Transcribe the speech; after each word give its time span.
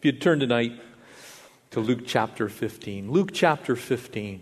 If 0.00 0.06
you'd 0.06 0.22
turn 0.22 0.40
tonight 0.40 0.80
to 1.72 1.80
Luke 1.80 2.06
chapter 2.06 2.48
15. 2.48 3.10
Luke 3.10 3.32
chapter 3.34 3.76
15. 3.76 4.40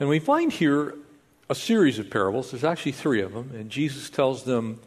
And 0.00 0.08
we 0.08 0.18
find 0.18 0.50
here 0.50 0.96
a 1.48 1.54
series 1.54 2.00
of 2.00 2.10
parables. 2.10 2.50
There's 2.50 2.64
actually 2.64 2.90
three 2.90 3.20
of 3.20 3.34
them. 3.34 3.52
And 3.54 3.70
Jesus 3.70 4.10
tells 4.10 4.42
them, 4.42 4.80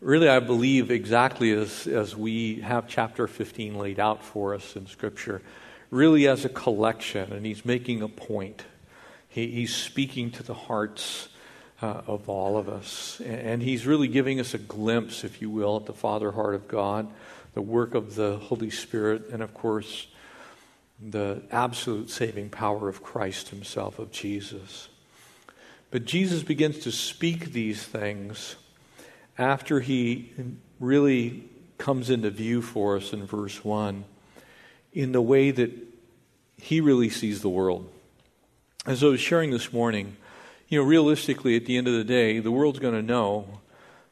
really, 0.00 0.28
I 0.28 0.40
believe, 0.40 0.90
exactly 0.90 1.52
as, 1.52 1.86
as 1.86 2.16
we 2.16 2.62
have 2.62 2.88
chapter 2.88 3.28
15 3.28 3.78
laid 3.78 4.00
out 4.00 4.24
for 4.24 4.56
us 4.56 4.74
in 4.74 4.88
Scripture, 4.88 5.40
really 5.92 6.26
as 6.26 6.44
a 6.44 6.48
collection. 6.48 7.32
And 7.32 7.46
he's 7.46 7.64
making 7.64 8.02
a 8.02 8.08
point. 8.08 8.64
He, 9.28 9.52
he's 9.52 9.72
speaking 9.72 10.32
to 10.32 10.42
the 10.42 10.52
hearts 10.52 11.28
uh, 11.80 12.00
of 12.08 12.28
all 12.28 12.56
of 12.56 12.68
us. 12.68 13.20
And 13.24 13.62
he's 13.62 13.86
really 13.86 14.08
giving 14.08 14.40
us 14.40 14.52
a 14.52 14.58
glimpse, 14.58 15.22
if 15.22 15.40
you 15.40 15.48
will, 15.48 15.76
at 15.76 15.86
the 15.86 15.92
Father 15.92 16.32
heart 16.32 16.56
of 16.56 16.66
God 16.66 17.06
the 17.56 17.62
work 17.62 17.94
of 17.94 18.16
the 18.16 18.36
Holy 18.36 18.68
Spirit, 18.68 19.30
and 19.32 19.42
of 19.42 19.54
course, 19.54 20.08
the 21.00 21.40
absolute 21.50 22.10
saving 22.10 22.50
power 22.50 22.86
of 22.86 23.02
Christ 23.02 23.48
Himself, 23.48 23.98
of 23.98 24.12
Jesus. 24.12 24.90
But 25.90 26.04
Jesus 26.04 26.42
begins 26.42 26.80
to 26.80 26.92
speak 26.92 27.52
these 27.52 27.82
things 27.82 28.56
after 29.38 29.80
He 29.80 30.34
really 30.78 31.48
comes 31.78 32.10
into 32.10 32.28
view 32.28 32.60
for 32.60 32.94
us 32.98 33.14
in 33.14 33.24
verse 33.24 33.64
1 33.64 34.04
in 34.92 35.12
the 35.12 35.22
way 35.22 35.50
that 35.50 35.72
He 36.58 36.82
really 36.82 37.08
sees 37.08 37.40
the 37.40 37.48
world. 37.48 37.90
As 38.84 39.02
I 39.02 39.06
was 39.06 39.20
sharing 39.20 39.50
this 39.50 39.72
morning, 39.72 40.18
you 40.68 40.78
know, 40.78 40.84
realistically, 40.84 41.56
at 41.56 41.64
the 41.64 41.78
end 41.78 41.88
of 41.88 41.94
the 41.94 42.04
day, 42.04 42.38
the 42.38 42.52
world's 42.52 42.80
going 42.80 42.92
to 42.92 43.00
know 43.00 43.60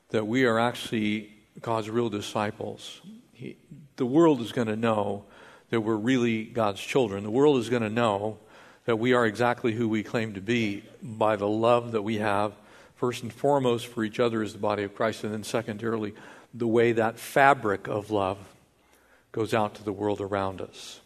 that 0.09 0.27
we 0.27 0.47
are 0.47 0.59
actually 0.59 1.31
God's 1.61 1.91
real 1.91 2.09
disciples 2.09 3.03
he, 3.35 3.57
the 3.97 4.07
world 4.07 4.41
is 4.41 4.53
going 4.53 4.69
to 4.69 4.77
know 4.77 5.25
that 5.71 5.81
we're 5.81 5.97
really 5.97 6.45
God's 6.45 6.81
children. 6.81 7.25
The 7.25 7.31
world 7.31 7.59
is 7.59 7.69
going 7.69 7.83
to 7.83 7.91
know 7.91 8.39
that 8.85 8.97
we 8.97 9.13
are 9.13 9.27
exactly 9.27 9.73
who 9.73 9.89
we 9.89 10.03
claim 10.03 10.35
to 10.35 10.41
be 10.41 10.85
by 11.03 11.37
the 11.37 11.49
love 11.49 11.93
that 11.93 12.03
we 12.03 12.17
have, 12.17 12.53
first 12.97 13.23
and 13.23 13.33
foremost, 13.33 13.87
for 13.87 14.05
each 14.05 14.21
other 14.21 14.43
as 14.43 14.53
the 14.53 14.59
body 14.59 14.83
of 14.83 14.95
Christ, 14.95 15.25
and 15.25 15.33
then 15.33 15.45
secondarily, 15.45 16.15
the 16.53 16.67
way 16.67 16.93
that 16.93 17.19
fabric 17.19 17.89
of 17.89 18.11
love 18.11 18.39
goes 19.33 19.55
out 19.55 19.75
to 19.75 19.85
the 19.85 19.93
world 19.93 20.21
around 20.21 20.61
us. 20.61 21.01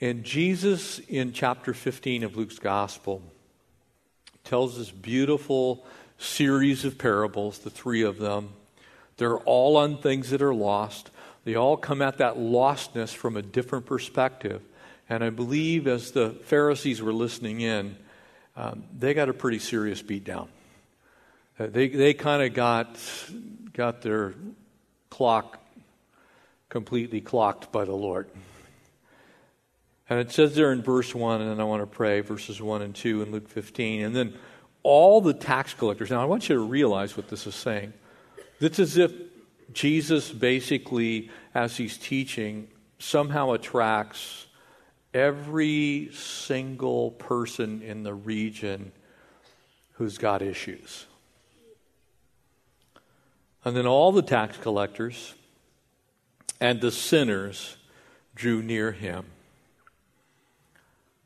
And 0.00 0.24
Jesus, 0.24 0.98
in 1.00 1.32
chapter 1.32 1.74
15 1.74 2.24
of 2.24 2.36
Luke's 2.36 2.58
Gospel, 2.58 3.22
tells 4.44 4.78
this 4.78 4.90
beautiful 4.90 5.84
series 6.18 6.84
of 6.84 6.98
parables, 6.98 7.58
the 7.58 7.70
three 7.70 8.02
of 8.02 8.18
them. 8.18 8.50
They're 9.18 9.38
all 9.38 9.76
on 9.76 9.98
things 9.98 10.30
that 10.30 10.42
are 10.42 10.54
lost. 10.54 11.10
They 11.44 11.54
all 11.54 11.76
come 11.76 12.02
at 12.02 12.18
that 12.18 12.36
lostness 12.36 13.14
from 13.14 13.36
a 13.36 13.42
different 13.42 13.86
perspective. 13.86 14.62
And 15.08 15.24
I 15.24 15.30
believe 15.30 15.86
as 15.86 16.12
the 16.12 16.30
Pharisees 16.30 17.02
were 17.02 17.12
listening 17.12 17.60
in, 17.60 17.96
um, 18.56 18.84
they 18.96 19.14
got 19.14 19.28
a 19.28 19.34
pretty 19.34 19.58
serious 19.58 20.02
beat 20.02 20.24
down. 20.24 20.48
Uh, 21.58 21.66
they 21.66 21.88
they 21.88 22.14
kind 22.14 22.42
of 22.42 22.54
got, 22.54 22.98
got 23.72 24.02
their 24.02 24.34
clock 25.08 25.58
completely 26.68 27.20
clocked 27.20 27.72
by 27.72 27.84
the 27.84 27.94
Lord. 27.94 28.28
And 30.08 30.18
it 30.18 30.32
says 30.32 30.54
there 30.54 30.72
in 30.72 30.82
verse 30.82 31.14
1, 31.14 31.40
and 31.40 31.50
then 31.50 31.60
I 31.60 31.64
want 31.64 31.82
to 31.82 31.86
pray, 31.86 32.20
verses 32.20 32.60
1 32.60 32.82
and 32.82 32.94
2 32.94 33.22
in 33.22 33.30
Luke 33.30 33.48
15. 33.48 34.02
And 34.02 34.16
then 34.16 34.34
all 34.82 35.20
the 35.20 35.34
tax 35.34 35.74
collectors. 35.74 36.10
Now, 36.10 36.20
I 36.20 36.24
want 36.24 36.48
you 36.48 36.56
to 36.56 36.60
realize 36.60 37.16
what 37.16 37.28
this 37.28 37.46
is 37.46 37.54
saying. 37.54 37.92
It's 38.60 38.78
as 38.78 38.96
if 38.96 39.12
Jesus 39.72 40.30
basically, 40.30 41.30
as 41.54 41.76
he's 41.76 41.96
teaching, 41.96 42.68
somehow 42.98 43.52
attracts 43.52 44.46
every 45.12 46.10
single 46.12 47.12
person 47.12 47.82
in 47.82 48.02
the 48.02 48.14
region 48.14 48.92
who's 49.92 50.18
got 50.18 50.42
issues. 50.42 51.06
And 53.64 53.76
then 53.76 53.86
all 53.86 54.12
the 54.12 54.22
tax 54.22 54.56
collectors 54.56 55.34
and 56.60 56.80
the 56.80 56.90
sinners 56.90 57.76
drew 58.34 58.62
near 58.62 58.92
him. 58.92 59.26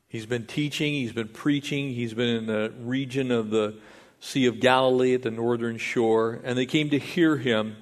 He's 0.07 0.25
been 0.25 0.45
teaching, 0.45 0.93
he's 0.93 1.11
been 1.11 1.27
preaching, 1.27 1.93
he's 1.93 2.13
been 2.13 2.29
in 2.29 2.45
the 2.45 2.73
region 2.79 3.31
of 3.31 3.49
the 3.49 3.75
Sea 4.19 4.45
of 4.47 4.59
Galilee 4.59 5.13
at 5.13 5.21
the 5.21 5.31
northern 5.31 5.77
shore, 5.77 6.39
and 6.43 6.57
they 6.57 6.65
came 6.65 6.89
to 6.89 6.99
hear 6.99 7.37
him 7.37 7.75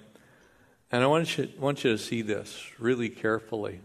and 0.93 1.03
I 1.03 1.07
want 1.07 1.39
you, 1.39 1.49
want 1.59 1.83
you 1.83 1.91
to 1.91 1.97
see 1.97 2.21
this 2.21 2.69
really 2.77 3.09
carefully. 3.09 3.81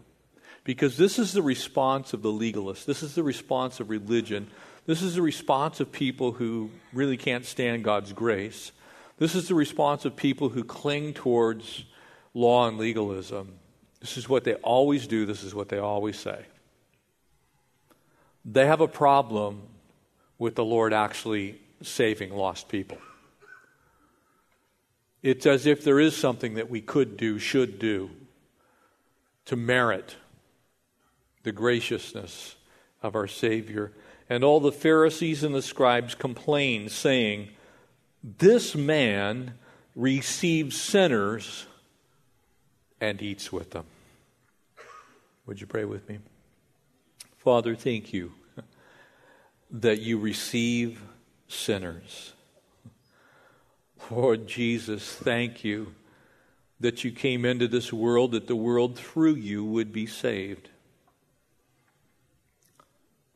Because 0.62 0.98
this 0.98 1.18
is 1.18 1.32
the 1.32 1.40
response 1.40 2.12
of 2.12 2.20
the 2.20 2.30
legalist. 2.30 2.86
This 2.86 3.02
is 3.02 3.14
the 3.14 3.22
response 3.22 3.80
of 3.80 3.88
religion. 3.88 4.50
This 4.84 5.00
is 5.00 5.14
the 5.14 5.22
response 5.22 5.80
of 5.80 5.90
people 5.90 6.32
who 6.32 6.68
really 6.92 7.16
can't 7.16 7.46
stand 7.46 7.82
God's 7.82 8.12
grace. 8.12 8.72
This 9.16 9.34
is 9.34 9.48
the 9.48 9.54
response 9.54 10.04
of 10.04 10.16
people 10.16 10.50
who 10.50 10.62
cling 10.62 11.14
towards 11.14 11.84
law 12.34 12.68
and 12.68 12.76
legalism. 12.76 13.54
This 14.00 14.18
is 14.18 14.28
what 14.28 14.44
they 14.44 14.56
always 14.56 15.06
do, 15.06 15.24
this 15.24 15.42
is 15.42 15.54
what 15.54 15.70
they 15.70 15.78
always 15.78 16.18
say. 16.18 16.44
They 18.44 18.66
have 18.66 18.82
a 18.82 18.88
problem 18.88 19.62
with 20.38 20.56
the 20.56 20.64
Lord 20.64 20.92
actually 20.92 21.58
saving 21.82 22.36
lost 22.36 22.68
people. 22.68 22.98
It's 25.22 25.46
as 25.46 25.66
if 25.66 25.82
there 25.82 25.98
is 25.98 26.16
something 26.16 26.54
that 26.54 26.70
we 26.70 26.80
could 26.80 27.16
do, 27.16 27.38
should 27.38 27.78
do, 27.78 28.10
to 29.46 29.56
merit 29.56 30.16
the 31.42 31.52
graciousness 31.52 32.56
of 33.02 33.14
our 33.14 33.26
Savior. 33.26 33.92
And 34.30 34.44
all 34.44 34.60
the 34.60 34.72
Pharisees 34.72 35.42
and 35.42 35.54
the 35.54 35.62
scribes 35.62 36.14
complained, 36.14 36.92
saying, 36.92 37.48
This 38.22 38.74
man 38.74 39.54
receives 39.96 40.80
sinners 40.80 41.66
and 43.00 43.20
eats 43.22 43.52
with 43.52 43.70
them. 43.70 43.86
Would 45.46 45.60
you 45.60 45.66
pray 45.66 45.84
with 45.84 46.08
me? 46.08 46.18
Father, 47.38 47.74
thank 47.74 48.12
you 48.12 48.32
that 49.70 50.00
you 50.00 50.18
receive 50.18 51.00
sinners. 51.48 52.34
Lord 54.10 54.46
Jesus, 54.46 55.14
thank 55.14 55.64
you 55.64 55.94
that 56.80 57.04
you 57.04 57.10
came 57.10 57.44
into 57.44 57.68
this 57.68 57.92
world, 57.92 58.32
that 58.32 58.46
the 58.46 58.56
world 58.56 58.98
through 58.98 59.34
you 59.34 59.64
would 59.64 59.92
be 59.92 60.06
saved. 60.06 60.70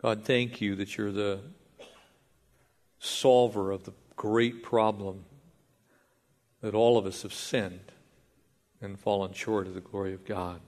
God, 0.00 0.25
thank 0.25 0.60
you 0.60 0.75
that 0.77 0.97
you're 0.97 1.12
the 1.12 1.41
solver 2.99 3.71
of 3.71 3.84
the 3.84 3.93
great 4.16 4.62
problem 4.62 5.25
that 6.60 6.75
all 6.75 6.97
of 6.97 7.06
us 7.06 7.22
have 7.22 7.34
sinned 7.34 7.93
and 8.81 8.99
fallen 8.99 9.33
short 9.33 9.66
of 9.66 9.75
the 9.75 9.81
glory 9.81 10.15
of 10.15 10.25
God. 10.25 10.60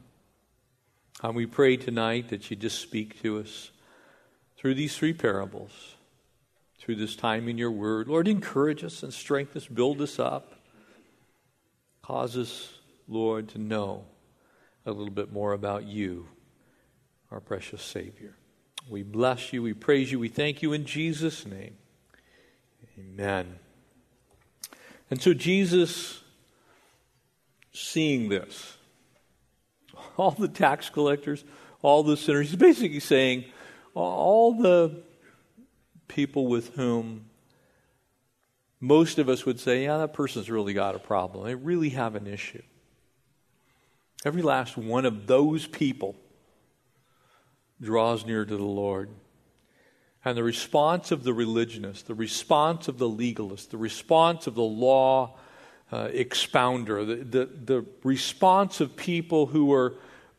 And 1.22 1.34
we 1.34 1.46
pray 1.46 1.76
tonight 1.76 2.28
that 2.28 2.50
you 2.50 2.56
just 2.56 2.80
speak 2.80 3.22
to 3.22 3.38
us 3.38 3.70
through 4.56 4.74
these 4.74 4.96
three 4.96 5.12
parables 5.12 5.94
through 6.84 6.96
this 6.96 7.16
time 7.16 7.48
in 7.48 7.56
your 7.56 7.70
word. 7.70 8.08
Lord, 8.08 8.28
encourage 8.28 8.84
us 8.84 9.02
and 9.02 9.12
strengthen 9.12 9.56
us, 9.56 9.66
build 9.66 10.02
us 10.02 10.18
up. 10.18 10.52
Cause 12.02 12.36
us, 12.36 12.74
Lord, 13.08 13.48
to 13.50 13.58
know 13.58 14.04
a 14.84 14.90
little 14.90 15.12
bit 15.12 15.32
more 15.32 15.54
about 15.54 15.84
you, 15.84 16.28
our 17.30 17.40
precious 17.40 17.80
Savior. 17.80 18.36
We 18.86 19.02
bless 19.02 19.50
you, 19.50 19.62
we 19.62 19.72
praise 19.72 20.12
you, 20.12 20.18
we 20.18 20.28
thank 20.28 20.60
you 20.60 20.74
in 20.74 20.84
Jesus' 20.84 21.46
name. 21.46 21.74
Amen. 22.98 23.58
And 25.10 25.22
so, 25.22 25.32
Jesus, 25.32 26.20
seeing 27.72 28.28
this, 28.28 28.76
all 30.18 30.32
the 30.32 30.48
tax 30.48 30.90
collectors, 30.90 31.44
all 31.80 32.02
the 32.02 32.18
sinners, 32.18 32.50
he's 32.50 32.56
basically 32.56 33.00
saying, 33.00 33.46
all 33.94 34.52
the 34.52 35.02
people 36.08 36.46
with 36.46 36.74
whom 36.74 37.26
most 38.80 39.18
of 39.18 39.28
us 39.28 39.46
would 39.46 39.58
say, 39.58 39.84
yeah, 39.84 39.98
that 39.98 40.12
person's 40.12 40.50
really 40.50 40.74
got 40.74 40.94
a 40.94 40.98
problem. 40.98 41.46
They 41.46 41.54
really 41.54 41.90
have 41.90 42.14
an 42.14 42.26
issue. 42.26 42.62
Every 44.24 44.42
last 44.42 44.76
one 44.76 45.04
of 45.04 45.26
those 45.26 45.66
people 45.66 46.16
draws 47.80 48.24
near 48.24 48.44
to 48.44 48.56
the 48.56 48.62
Lord. 48.62 49.10
And 50.24 50.36
the 50.36 50.42
response 50.42 51.10
of 51.12 51.24
the 51.24 51.34
religionist, 51.34 52.06
the 52.06 52.14
response 52.14 52.88
of 52.88 52.98
the 52.98 53.08
legalist, 53.08 53.70
the 53.70 53.76
response 53.76 54.46
of 54.46 54.54
the 54.54 54.62
law 54.62 55.36
uh, 55.92 56.08
expounder, 56.12 57.04
the, 57.04 57.16
the, 57.16 57.46
the, 57.46 57.86
response 58.02 58.80
of 58.80 58.96
people 58.96 59.46
who 59.46 59.72
are 59.72 59.94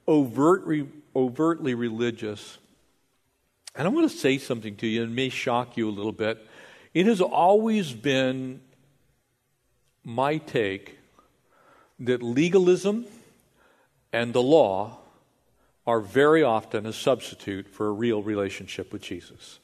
overtly, 0.08 0.88
overtly 1.16 1.76
religious 1.76 2.58
and 3.76 3.88
I 3.88 3.92
want 3.92 4.10
to 4.10 4.18
say 4.18 4.38
something 4.38 4.76
to 4.78 4.88
you, 4.88 5.04
and 5.04 5.16
may 5.16 5.30
shock 5.30 5.78
you 5.78 5.90
a 5.90 5.92
little 5.92 6.12
bit. 6.12 6.46
It 6.94 7.06
has 7.08 7.22
always 7.22 7.92
been 7.92 8.62
my 10.04 10.38
take 10.38 10.98
that 12.00 12.22
legalism 12.22 13.06
and 14.14 14.34
the 14.34 14.42
law 14.42 15.00
are 15.86 16.00
very 16.00 16.42
often 16.42 16.86
a 16.86 16.94
substitute 16.94 17.68
for 17.68 17.88
a 17.88 17.92
real 17.92 18.24
relationship 18.24 18.94
with 18.94 19.02
Jesus. 19.02 19.60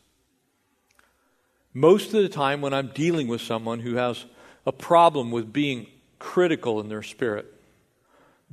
Most 1.74 2.08
of 2.08 2.22
the 2.22 2.30
time, 2.30 2.60
when 2.60 2.74
I'm 2.74 2.88
dealing 2.88 3.28
with 3.28 3.40
someone 3.40 3.80
who 3.80 3.96
has 3.96 4.26
a 4.66 4.72
problem 4.72 5.32
with 5.32 5.54
being 5.54 5.88
critical 6.20 6.80
in 6.80 6.90
their 6.90 7.02
spirit, 7.02 7.46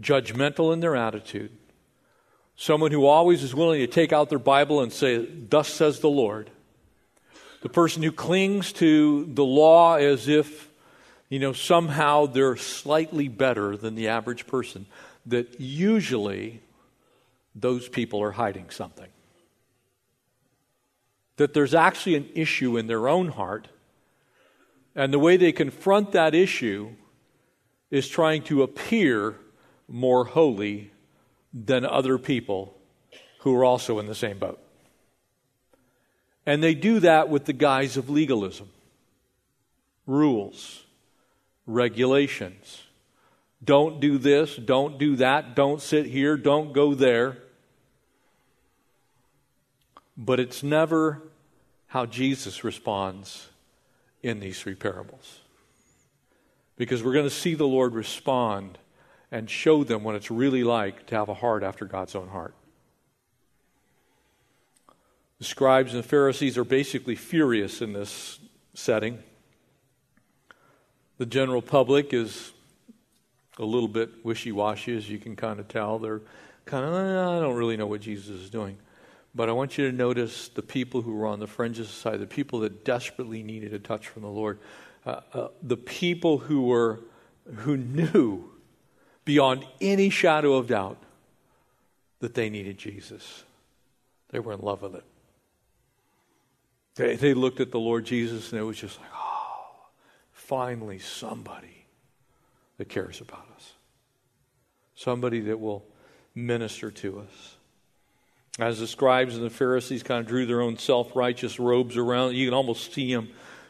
judgmental 0.00 0.72
in 0.72 0.80
their 0.80 0.94
attitude, 0.94 1.50
someone 2.58 2.90
who 2.90 3.06
always 3.06 3.44
is 3.44 3.54
willing 3.54 3.78
to 3.80 3.86
take 3.86 4.12
out 4.12 4.28
their 4.28 4.38
Bible 4.38 4.82
and 4.82 4.92
say, 4.92 5.24
Thus 5.24 5.68
says 5.68 6.00
the 6.00 6.10
Lord, 6.10 6.50
the 7.62 7.68
person 7.68 8.02
who 8.02 8.12
clings 8.12 8.72
to 8.74 9.24
the 9.32 9.44
law 9.44 9.94
as 9.94 10.28
if, 10.28 10.68
you 11.28 11.38
know, 11.38 11.52
somehow 11.52 12.26
they're 12.26 12.56
slightly 12.56 13.28
better 13.28 13.76
than 13.76 13.94
the 13.94 14.08
average 14.08 14.46
person, 14.46 14.86
that 15.24 15.60
usually 15.60 16.60
those 17.54 17.88
people 17.88 18.20
are 18.22 18.32
hiding 18.32 18.70
something. 18.70 19.08
That 21.36 21.54
there's 21.54 21.74
actually 21.74 22.16
an 22.16 22.28
issue 22.34 22.76
in 22.76 22.88
their 22.88 23.08
own 23.08 23.28
heart, 23.28 23.68
and 24.96 25.12
the 25.12 25.18
way 25.20 25.36
they 25.36 25.52
confront 25.52 26.10
that 26.12 26.34
issue 26.34 26.90
is 27.90 28.08
trying 28.08 28.42
to 28.42 28.64
appear 28.64 29.36
more 29.86 30.24
holy 30.24 30.90
than 31.52 31.84
other 31.84 32.18
people 32.18 32.76
who 33.40 33.54
are 33.54 33.64
also 33.64 33.98
in 33.98 34.06
the 34.06 34.14
same 34.14 34.38
boat. 34.38 34.60
And 36.46 36.62
they 36.62 36.74
do 36.74 37.00
that 37.00 37.28
with 37.28 37.44
the 37.44 37.52
guise 37.52 37.96
of 37.96 38.08
legalism, 38.08 38.68
rules, 40.06 40.84
regulations. 41.66 42.82
Don't 43.62 44.00
do 44.00 44.18
this, 44.18 44.56
don't 44.56 44.98
do 44.98 45.16
that, 45.16 45.54
don't 45.54 45.82
sit 45.82 46.06
here, 46.06 46.36
don't 46.36 46.72
go 46.72 46.94
there 46.94 47.38
but 50.18 50.40
it's 50.40 50.64
never 50.64 51.22
how 51.86 52.04
Jesus 52.04 52.64
responds 52.64 53.48
in 54.20 54.40
these 54.40 54.60
three 54.60 54.74
parables. 54.74 55.38
Because 56.76 57.02
we're 57.02 57.12
going 57.12 57.24
to 57.24 57.30
see 57.30 57.54
the 57.54 57.66
Lord 57.66 57.94
respond 57.94 58.78
and 59.30 59.48
show 59.48 59.84
them 59.84 60.04
what 60.04 60.14
it's 60.14 60.30
really 60.30 60.64
like 60.64 61.06
to 61.06 61.14
have 61.14 61.28
a 61.28 61.34
heart 61.34 61.62
after 61.62 61.84
God's 61.84 62.14
own 62.14 62.28
heart. 62.28 62.54
The 65.38 65.44
scribes 65.44 65.94
and 65.94 66.02
the 66.02 66.08
Pharisees 66.08 66.58
are 66.58 66.64
basically 66.64 67.14
furious 67.14 67.80
in 67.80 67.92
this 67.92 68.40
setting. 68.74 69.22
The 71.18 71.26
general 71.26 71.62
public 71.62 72.12
is 72.12 72.52
a 73.58 73.64
little 73.64 73.88
bit 73.88 74.24
wishy 74.24 74.52
washy, 74.52 74.96
as 74.96 75.08
you 75.08 75.18
can 75.18 75.36
kind 75.36 75.60
of 75.60 75.68
tell. 75.68 75.98
They're 75.98 76.22
kind 76.64 76.84
of, 76.84 76.92
I 76.92 77.40
don't 77.40 77.56
really 77.56 77.76
know 77.76 77.86
what 77.86 78.00
Jesus 78.00 78.28
is 78.28 78.50
doing. 78.50 78.78
But 79.34 79.48
I 79.48 79.52
want 79.52 79.78
you 79.78 79.88
to 79.90 79.96
notice 79.96 80.48
the 80.48 80.62
people 80.62 81.02
who 81.02 81.14
were 81.14 81.26
on 81.26 81.38
the 81.38 81.46
fringes 81.46 81.86
of 81.86 81.94
society, 81.94 82.18
the 82.18 82.26
people 82.26 82.60
that 82.60 82.84
desperately 82.84 83.42
needed 83.42 83.72
a 83.74 83.78
touch 83.78 84.08
from 84.08 84.22
the 84.22 84.28
Lord, 84.28 84.58
uh, 85.06 85.20
uh, 85.32 85.48
the 85.62 85.76
people 85.76 86.38
who 86.38 86.62
were 86.62 87.00
who 87.56 87.76
knew 87.76 88.50
beyond 89.28 89.62
any 89.78 90.08
shadow 90.08 90.54
of 90.54 90.68
doubt 90.68 90.96
that 92.20 92.32
they 92.32 92.48
needed 92.48 92.78
Jesus. 92.78 93.44
They 94.30 94.38
were 94.38 94.54
in 94.54 94.60
love 94.60 94.80
with 94.80 94.94
it. 94.94 95.04
They, 96.94 97.16
they 97.16 97.34
looked 97.34 97.60
at 97.60 97.70
the 97.70 97.78
Lord 97.78 98.06
Jesus 98.06 98.52
and 98.52 98.58
it 98.58 98.64
was 98.64 98.78
just 98.78 98.98
like, 98.98 99.10
oh, 99.14 99.66
finally 100.32 100.98
somebody 100.98 101.84
that 102.78 102.88
cares 102.88 103.20
about 103.20 103.46
us. 103.54 103.74
Somebody 104.94 105.40
that 105.40 105.60
will 105.60 105.84
minister 106.34 106.90
to 106.90 107.20
us. 107.20 107.56
As 108.58 108.80
the 108.80 108.86
scribes 108.86 109.36
and 109.36 109.44
the 109.44 109.50
Pharisees 109.50 110.02
kind 110.02 110.20
of 110.20 110.26
drew 110.26 110.46
their 110.46 110.62
own 110.62 110.78
self 110.78 111.14
righteous 111.14 111.60
robes 111.60 111.98
around, 111.98 112.34
you 112.34 112.46
can 112.46 112.54
almost 112.54 112.94
see 112.94 113.12
them 113.12 113.28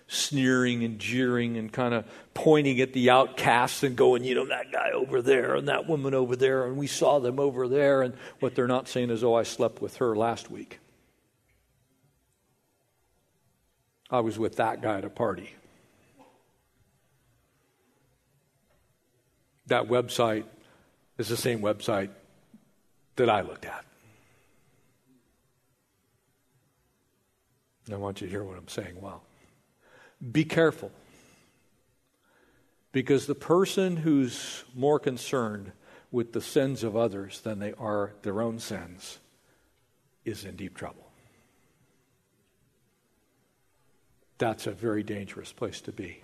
sneering 0.08 0.82
and 0.82 0.98
jeering 0.98 1.56
and 1.58 1.70
kind 1.70 1.94
of 1.94 2.04
pointing 2.32 2.80
at 2.80 2.94
the 2.94 3.10
outcasts 3.10 3.82
and 3.82 3.94
going, 3.94 4.24
you 4.24 4.34
know, 4.34 4.46
that 4.46 4.72
guy 4.72 4.90
over 4.92 5.22
there 5.22 5.54
and 5.54 5.68
that 5.68 5.86
woman 5.86 6.14
over 6.14 6.34
there, 6.34 6.66
and 6.66 6.76
we 6.76 6.86
saw 6.86 7.20
them 7.20 7.38
over 7.38 7.68
there. 7.68 8.02
And 8.02 8.14
what 8.40 8.54
they're 8.54 8.66
not 8.66 8.88
saying 8.88 9.10
is, 9.10 9.22
oh, 9.22 9.34
I 9.34 9.42
slept 9.42 9.80
with 9.80 9.98
her 9.98 10.16
last 10.16 10.50
week. 10.50 10.80
I 14.10 14.20
was 14.20 14.38
with 14.38 14.56
that 14.56 14.80
guy 14.80 14.98
at 14.98 15.04
a 15.04 15.10
party. 15.10 15.54
That 19.66 19.88
website 19.88 20.44
is 21.18 21.28
the 21.28 21.36
same 21.36 21.60
website 21.60 22.08
that 23.16 23.28
I 23.28 23.42
looked 23.42 23.66
at. 23.66 23.84
I 27.92 27.96
want 27.96 28.22
you 28.22 28.26
to 28.26 28.30
hear 28.30 28.44
what 28.44 28.56
I'm 28.56 28.68
saying 28.68 29.00
well. 29.00 29.22
Be 30.32 30.44
careful. 30.44 30.90
Because 32.92 33.26
the 33.26 33.34
person 33.34 33.98
who's 33.98 34.64
more 34.74 34.98
concerned 34.98 35.72
with 36.10 36.32
the 36.32 36.40
sins 36.40 36.82
of 36.82 36.96
others 36.96 37.40
than 37.42 37.58
they 37.58 37.72
are 37.74 38.14
their 38.22 38.40
own 38.40 38.58
sins 38.58 39.18
is 40.24 40.44
in 40.44 40.56
deep 40.56 40.76
trouble. 40.76 41.08
That's 44.38 44.66
a 44.66 44.72
very 44.72 45.02
dangerous 45.02 45.52
place 45.52 45.80
to 45.82 45.92
be. 45.92 46.22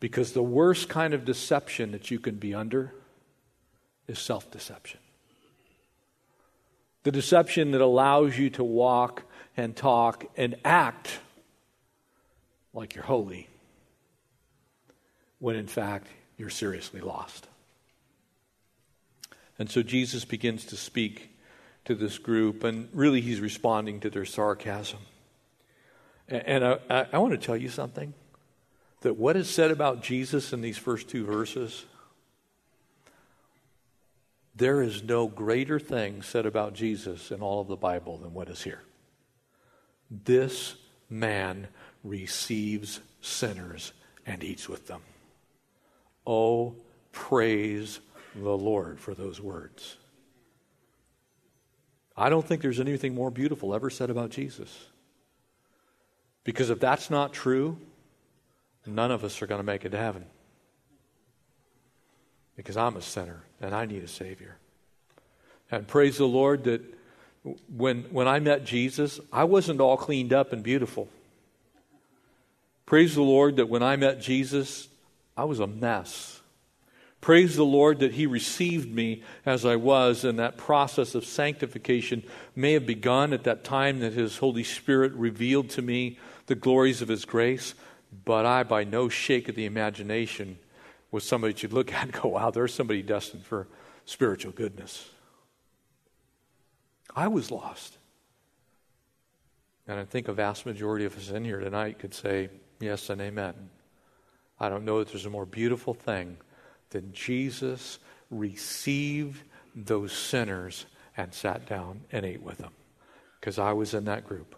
Because 0.00 0.32
the 0.32 0.42
worst 0.42 0.88
kind 0.88 1.12
of 1.12 1.24
deception 1.24 1.90
that 1.90 2.10
you 2.10 2.20
can 2.20 2.36
be 2.36 2.54
under 2.54 2.94
is 4.06 4.18
self 4.18 4.50
deception. 4.50 5.00
The 7.02 7.12
deception 7.12 7.72
that 7.72 7.80
allows 7.80 8.38
you 8.38 8.50
to 8.50 8.64
walk 8.64 9.24
and 9.56 9.74
talk 9.76 10.24
and 10.36 10.56
act 10.64 11.20
like 12.72 12.94
you're 12.94 13.04
holy 13.04 13.48
when 15.38 15.56
in 15.56 15.66
fact 15.66 16.08
you're 16.36 16.50
seriously 16.50 17.00
lost. 17.00 17.46
And 19.58 19.70
so 19.70 19.82
Jesus 19.82 20.24
begins 20.24 20.64
to 20.66 20.76
speak 20.76 21.30
to 21.84 21.94
this 21.94 22.18
group, 22.18 22.64
and 22.64 22.88
really 22.92 23.20
he's 23.20 23.40
responding 23.40 24.00
to 24.00 24.10
their 24.10 24.24
sarcasm. 24.24 24.98
And 26.28 26.64
I, 26.64 27.06
I, 27.12 27.18
want 27.18 27.32
to 27.32 27.38
tell 27.38 27.56
you 27.56 27.70
something 27.70 28.12
that 29.00 29.16
what 29.16 29.36
is 29.36 29.48
said 29.48 29.70
about 29.70 30.02
Jesus 30.02 30.52
in 30.52 30.60
these 30.60 30.76
first 30.76 31.08
two 31.08 31.24
verses, 31.24 31.86
there 34.54 34.82
is 34.82 35.02
no 35.02 35.26
greater 35.26 35.80
thing 35.80 36.20
said 36.20 36.44
about 36.44 36.74
Jesus 36.74 37.30
in 37.30 37.40
all 37.40 37.62
of 37.62 37.68
the 37.68 37.76
Bible 37.76 38.18
than 38.18 38.34
what 38.34 38.50
is 38.50 38.62
here. 38.62 38.82
This 40.10 40.74
man 41.08 41.68
receives 42.04 43.00
sinners 43.20 43.92
and 44.26 44.42
eats 44.42 44.68
with 44.68 44.86
them. 44.86 45.00
Oh, 46.26 46.74
praise 47.12 48.00
the 48.34 48.56
Lord 48.56 49.00
for 49.00 49.14
those 49.14 49.40
words. 49.40 49.96
I 52.16 52.28
don't 52.28 52.46
think 52.46 52.62
there's 52.62 52.80
anything 52.80 53.14
more 53.14 53.30
beautiful 53.30 53.74
ever 53.74 53.90
said 53.90 54.10
about 54.10 54.30
Jesus. 54.30 54.86
Because 56.44 56.70
if 56.70 56.80
that's 56.80 57.10
not 57.10 57.32
true, 57.32 57.78
none 58.86 59.10
of 59.10 59.22
us 59.22 59.40
are 59.40 59.46
going 59.46 59.60
to 59.60 59.64
make 59.64 59.84
it 59.84 59.90
to 59.90 59.98
heaven. 59.98 60.24
Because 62.56 62.76
I'm 62.76 62.96
a 62.96 63.02
sinner 63.02 63.44
and 63.60 63.74
I 63.74 63.84
need 63.84 64.02
a 64.02 64.08
Savior. 64.08 64.56
And 65.70 65.86
praise 65.86 66.18
the 66.18 66.26
Lord 66.26 66.64
that 66.64 66.82
when, 67.74 68.04
when 68.04 68.28
I 68.28 68.40
met 68.40 68.64
Jesus, 68.64 69.20
I 69.32 69.44
wasn't 69.44 69.80
all 69.80 69.96
cleaned 69.96 70.32
up 70.32 70.52
and 70.52 70.62
beautiful. 70.62 71.08
Praise 72.86 73.14
the 73.14 73.22
Lord 73.22 73.56
that 73.56 73.68
when 73.68 73.82
I 73.82 73.96
met 73.96 74.20
Jesus, 74.20 74.88
I 75.36 75.44
was 75.44 75.60
a 75.60 75.66
mess. 75.66 76.40
Praise 77.20 77.56
the 77.56 77.64
Lord 77.64 77.98
that 77.98 78.14
He 78.14 78.26
received 78.26 78.92
me 78.94 79.22
as 79.44 79.64
I 79.64 79.76
was, 79.76 80.24
and 80.24 80.38
that 80.38 80.56
process 80.56 81.14
of 81.14 81.24
sanctification 81.24 82.22
may 82.54 82.72
have 82.72 82.86
begun 82.86 83.32
at 83.32 83.44
that 83.44 83.64
time 83.64 84.00
that 84.00 84.12
His 84.12 84.38
Holy 84.38 84.64
Spirit 84.64 85.12
revealed 85.12 85.68
to 85.70 85.82
me 85.82 86.18
the 86.46 86.54
glories 86.54 87.02
of 87.02 87.08
His 87.08 87.24
grace, 87.24 87.74
but 88.24 88.46
I, 88.46 88.62
by 88.62 88.84
no 88.84 89.08
shake 89.08 89.48
of 89.48 89.54
the 89.54 89.66
imagination, 89.66 90.58
was 91.10 91.24
somebody 91.24 91.52
that 91.52 91.62
you'd 91.62 91.72
look 91.72 91.92
at 91.92 92.04
and 92.04 92.12
go, 92.12 92.30
wow, 92.30 92.50
there's 92.50 92.72
somebody 92.72 93.02
destined 93.02 93.44
for 93.44 93.66
spiritual 94.04 94.52
goodness. 94.52 95.10
I 97.18 97.26
was 97.26 97.50
lost. 97.50 97.98
And 99.88 99.98
I 99.98 100.04
think 100.04 100.28
a 100.28 100.32
vast 100.32 100.64
majority 100.66 101.04
of 101.04 101.16
us 101.16 101.30
in 101.30 101.44
here 101.44 101.58
tonight 101.58 101.98
could 101.98 102.14
say 102.14 102.48
yes 102.78 103.10
and 103.10 103.20
amen. 103.20 103.54
I 104.60 104.68
don't 104.68 104.84
know 104.84 105.00
that 105.00 105.08
there's 105.08 105.26
a 105.26 105.30
more 105.30 105.44
beautiful 105.44 105.94
thing 105.94 106.36
than 106.90 107.12
Jesus 107.12 107.98
received 108.30 109.42
those 109.74 110.12
sinners 110.12 110.86
and 111.16 111.34
sat 111.34 111.66
down 111.66 112.02
and 112.12 112.24
ate 112.24 112.40
with 112.40 112.58
them. 112.58 112.72
Because 113.40 113.58
I 113.58 113.72
was 113.72 113.94
in 113.94 114.04
that 114.04 114.24
group. 114.24 114.54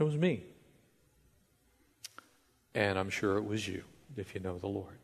It 0.00 0.02
was 0.02 0.16
me. 0.16 0.42
And 2.74 2.98
I'm 2.98 3.10
sure 3.10 3.36
it 3.36 3.44
was 3.44 3.68
you, 3.68 3.84
if 4.16 4.34
you 4.34 4.40
know 4.40 4.58
the 4.58 4.66
Lord. 4.66 4.98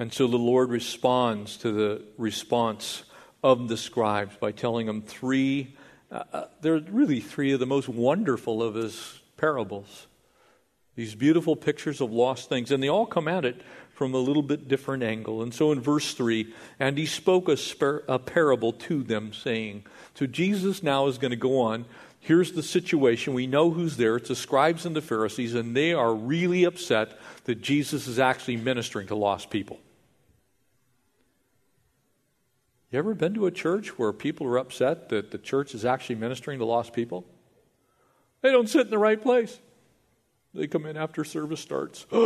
And 0.00 0.10
so 0.10 0.26
the 0.26 0.38
Lord 0.38 0.70
responds 0.70 1.58
to 1.58 1.72
the 1.72 2.02
response 2.16 3.04
of 3.44 3.68
the 3.68 3.76
scribes 3.76 4.34
by 4.34 4.50
telling 4.50 4.86
them 4.86 5.02
three, 5.02 5.76
uh, 6.10 6.22
uh, 6.32 6.44
they're 6.62 6.78
really 6.78 7.20
three 7.20 7.52
of 7.52 7.60
the 7.60 7.66
most 7.66 7.86
wonderful 7.86 8.62
of 8.62 8.76
his 8.76 9.20
parables. 9.36 10.06
These 10.96 11.14
beautiful 11.14 11.54
pictures 11.54 12.00
of 12.00 12.10
lost 12.10 12.48
things, 12.48 12.70
and 12.70 12.82
they 12.82 12.88
all 12.88 13.04
come 13.04 13.28
at 13.28 13.44
it 13.44 13.60
from 13.92 14.14
a 14.14 14.18
little 14.18 14.42
bit 14.42 14.68
different 14.68 15.02
angle. 15.02 15.42
And 15.42 15.52
so 15.52 15.70
in 15.70 15.82
verse 15.82 16.14
3, 16.14 16.50
and 16.78 16.96
he 16.96 17.04
spoke 17.04 17.50
a, 17.50 17.56
spar- 17.58 18.02
a 18.08 18.18
parable 18.18 18.72
to 18.72 19.02
them, 19.02 19.34
saying, 19.34 19.84
So 20.14 20.24
Jesus 20.24 20.82
now 20.82 21.08
is 21.08 21.18
going 21.18 21.32
to 21.32 21.36
go 21.36 21.60
on. 21.60 21.84
Here's 22.20 22.52
the 22.52 22.62
situation. 22.62 23.34
We 23.34 23.46
know 23.46 23.70
who's 23.70 23.98
there. 23.98 24.16
It's 24.16 24.30
the 24.30 24.34
scribes 24.34 24.86
and 24.86 24.96
the 24.96 25.02
Pharisees, 25.02 25.54
and 25.54 25.76
they 25.76 25.92
are 25.92 26.14
really 26.14 26.64
upset 26.64 27.18
that 27.44 27.60
Jesus 27.60 28.08
is 28.08 28.18
actually 28.18 28.56
ministering 28.56 29.06
to 29.08 29.14
lost 29.14 29.50
people. 29.50 29.78
You 32.90 32.98
ever 32.98 33.14
been 33.14 33.34
to 33.34 33.46
a 33.46 33.52
church 33.52 33.98
where 33.98 34.12
people 34.12 34.46
are 34.48 34.58
upset 34.58 35.10
that 35.10 35.30
the 35.30 35.38
church 35.38 35.74
is 35.74 35.84
actually 35.84 36.16
ministering 36.16 36.58
to 36.58 36.64
lost 36.64 36.92
people? 36.92 37.24
They 38.42 38.50
don't 38.50 38.68
sit 38.68 38.82
in 38.82 38.90
the 38.90 38.98
right 38.98 39.20
place. 39.20 39.60
They 40.54 40.66
come 40.66 40.86
in 40.86 40.96
after 40.96 41.24
service 41.24 41.60
starts. 41.60 42.06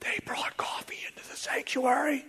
They 0.00 0.20
brought 0.24 0.56
coffee 0.56 0.98
into 1.08 1.28
the 1.28 1.36
sanctuary. 1.36 2.24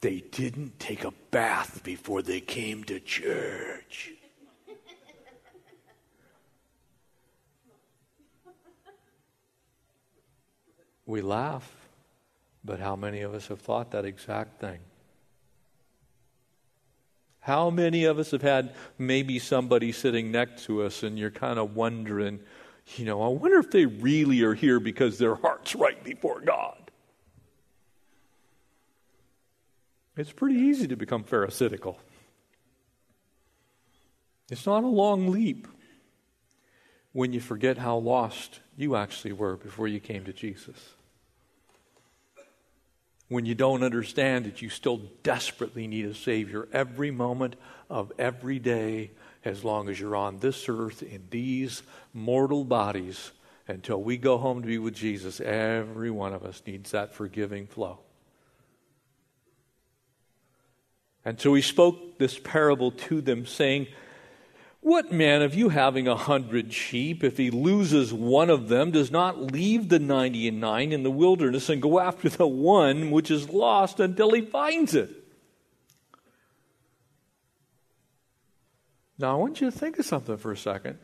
They 0.00 0.20
didn't 0.20 0.78
take 0.78 1.02
a 1.02 1.12
bath 1.32 1.82
before 1.82 2.22
they 2.22 2.40
came 2.40 2.84
to 2.84 3.00
church. 3.00 4.12
We 11.06 11.20
laugh, 11.20 11.70
but 12.64 12.80
how 12.80 12.96
many 12.96 13.20
of 13.20 13.34
us 13.34 13.48
have 13.48 13.60
thought 13.60 13.90
that 13.90 14.04
exact 14.04 14.60
thing? 14.60 14.78
How 17.40 17.68
many 17.68 18.04
of 18.04 18.18
us 18.18 18.30
have 18.30 18.40
had 18.40 18.74
maybe 18.96 19.38
somebody 19.38 19.92
sitting 19.92 20.32
next 20.32 20.64
to 20.64 20.82
us 20.82 21.02
and 21.02 21.18
you're 21.18 21.30
kind 21.30 21.58
of 21.58 21.76
wondering, 21.76 22.40
you 22.96 23.04
know, 23.04 23.20
I 23.22 23.28
wonder 23.28 23.58
if 23.58 23.70
they 23.70 23.84
really 23.84 24.40
are 24.42 24.54
here 24.54 24.80
because 24.80 25.18
their 25.18 25.34
heart's 25.34 25.74
right 25.74 26.02
before 26.02 26.40
God? 26.40 26.90
It's 30.16 30.32
pretty 30.32 30.58
easy 30.58 30.86
to 30.88 30.96
become 30.96 31.22
pharisaical. 31.22 31.98
It's 34.50 34.64
not 34.64 34.84
a 34.84 34.88
long 34.88 35.30
leap 35.30 35.66
when 37.14 37.32
you 37.32 37.40
forget 37.40 37.78
how 37.78 37.96
lost 37.96 38.58
you 38.76 38.96
actually 38.96 39.32
were 39.32 39.56
before 39.56 39.86
you 39.86 40.00
came 40.00 40.24
to 40.24 40.32
Jesus. 40.32 40.94
When 43.28 43.46
you 43.46 43.54
don't 43.54 43.84
understand 43.84 44.44
that 44.44 44.60
you 44.60 44.68
still 44.68 45.00
desperately 45.22 45.86
need 45.86 46.06
a 46.06 46.14
Savior 46.14 46.68
every 46.72 47.12
moment 47.12 47.54
of 47.88 48.12
every 48.18 48.58
day, 48.58 49.12
as 49.44 49.62
long 49.64 49.88
as 49.88 49.98
you're 49.98 50.16
on 50.16 50.40
this 50.40 50.68
earth 50.68 51.04
in 51.04 51.22
these 51.30 51.84
mortal 52.12 52.64
bodies, 52.64 53.30
until 53.68 54.02
we 54.02 54.16
go 54.16 54.36
home 54.36 54.60
to 54.62 54.66
be 54.66 54.78
with 54.78 54.94
Jesus, 54.94 55.40
every 55.40 56.10
one 56.10 56.34
of 56.34 56.44
us 56.44 56.62
needs 56.66 56.90
that 56.90 57.14
forgiving 57.14 57.68
flow. 57.68 58.00
And 61.24 61.40
so 61.40 61.54
he 61.54 61.62
spoke 61.62 62.18
this 62.18 62.40
parable 62.40 62.90
to 62.90 63.20
them, 63.20 63.46
saying, 63.46 63.86
what 64.84 65.10
man 65.10 65.40
of 65.40 65.54
you 65.54 65.70
having 65.70 66.06
a 66.06 66.14
hundred 66.14 66.70
sheep, 66.70 67.24
if 67.24 67.38
he 67.38 67.50
loses 67.50 68.12
one 68.12 68.50
of 68.50 68.68
them, 68.68 68.90
does 68.90 69.10
not 69.10 69.40
leave 69.40 69.88
the 69.88 69.98
ninety 69.98 70.46
and 70.46 70.60
nine 70.60 70.92
in 70.92 71.02
the 71.02 71.10
wilderness 71.10 71.70
and 71.70 71.80
go 71.80 71.98
after 71.98 72.28
the 72.28 72.46
one 72.46 73.10
which 73.10 73.30
is 73.30 73.48
lost 73.48 73.98
until 73.98 74.32
he 74.32 74.42
finds 74.42 74.94
it? 74.94 75.10
Now, 79.18 79.32
I 79.32 79.36
want 79.36 79.62
you 79.62 79.70
to 79.70 79.76
think 79.76 79.98
of 79.98 80.04
something 80.04 80.36
for 80.36 80.52
a 80.52 80.56
second. 80.56 80.98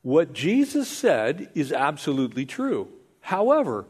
What 0.00 0.32
Jesus 0.32 0.88
said 0.88 1.50
is 1.54 1.72
absolutely 1.72 2.46
true. 2.46 2.88
However, 3.20 3.84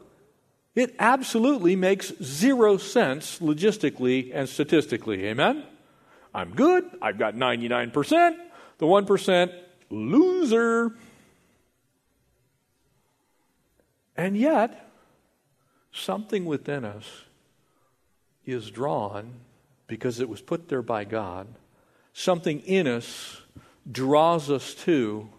it 0.75 0.93
absolutely 0.99 1.77
makes 1.77 2.11
zero 2.21 2.75
sense 2.75 3.39
logistically 3.39 4.31
and 4.33 4.49
statistically. 4.49 5.27
Amen? 5.27 5.63
I'm 6.33 6.55
good. 6.55 6.89
I've 7.01 7.17
got 7.17 7.35
99%. 7.35 8.50
The 8.81 8.87
1%, 8.87 9.53
loser. 9.91 10.95
And 14.17 14.35
yet, 14.35 14.89
something 15.91 16.45
within 16.45 16.83
us 16.83 17.05
is 18.43 18.71
drawn 18.71 19.33
because 19.85 20.19
it 20.19 20.27
was 20.27 20.41
put 20.41 20.67
there 20.67 20.81
by 20.81 21.03
God. 21.03 21.45
Something 22.13 22.61
in 22.61 22.87
us 22.87 23.41
draws 23.91 24.49
us 24.49 24.73
to 24.73 25.29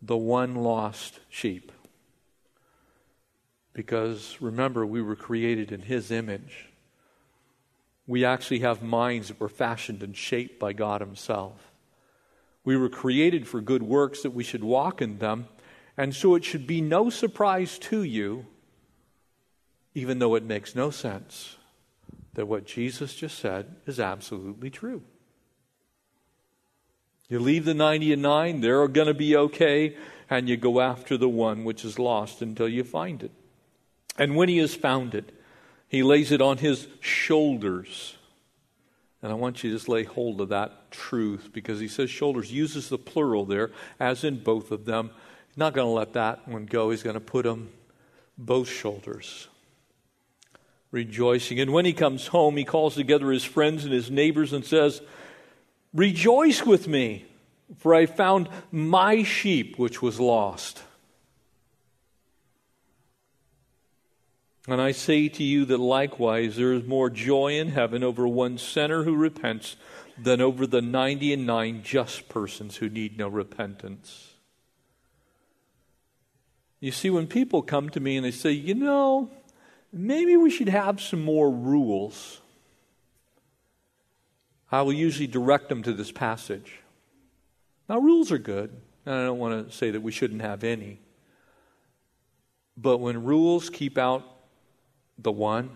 the 0.00 0.16
one 0.16 0.54
lost 0.54 1.20
sheep. 1.28 1.72
Because 3.74 4.38
remember, 4.40 4.86
we 4.86 5.02
were 5.02 5.16
created 5.16 5.70
in 5.70 5.82
His 5.82 6.10
image. 6.10 6.70
We 8.06 8.24
actually 8.24 8.60
have 8.60 8.82
minds 8.82 9.28
that 9.28 9.38
were 9.38 9.50
fashioned 9.50 10.02
and 10.02 10.16
shaped 10.16 10.58
by 10.58 10.72
God 10.72 11.02
Himself. 11.02 11.69
We 12.64 12.76
were 12.76 12.88
created 12.88 13.48
for 13.48 13.60
good 13.60 13.82
works 13.82 14.22
that 14.22 14.32
we 14.32 14.44
should 14.44 14.64
walk 14.64 15.00
in 15.00 15.18
them. 15.18 15.48
And 15.96 16.14
so 16.14 16.34
it 16.34 16.44
should 16.44 16.66
be 16.66 16.80
no 16.80 17.10
surprise 17.10 17.78
to 17.80 18.02
you, 18.02 18.46
even 19.94 20.18
though 20.18 20.34
it 20.34 20.44
makes 20.44 20.74
no 20.74 20.90
sense, 20.90 21.56
that 22.34 22.46
what 22.46 22.66
Jesus 22.66 23.14
just 23.14 23.38
said 23.38 23.76
is 23.86 23.98
absolutely 23.98 24.70
true. 24.70 25.02
You 27.28 27.38
leave 27.38 27.64
the 27.64 27.74
90 27.74 28.14
and 28.14 28.22
9, 28.22 28.60
they're 28.60 28.88
going 28.88 29.06
to 29.06 29.14
be 29.14 29.36
okay, 29.36 29.96
and 30.28 30.48
you 30.48 30.56
go 30.56 30.80
after 30.80 31.16
the 31.16 31.28
one 31.28 31.64
which 31.64 31.84
is 31.84 31.98
lost 31.98 32.42
until 32.42 32.68
you 32.68 32.82
find 32.82 33.22
it. 33.22 33.30
And 34.18 34.36
when 34.36 34.48
he 34.48 34.58
has 34.58 34.74
found 34.74 35.14
it, 35.14 35.32
he 35.86 36.02
lays 36.02 36.32
it 36.32 36.40
on 36.40 36.58
his 36.58 36.88
shoulders. 37.00 38.16
And 39.22 39.30
I 39.30 39.34
want 39.34 39.62
you 39.62 39.70
to 39.70 39.76
just 39.76 39.88
lay 39.88 40.04
hold 40.04 40.40
of 40.40 40.48
that 40.48 40.90
truth 40.90 41.50
because 41.52 41.78
he 41.78 41.88
says 41.88 42.08
shoulders, 42.08 42.52
uses 42.52 42.88
the 42.88 42.98
plural 42.98 43.44
there, 43.44 43.70
as 43.98 44.24
in 44.24 44.42
both 44.42 44.70
of 44.70 44.86
them. 44.86 45.10
Not 45.56 45.74
going 45.74 45.86
to 45.86 45.92
let 45.92 46.14
that 46.14 46.48
one 46.48 46.64
go. 46.64 46.90
He's 46.90 47.02
going 47.02 47.14
to 47.14 47.20
put 47.20 47.44
them 47.44 47.70
both 48.38 48.68
shoulders. 48.68 49.48
Rejoicing. 50.90 51.60
And 51.60 51.72
when 51.72 51.84
he 51.84 51.92
comes 51.92 52.28
home, 52.28 52.56
he 52.56 52.64
calls 52.64 52.94
together 52.94 53.30
his 53.30 53.44
friends 53.44 53.84
and 53.84 53.92
his 53.92 54.10
neighbors 54.10 54.52
and 54.52 54.64
says, 54.64 55.02
Rejoice 55.92 56.64
with 56.64 56.88
me, 56.88 57.26
for 57.78 57.94
I 57.94 58.06
found 58.06 58.48
my 58.72 59.22
sheep 59.22 59.78
which 59.78 60.00
was 60.00 60.18
lost. 60.18 60.82
And 64.68 64.80
I 64.80 64.92
say 64.92 65.28
to 65.28 65.42
you 65.42 65.64
that 65.66 65.80
likewise 65.80 66.56
there 66.56 66.72
is 66.72 66.84
more 66.84 67.10
joy 67.10 67.58
in 67.58 67.68
heaven 67.68 68.04
over 68.04 68.28
one 68.28 68.58
sinner 68.58 69.04
who 69.04 69.16
repents 69.16 69.76
than 70.18 70.40
over 70.40 70.66
the 70.66 70.82
ninety 70.82 71.32
and 71.32 71.46
nine 71.46 71.82
just 71.82 72.28
persons 72.28 72.76
who 72.76 72.88
need 72.88 73.16
no 73.16 73.26
repentance. 73.26 74.34
You 76.78 76.92
see, 76.92 77.10
when 77.10 77.26
people 77.26 77.62
come 77.62 77.88
to 77.90 78.00
me 78.00 78.16
and 78.16 78.24
they 78.24 78.30
say, 78.30 78.52
you 78.52 78.74
know, 78.74 79.30
maybe 79.92 80.36
we 80.36 80.50
should 80.50 80.68
have 80.68 81.00
some 81.00 81.22
more 81.22 81.50
rules, 81.50 82.40
I 84.70 84.82
will 84.82 84.92
usually 84.92 85.26
direct 85.26 85.68
them 85.68 85.82
to 85.82 85.92
this 85.92 86.12
passage. 86.12 86.80
Now, 87.88 87.98
rules 87.98 88.30
are 88.30 88.38
good, 88.38 88.70
and 89.04 89.14
I 89.14 89.24
don't 89.24 89.38
want 89.38 89.68
to 89.68 89.76
say 89.76 89.90
that 89.90 90.00
we 90.00 90.12
shouldn't 90.12 90.42
have 90.42 90.64
any. 90.64 91.00
But 92.76 92.98
when 92.98 93.24
rules 93.24 93.68
keep 93.68 93.98
out 93.98 94.24
the 95.22 95.32
one, 95.32 95.70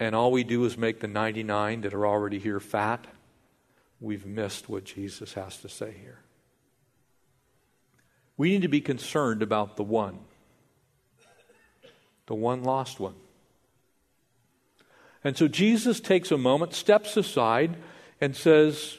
and 0.00 0.14
all 0.14 0.30
we 0.30 0.44
do 0.44 0.64
is 0.64 0.76
make 0.76 1.00
the 1.00 1.08
99 1.08 1.80
that 1.82 1.94
are 1.94 2.06
already 2.06 2.38
here 2.38 2.60
fat, 2.60 3.06
we've 4.00 4.26
missed 4.26 4.68
what 4.68 4.84
Jesus 4.84 5.34
has 5.34 5.56
to 5.58 5.68
say 5.68 5.94
here. 6.00 6.20
We 8.36 8.50
need 8.50 8.62
to 8.62 8.68
be 8.68 8.80
concerned 8.80 9.42
about 9.42 9.76
the 9.76 9.82
one, 9.82 10.20
the 12.26 12.34
one 12.34 12.62
lost 12.62 13.00
one. 13.00 13.16
And 15.24 15.36
so 15.36 15.48
Jesus 15.48 15.98
takes 15.98 16.30
a 16.30 16.38
moment, 16.38 16.74
steps 16.74 17.16
aside, 17.16 17.76
and 18.20 18.36
says, 18.36 18.98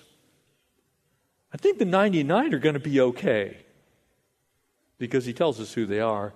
I 1.53 1.57
think 1.57 1.79
the 1.79 1.85
99 1.85 2.53
are 2.53 2.59
going 2.59 2.73
to 2.73 2.79
be 2.79 2.99
okay. 2.99 3.57
Because 4.97 5.25
he 5.25 5.31
tells 5.31 5.61
us 5.61 5.73
who 5.73 5.85
they 5.85 6.01
are. 6.01 6.33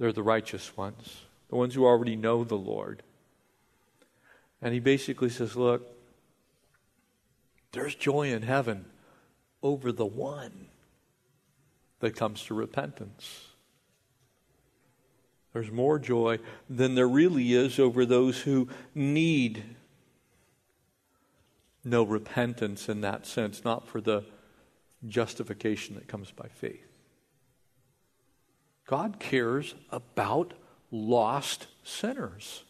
They're 0.00 0.12
the 0.12 0.22
righteous 0.22 0.78
ones, 0.78 1.20
the 1.50 1.56
ones 1.56 1.74
who 1.74 1.84
already 1.84 2.16
know 2.16 2.42
the 2.42 2.56
Lord. 2.56 3.02
And 4.62 4.72
he 4.72 4.80
basically 4.80 5.28
says, 5.28 5.56
Look, 5.56 5.86
there's 7.72 7.94
joy 7.94 8.32
in 8.32 8.40
heaven 8.40 8.86
over 9.62 9.92
the 9.92 10.06
one 10.06 10.68
that 11.98 12.16
comes 12.16 12.42
to 12.44 12.54
repentance. 12.54 13.48
There's 15.52 15.70
more 15.70 15.98
joy 15.98 16.38
than 16.70 16.94
there 16.94 17.06
really 17.06 17.52
is 17.52 17.78
over 17.78 18.06
those 18.06 18.40
who 18.40 18.68
need 18.94 19.62
no 21.84 22.04
repentance 22.04 22.88
in 22.88 23.02
that 23.02 23.26
sense, 23.26 23.66
not 23.66 23.86
for 23.86 24.00
the 24.00 24.24
justification 25.06 25.94
that 25.96 26.08
comes 26.08 26.30
by 26.30 26.48
faith. 26.48 26.89
God 28.90 29.20
cares 29.20 29.76
about 29.92 30.52
lost 30.90 31.68
sinners. 31.84 32.64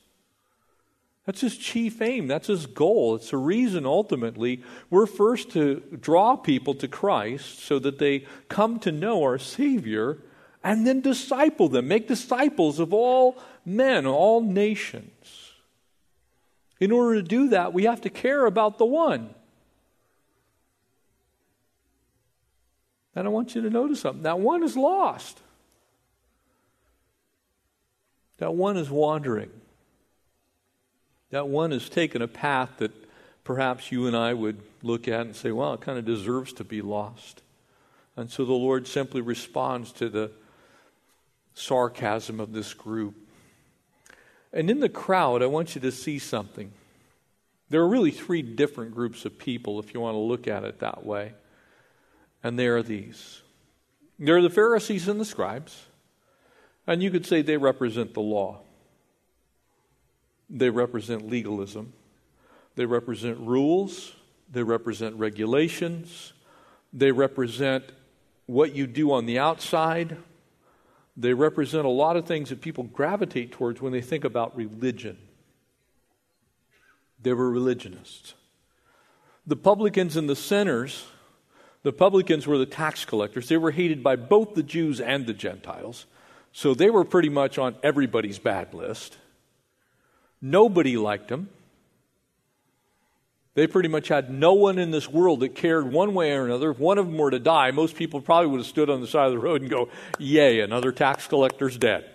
That's 1.25 1.41
his 1.41 1.57
chief 1.57 2.03
aim. 2.03 2.27
That's 2.27 2.49
his 2.49 2.67
goal. 2.67 3.15
It's 3.15 3.31
the 3.31 3.39
reason 3.39 3.87
ultimately 3.87 4.63
we're 4.91 5.07
first 5.07 5.51
to 5.53 5.83
draw 5.99 6.37
people 6.37 6.75
to 6.75 6.89
Christ 6.89 7.61
so 7.61 7.79
that 7.79 7.99
they 7.99 8.27
come 8.51 8.79
to 8.81 8.93
know 8.93 9.23
our 9.23 9.39
Savior 9.39 10.19
and 10.63 10.87
then 10.87 11.01
disciple 11.01 11.71
them, 11.71 11.89
make 11.89 12.07
disciples 12.07 12.81
of 12.81 12.93
all 12.93 13.39
men, 13.65 14.05
all 14.05 14.43
nations. 14.43 15.55
In 16.81 16.93
order 16.93 17.15
to 17.15 17.27
do 17.27 17.49
that, 17.49 17.73
we 17.73 17.85
have 17.85 18.03
to 18.03 18.11
care 18.11 18.45
about 18.45 18.77
the 18.77 18.85
one. 18.85 19.35
And 23.15 23.27
I 23.27 23.31
want 23.31 23.55
you 23.55 23.63
to 23.63 23.71
notice 23.71 24.01
something. 24.01 24.25
That 24.25 24.39
one 24.39 24.63
is 24.63 24.77
lost. 24.77 25.41
That 28.41 28.55
one 28.55 28.77
is 28.77 28.91
wandering. 28.91 29.51
That 31.31 31.49
one 31.49 31.71
has 31.71 31.89
taken 31.89 32.21
a 32.21 32.29
path 32.29 32.71
that 32.79 32.91
perhaps 33.45 33.93
you 33.93 34.07
and 34.07 34.17
I 34.17 34.35
would 34.35 34.61
look 34.83 35.07
at 35.07 35.21
and 35.21 35.37
say, 35.37 35.53
well, 35.53 35.75
it 35.75 35.83
kind 35.83 35.99
of 35.99 36.05
deserves 36.05 36.53
to 36.55 36.65
be 36.65 36.83
lost. 36.83 37.43
And 38.17 38.31
so 38.31 38.45
the 38.45 38.53
Lord 38.53 38.89
simply 38.89 39.21
responds 39.21 39.93
to 39.93 40.09
the 40.09 40.33
sarcasm 41.55 42.41
of 42.41 42.53
this 42.53 42.75
group. 42.75 43.15
And 44.53 44.69
in 44.69 44.81
the 44.81 44.89
crowd, 44.89 45.43
I 45.43 45.47
want 45.47 45.75
you 45.75 45.81
to 45.83 45.93
see 45.93 46.19
something. 46.19 46.73
There 47.69 47.81
are 47.81 47.89
really 47.89 48.11
three 48.11 48.43
different 48.43 48.95
groups 48.95 49.25
of 49.25 49.39
people, 49.39 49.79
if 49.79 49.95
you 49.95 50.01
want 50.01 50.15
to 50.15 50.19
look 50.19 50.49
at 50.49 50.65
it 50.65 50.81
that 50.81 51.07
way. 51.07 51.35
And 52.43 52.59
they 52.59 52.67
are 52.67 52.83
these 52.83 53.43
there 54.21 54.37
are 54.37 54.43
the 54.43 54.51
Pharisees 54.51 55.09
and 55.09 55.19
the 55.19 55.25
scribes, 55.25 55.87
and 56.91 57.01
you 57.05 57.11
could 57.13 57.25
say 57.25 57.41
they 57.41 57.57
represent 57.57 58.15
the 58.15 58.21
law. 58.21 58.59
They 60.51 60.71
represent 60.71 61.31
legalism. 61.31 61.93
They 62.75 62.85
represent 62.85 63.39
rules. 63.39 64.13
They 64.51 64.65
represent 64.65 65.15
regulations. 65.15 66.33
They 66.93 67.13
represent 67.13 67.85
what 68.47 68.75
you 68.75 68.89
do 68.89 69.13
on 69.13 69.27
the 69.27 69.39
outside. 69.39 70.17
They 71.17 71.33
represent 71.33 71.85
a 71.85 71.91
lot 71.91 72.17
of 72.17 72.27
things 72.27 72.49
that 72.49 72.61
people 72.61 72.83
gravitate 72.83 73.53
towards 73.53 73.81
when 73.81 73.93
they 73.93 74.01
think 74.01 74.25
about 74.25 74.57
religion. 74.57 75.17
They 77.23 77.35
were 77.35 77.51
religionists. 77.51 78.35
The 79.47 79.55
publicans 79.55 80.17
and 80.17 80.29
the 80.29 80.35
sinners, 80.35 81.05
the 81.85 81.93
publicans 81.93 82.49
were 82.49 82.59
the 82.59 82.67
tax 82.67 83.05
collectors. 83.05 83.49
They 83.49 83.59
were 83.59 83.71
hated 83.71 84.03
by 84.03 84.17
both 84.17 84.55
the 84.55 84.65
Jews 84.65 85.01
and 85.01 85.27
the 85.27 85.35
Gentiles. 85.35 86.07
So 86.53 86.75
they 86.75 86.91
were 86.91 87.05
pretty 87.05 87.29
much 87.29 87.59
on 87.59 87.77
everybody's 87.83 88.39
bad 88.39 88.75
list. 88.75 89.17
Nobody 90.43 90.97
liked 90.97 91.29
them. 91.29 91.49
They 93.55 93.67
pretty 93.67 93.89
much 93.89 94.09
had 94.09 94.31
no 94.31 94.55
one 94.55 94.79
in 94.79 94.91
this 94.91 95.09
world 95.09 95.41
that 95.41 95.55
cared 95.55 95.93
one 95.93 96.15
way 96.15 96.33
or 96.33 96.47
another. 96.47 96.71
If 96.71 96.79
one 96.79 96.99
of 96.99 97.07
them 97.07 97.19
were 97.19 97.31
to 97.31 97.39
die, 97.39 97.73
most 97.73 97.97
people 97.97 98.21
probably 98.21 98.47
would 98.49 98.61
have 98.61 98.67
stood 98.67 98.89
on 98.89 99.01
the 99.01 99.07
side 99.07 99.27
of 99.27 99.33
the 99.33 99.39
road 99.39 99.61
and 99.61 99.71
go, 99.71 99.89
Yay, 100.19 100.61
another 100.61 100.93
tax 100.93 101.27
collector's 101.27 101.77
dead. 101.77 102.09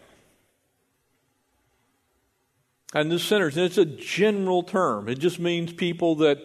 And 2.94 3.12
the 3.12 3.20
sinners, 3.20 3.58
it's 3.58 3.78
a 3.78 3.86
general 3.86 4.64
term. 4.64 5.10
It 5.10 5.20
just 5.20 5.38
means 5.38 5.74
people 5.74 6.16
that 6.16 6.40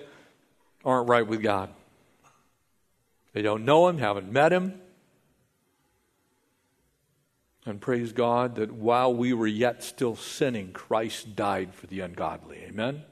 aren't 0.84 1.08
right 1.08 1.26
with 1.26 1.42
God. 1.42 1.70
They 3.32 3.42
don't 3.42 3.64
know 3.64 3.86
Him, 3.88 3.98
haven't 3.98 4.32
met 4.32 4.52
Him, 4.52 4.80
and 7.66 7.80
praise 7.80 8.12
God 8.12 8.56
that 8.56 8.72
while 8.72 9.12
we 9.12 9.32
were 9.32 9.46
yet 9.46 9.82
still 9.82 10.16
sinning, 10.16 10.72
Christ 10.72 11.36
died 11.36 11.74
for 11.74 11.86
the 11.86 12.00
ungodly. 12.00 12.58
Amen? 12.68 13.02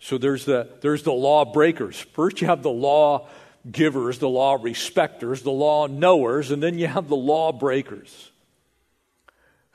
So 0.00 0.18
there's 0.18 0.44
the, 0.44 0.68
there's 0.80 1.04
the 1.04 1.12
law 1.12 1.44
breakers. 1.44 1.98
First, 1.98 2.40
you 2.40 2.48
have 2.48 2.62
the 2.62 2.70
law 2.70 3.28
givers, 3.70 4.18
the 4.18 4.28
law 4.28 4.58
respecters, 4.60 5.42
the 5.42 5.52
law 5.52 5.86
knowers, 5.86 6.50
and 6.50 6.60
then 6.60 6.76
you 6.78 6.88
have 6.88 7.08
the 7.08 7.16
law 7.16 7.52
breakers. 7.52 8.30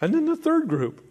And 0.01 0.13
then 0.13 0.25
the 0.25 0.35
third 0.35 0.67
group. 0.67 1.03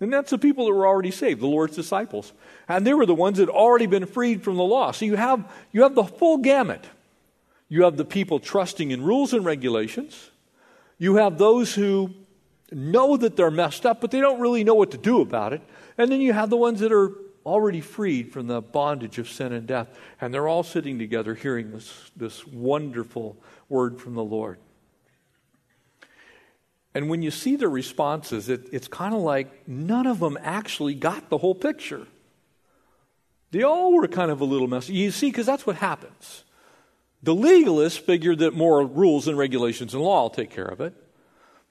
And 0.00 0.12
that's 0.12 0.30
the 0.30 0.38
people 0.38 0.66
that 0.66 0.72
were 0.72 0.86
already 0.86 1.12
saved, 1.12 1.40
the 1.40 1.46
Lord's 1.46 1.76
disciples. 1.76 2.32
And 2.68 2.86
they 2.86 2.92
were 2.92 3.06
the 3.06 3.14
ones 3.14 3.38
that 3.38 3.48
had 3.48 3.54
already 3.54 3.86
been 3.86 4.04
freed 4.04 4.42
from 4.42 4.56
the 4.56 4.64
law. 4.64 4.90
So 4.90 5.04
you 5.04 5.16
have, 5.16 5.50
you 5.70 5.82
have 5.84 5.94
the 5.94 6.04
full 6.04 6.38
gamut. 6.38 6.84
You 7.68 7.84
have 7.84 7.96
the 7.96 8.04
people 8.04 8.38
trusting 8.38 8.90
in 8.90 9.02
rules 9.02 9.32
and 9.32 9.44
regulations. 9.44 10.30
You 10.98 11.16
have 11.16 11.38
those 11.38 11.74
who 11.74 12.10
know 12.70 13.16
that 13.16 13.36
they're 13.36 13.50
messed 13.50 13.84
up, 13.84 14.00
but 14.00 14.10
they 14.10 14.20
don't 14.20 14.40
really 14.40 14.64
know 14.64 14.74
what 14.74 14.90
to 14.92 14.98
do 14.98 15.20
about 15.20 15.52
it. 15.52 15.62
And 15.98 16.10
then 16.10 16.20
you 16.20 16.32
have 16.32 16.50
the 16.50 16.56
ones 16.56 16.80
that 16.80 16.92
are 16.92 17.12
already 17.44 17.80
freed 17.80 18.32
from 18.32 18.46
the 18.46 18.60
bondage 18.60 19.18
of 19.18 19.28
sin 19.28 19.52
and 19.52 19.66
death. 19.66 19.88
And 20.20 20.32
they're 20.32 20.48
all 20.48 20.62
sitting 20.62 20.98
together 20.98 21.34
hearing 21.34 21.72
this, 21.72 22.10
this 22.16 22.46
wonderful 22.46 23.36
word 23.68 24.00
from 24.00 24.14
the 24.14 24.24
Lord. 24.24 24.58
And 26.94 27.08
when 27.08 27.22
you 27.22 27.30
see 27.30 27.56
the 27.56 27.68
responses, 27.68 28.48
it, 28.48 28.68
it's 28.70 28.88
kind 28.88 29.14
of 29.14 29.20
like 29.20 29.66
none 29.66 30.06
of 30.06 30.20
them 30.20 30.38
actually 30.42 30.94
got 30.94 31.30
the 31.30 31.38
whole 31.38 31.54
picture. 31.54 32.06
They 33.50 33.62
all 33.62 33.92
were 33.92 34.08
kind 34.08 34.30
of 34.30 34.40
a 34.40 34.44
little 34.44 34.66
messy. 34.66 34.94
You 34.94 35.10
see, 35.10 35.30
because 35.30 35.46
that's 35.46 35.66
what 35.66 35.76
happens. 35.76 36.44
The 37.22 37.34
legalists 37.34 37.98
figure 37.98 38.34
that 38.36 38.54
more 38.54 38.84
rules 38.84 39.28
and 39.28 39.38
regulations 39.38 39.94
and 39.94 40.02
law 40.02 40.22
will 40.22 40.30
take 40.30 40.50
care 40.50 40.66
of 40.66 40.80
it. 40.80 40.94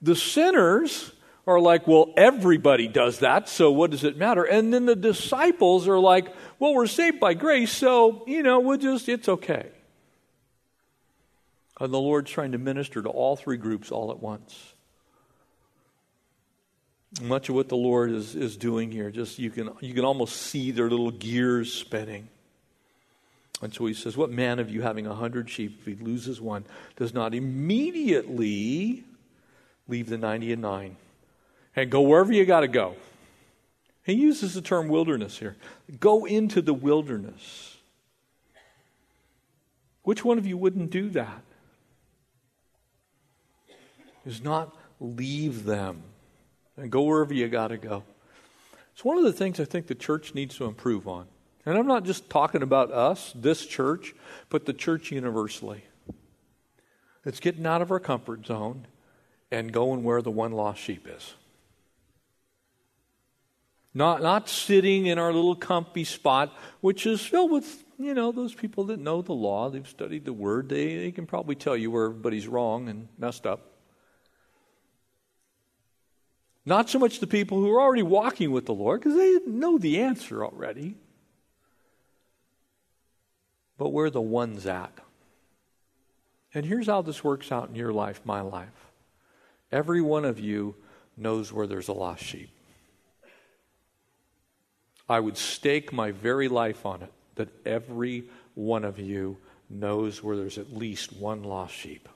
The 0.02 0.16
sinners 0.16 1.12
are 1.46 1.60
like, 1.60 1.88
well, 1.88 2.14
everybody 2.16 2.88
does 2.88 3.20
that, 3.20 3.50
so 3.50 3.72
what 3.72 3.92
does 3.92 4.04
it 4.04 4.16
matter? 4.16 4.44
And 4.44 4.74
then 4.74 4.86
the 4.86 4.96
disciples 4.96 5.88
are 5.88 6.00
like, 6.00 6.34
well, 6.60 6.74
we're 6.74 6.88
saved 6.88 7.20
by 7.20 7.34
grace, 7.34 7.72
so, 7.72 8.24
you 8.28 8.44
know, 8.44 8.60
we'll 8.60 8.78
just, 8.78 9.10
it's 9.10 9.28
okay. 9.28 9.68
And 11.80 11.92
the 11.92 12.00
Lord's 12.00 12.30
trying 12.30 12.52
to 12.52 12.60
minister 12.60 13.02
to 13.02 13.10
all 13.10 13.36
three 13.36 13.58
groups 13.58 13.92
all 13.92 14.12
at 14.12 14.20
once. 14.20 14.74
Much 17.22 17.50
of 17.50 17.56
what 17.56 17.70
the 17.70 17.76
Lord 17.76 18.12
is, 18.12 18.36
is 18.36 18.56
doing 18.56 18.92
here, 18.92 19.10
just 19.10 19.40
you 19.40 19.50
can, 19.50 19.72
you 19.82 19.94
can 19.94 20.06
almost 20.06 20.38
see 20.38 20.72
their 20.72 20.90
little 20.90 21.12
gears 21.12 21.74
spinning. 21.74 22.30
And 23.62 23.74
so 23.74 23.86
he 23.86 23.94
says, 23.94 24.18
What 24.18 24.32
man 24.32 24.60
of 24.60 24.70
you 24.70 24.82
having 24.82 25.06
a 25.06 25.14
hundred 25.14 25.50
sheep, 25.50 25.80
if 25.80 25.86
he 25.86 26.04
loses 26.04 26.42
one, 26.42 26.66
does 26.96 27.14
not 27.14 27.36
immediately 27.36 29.04
leave 29.88 30.10
the 30.10 30.18
90 30.18 30.54
and 30.54 30.62
9 30.62 30.96
and 31.76 31.90
go 31.92 32.02
wherever 32.02 32.34
you 32.34 32.46
got 32.46 32.62
to 32.62 32.68
go? 32.68 32.96
He 34.04 34.14
uses 34.14 34.56
the 34.56 34.62
term 34.62 34.88
wilderness 34.88 35.38
here. 35.38 35.56
Go 36.00 36.26
into 36.26 36.62
the 36.62 36.74
wilderness. 36.74 37.78
Which 40.04 40.26
one 40.26 40.40
of 40.40 40.48
you 40.48 40.58
wouldn't 40.58 40.90
do 40.90 41.10
that? 41.12 41.44
Is 44.26 44.44
not 44.44 44.76
leave 45.00 45.66
them 45.66 46.02
and 46.78 46.92
go 46.92 47.04
wherever 47.04 47.34
you 47.34 47.48
got 47.48 47.68
to 47.68 47.78
go. 47.78 48.04
It's 48.94 49.06
one 49.06 49.18
of 49.18 49.24
the 49.24 49.34
things 49.34 49.60
I 49.60 49.66
think 49.66 49.88
the 49.88 49.96
church 49.96 50.34
needs 50.34 50.56
to 50.58 50.66
improve 50.66 51.08
on. 51.08 51.28
And 51.66 51.78
I'm 51.78 51.88
not 51.88 52.06
just 52.06 52.30
talking 52.30 52.64
about 52.64 52.92
us, 52.92 53.34
this 53.36 53.66
church, 53.66 54.16
but 54.50 54.66
the 54.66 54.74
church 54.74 55.12
universally. 55.12 55.84
It's 57.24 57.40
getting 57.40 57.68
out 57.68 57.82
of 57.82 57.92
our 57.92 58.00
comfort 58.00 58.46
zone 58.46 58.88
and 59.52 59.72
going 59.72 60.04
where 60.04 60.22
the 60.22 60.32
one 60.32 60.54
lost 60.54 60.82
sheep 60.82 61.08
is. 61.08 61.36
Not, 63.94 64.22
not 64.22 64.48
sitting 64.50 65.06
in 65.06 65.20
our 65.20 65.34
little 65.34 65.56
comfy 65.56 66.06
spot, 66.06 66.56
which 66.80 67.06
is 67.06 67.24
filled 67.24 67.52
with, 67.52 67.84
you 68.00 68.14
know, 68.14 68.32
those 68.32 68.54
people 68.54 68.86
that 68.86 69.00
know 69.00 69.22
the 69.22 69.34
law, 69.34 69.70
they've 69.70 69.88
studied 69.88 70.26
the 70.26 70.34
word, 70.34 70.70
they, 70.70 70.96
they 70.96 71.12
can 71.12 71.28
probably 71.28 71.56
tell 71.56 71.76
you 71.76 71.92
where 71.92 72.06
everybody's 72.06 72.48
wrong 72.48 72.88
and 72.88 73.10
messed 73.20 73.46
up. 73.46 73.68
Not 76.66 76.90
so 76.90 77.00
much 77.00 77.20
the 77.20 77.28
people 77.28 77.60
who 77.60 77.70
are 77.72 77.82
already 77.82 78.04
walking 78.04 78.52
with 78.52 78.66
the 78.66 78.74
Lord, 78.74 79.02
because 79.02 79.18
they 79.18 79.40
know 79.46 79.78
the 79.78 80.00
answer 80.00 80.46
already 80.46 80.96
but 83.82 83.94
where 83.94 84.12
the 84.12 84.22
one's 84.22 84.68
at. 84.68 84.94
And 86.54 86.64
here's 86.64 86.86
how 86.86 87.02
this 87.02 87.24
works 87.24 87.52
out 87.52 87.70
in 87.70 87.74
your 87.74 87.92
life, 87.92 88.22
my 88.24 88.42
life. 88.42 88.92
Every 89.72 90.02
one 90.04 90.24
of 90.24 90.40
you 90.40 90.76
knows 91.18 91.52
where 91.52 91.66
there's 91.66 91.88
a 91.88 91.94
lost 91.94 92.24
sheep. 92.24 92.52
I 95.10 95.20
would 95.20 95.36
stake 95.36 95.92
my 95.92 96.12
very 96.12 96.48
life 96.48 96.86
on 96.86 97.02
it 97.02 97.12
that 97.34 97.50
every 97.66 98.26
one 98.54 98.86
of 98.86 99.00
you 99.00 99.38
knows 99.68 100.22
where 100.22 100.38
there's 100.38 100.60
at 100.60 100.72
least 100.72 101.14
one 101.14 101.42
lost 101.42 101.74
sheep. 101.74 102.08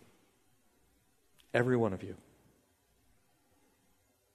Every 1.51 1.77
one 1.77 1.93
of 1.93 2.03
you. 2.03 2.13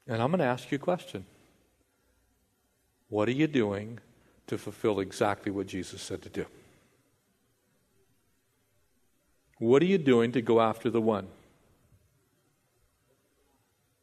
And 0.08 0.20
I'm 0.20 0.30
going 0.30 0.40
to 0.40 0.46
ask 0.46 0.68
you 0.72 0.76
a 0.76 0.80
question. 0.80 1.24
What 3.08 3.28
are 3.28 3.38
you 3.38 3.46
doing 3.46 4.00
to 4.48 4.58
fulfill 4.58 4.98
exactly 4.98 5.52
what 5.52 5.68
Jesus 5.68 6.02
said 6.02 6.22
to 6.22 6.28
do? 6.28 6.46
What 9.60 9.82
are 9.82 9.86
you 9.86 9.98
doing 9.98 10.32
to 10.32 10.40
go 10.40 10.58
after 10.62 10.88
the 10.88 11.02
one? 11.02 11.28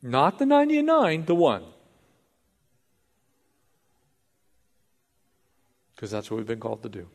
Not 0.03 0.37
the 0.37 0.45
99, 0.45 1.25
the 1.25 1.33
one. 1.33 1.63
Because 5.95 6.11
that's 6.11 6.29
what 6.29 6.37
we've 6.37 6.45
been 6.45 6.59
called 6.59 6.83
to 6.83 6.89
do. 6.89 7.07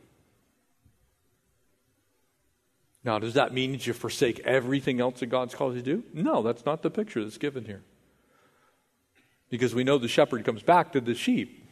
Now, 3.05 3.17
does 3.17 3.33
that 3.35 3.53
mean 3.53 3.71
that 3.71 3.87
you 3.87 3.93
forsake 3.93 4.41
everything 4.41 4.99
else 4.99 5.21
that 5.21 5.27
God's 5.27 5.55
called 5.55 5.75
you 5.75 5.81
to 5.81 5.95
do? 5.95 6.03
No, 6.13 6.41
that's 6.43 6.65
not 6.65 6.81
the 6.81 6.91
picture 6.91 7.23
that's 7.23 7.37
given 7.37 7.63
here. 7.63 7.81
Because 9.49 9.73
we 9.73 9.85
know 9.85 9.97
the 9.97 10.09
shepherd 10.09 10.43
comes 10.43 10.63
back 10.63 10.91
to 10.91 10.99
the 10.99 11.15
sheep. 11.15 11.65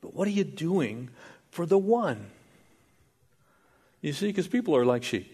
But 0.00 0.14
what 0.14 0.26
are 0.26 0.30
you 0.30 0.44
doing 0.44 1.10
for 1.50 1.66
the 1.66 1.78
one? 1.78 2.30
You 4.00 4.14
see, 4.14 4.28
because 4.28 4.48
people 4.48 4.74
are 4.74 4.86
like 4.86 5.02
sheep. 5.02 5.33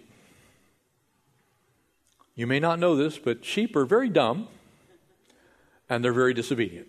You 2.34 2.46
may 2.46 2.60
not 2.60 2.78
know 2.78 2.96
this, 2.96 3.18
but 3.18 3.44
sheep 3.44 3.76
are 3.76 3.84
very 3.84 4.08
dumb 4.08 4.48
and 5.88 6.04
they're 6.04 6.12
very 6.12 6.32
disobedient. 6.32 6.88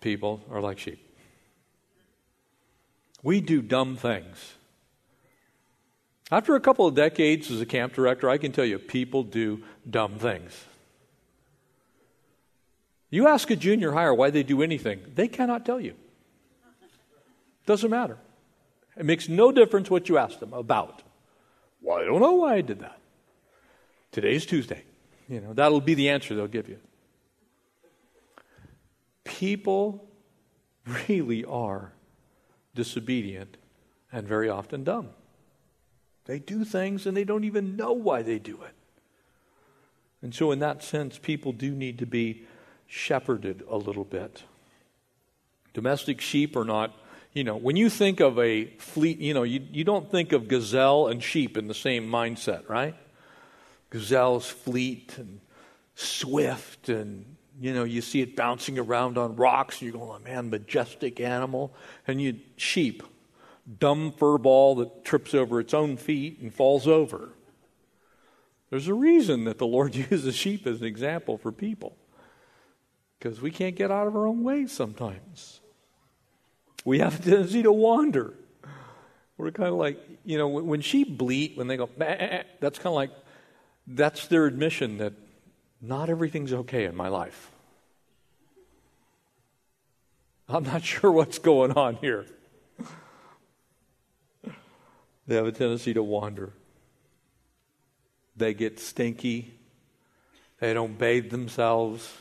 People 0.00 0.40
are 0.50 0.60
like 0.60 0.78
sheep. 0.78 1.04
We 3.22 3.40
do 3.40 3.60
dumb 3.60 3.96
things. 3.96 4.54
After 6.30 6.54
a 6.54 6.60
couple 6.60 6.86
of 6.86 6.94
decades 6.94 7.50
as 7.50 7.60
a 7.60 7.66
camp 7.66 7.94
director, 7.94 8.28
I 8.28 8.38
can 8.38 8.52
tell 8.52 8.64
you 8.64 8.78
people 8.78 9.22
do 9.22 9.62
dumb 9.88 10.18
things. 10.18 10.52
You 13.10 13.26
ask 13.26 13.50
a 13.50 13.56
junior 13.56 13.92
higher 13.92 14.12
why 14.12 14.30
they 14.30 14.42
do 14.42 14.62
anything, 14.62 15.00
they 15.14 15.28
cannot 15.28 15.64
tell 15.64 15.80
you. 15.80 15.94
Doesn't 17.66 17.90
matter. 17.90 18.18
It 18.96 19.04
makes 19.04 19.28
no 19.28 19.52
difference 19.52 19.90
what 19.90 20.08
you 20.08 20.18
ask 20.18 20.38
them 20.38 20.52
about. 20.52 21.02
Well, 21.80 21.98
I 21.98 22.04
don't 22.04 22.20
know 22.20 22.32
why 22.32 22.54
I 22.56 22.60
did 22.60 22.80
that. 22.80 22.97
Today's 24.12 24.46
Tuesday. 24.46 24.82
You 25.28 25.40
know, 25.40 25.52
that'll 25.52 25.80
be 25.80 25.94
the 25.94 26.08
answer 26.08 26.34
they'll 26.34 26.46
give 26.46 26.68
you. 26.68 26.78
People 29.24 30.08
really 31.06 31.44
are 31.44 31.92
disobedient 32.74 33.56
and 34.10 34.26
very 34.26 34.48
often 34.48 34.84
dumb. 34.84 35.10
They 36.24 36.38
do 36.38 36.64
things 36.64 37.06
and 37.06 37.16
they 37.16 37.24
don't 37.24 37.44
even 37.44 37.76
know 37.76 37.92
why 37.92 38.22
they 38.22 38.38
do 38.38 38.62
it. 38.62 38.74
And 40.22 40.34
so, 40.34 40.50
in 40.50 40.58
that 40.58 40.82
sense, 40.82 41.18
people 41.18 41.52
do 41.52 41.70
need 41.70 41.98
to 41.98 42.06
be 42.06 42.44
shepherded 42.86 43.62
a 43.68 43.76
little 43.76 44.04
bit. 44.04 44.42
Domestic 45.74 46.20
sheep 46.20 46.56
are 46.56 46.64
not, 46.64 46.96
you 47.34 47.44
know, 47.44 47.56
when 47.56 47.76
you 47.76 47.88
think 47.88 48.20
of 48.20 48.38
a 48.38 48.66
fleet, 48.78 49.18
you 49.18 49.32
know, 49.32 49.44
you, 49.44 49.60
you 49.70 49.84
don't 49.84 50.10
think 50.10 50.32
of 50.32 50.48
gazelle 50.48 51.06
and 51.06 51.22
sheep 51.22 51.56
in 51.56 51.68
the 51.68 51.74
same 51.74 52.08
mindset, 52.08 52.68
right? 52.68 52.96
Gazelle's 53.90 54.48
fleet 54.48 55.16
and 55.18 55.40
swift 55.94 56.88
and 56.88 57.36
you 57.60 57.74
know, 57.74 57.84
you 57.84 58.00
see 58.00 58.20
it 58.20 58.36
bouncing 58.36 58.78
around 58.78 59.18
on 59.18 59.34
rocks, 59.34 59.80
and 59.80 59.86
you 59.86 59.92
go, 59.92 60.12
oh, 60.12 60.18
man, 60.24 60.48
majestic 60.48 61.18
animal. 61.18 61.74
And 62.06 62.22
you, 62.22 62.38
sheep, 62.56 63.02
dumb 63.80 64.12
fur 64.12 64.38
ball 64.38 64.76
that 64.76 65.04
trips 65.04 65.34
over 65.34 65.58
its 65.58 65.74
own 65.74 65.96
feet 65.96 66.38
and 66.40 66.54
falls 66.54 66.86
over. 66.86 67.30
There's 68.70 68.86
a 68.86 68.94
reason 68.94 69.44
that 69.44 69.58
the 69.58 69.66
Lord 69.66 69.94
uses 70.10 70.36
sheep 70.36 70.66
as 70.66 70.80
an 70.80 70.86
example 70.86 71.36
for 71.36 71.50
people. 71.50 71.96
Because 73.18 73.40
we 73.40 73.50
can't 73.50 73.74
get 73.74 73.90
out 73.90 74.06
of 74.06 74.14
our 74.14 74.28
own 74.28 74.44
ways 74.44 74.70
sometimes. 74.70 75.60
We 76.84 77.00
have 77.00 77.18
a 77.18 77.22
tendency 77.22 77.64
to 77.64 77.72
wander. 77.72 78.34
We're 79.36 79.50
kind 79.50 79.70
of 79.70 79.74
like, 79.74 80.00
you 80.24 80.38
know, 80.38 80.46
when 80.46 80.80
sheep 80.80 81.18
bleat, 81.18 81.56
when 81.56 81.66
they 81.66 81.76
go, 81.76 81.88
eh, 82.00 82.04
eh, 82.04 82.42
that's 82.60 82.78
kind 82.78 82.88
of 82.88 82.94
like, 82.94 83.10
that's 83.88 84.26
their 84.26 84.46
admission 84.46 84.98
that 84.98 85.14
not 85.80 86.10
everything's 86.10 86.52
okay 86.52 86.84
in 86.84 86.94
my 86.94 87.08
life. 87.08 87.50
I'm 90.48 90.64
not 90.64 90.84
sure 90.84 91.10
what's 91.10 91.38
going 91.38 91.72
on 91.72 91.96
here. 91.96 92.26
they 95.26 95.34
have 95.34 95.46
a 95.46 95.52
tendency 95.52 95.94
to 95.94 96.02
wander. 96.02 96.52
They 98.36 98.54
get 98.54 98.78
stinky. 98.78 99.54
They 100.60 100.72
don't 100.74 100.98
bathe 100.98 101.30
themselves. 101.30 102.12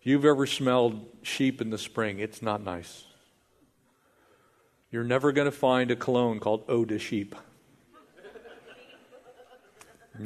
If 0.00 0.06
you've 0.06 0.24
ever 0.24 0.46
smelled 0.46 1.06
sheep 1.22 1.60
in 1.60 1.70
the 1.70 1.78
spring, 1.78 2.20
it's 2.20 2.42
not 2.42 2.62
nice. 2.62 3.04
You're 4.90 5.04
never 5.04 5.30
going 5.30 5.44
to 5.44 5.52
find 5.52 5.90
a 5.90 5.96
cologne 5.96 6.40
called 6.40 6.64
Eau 6.68 6.84
de 6.84 6.98
Sheep. 6.98 7.36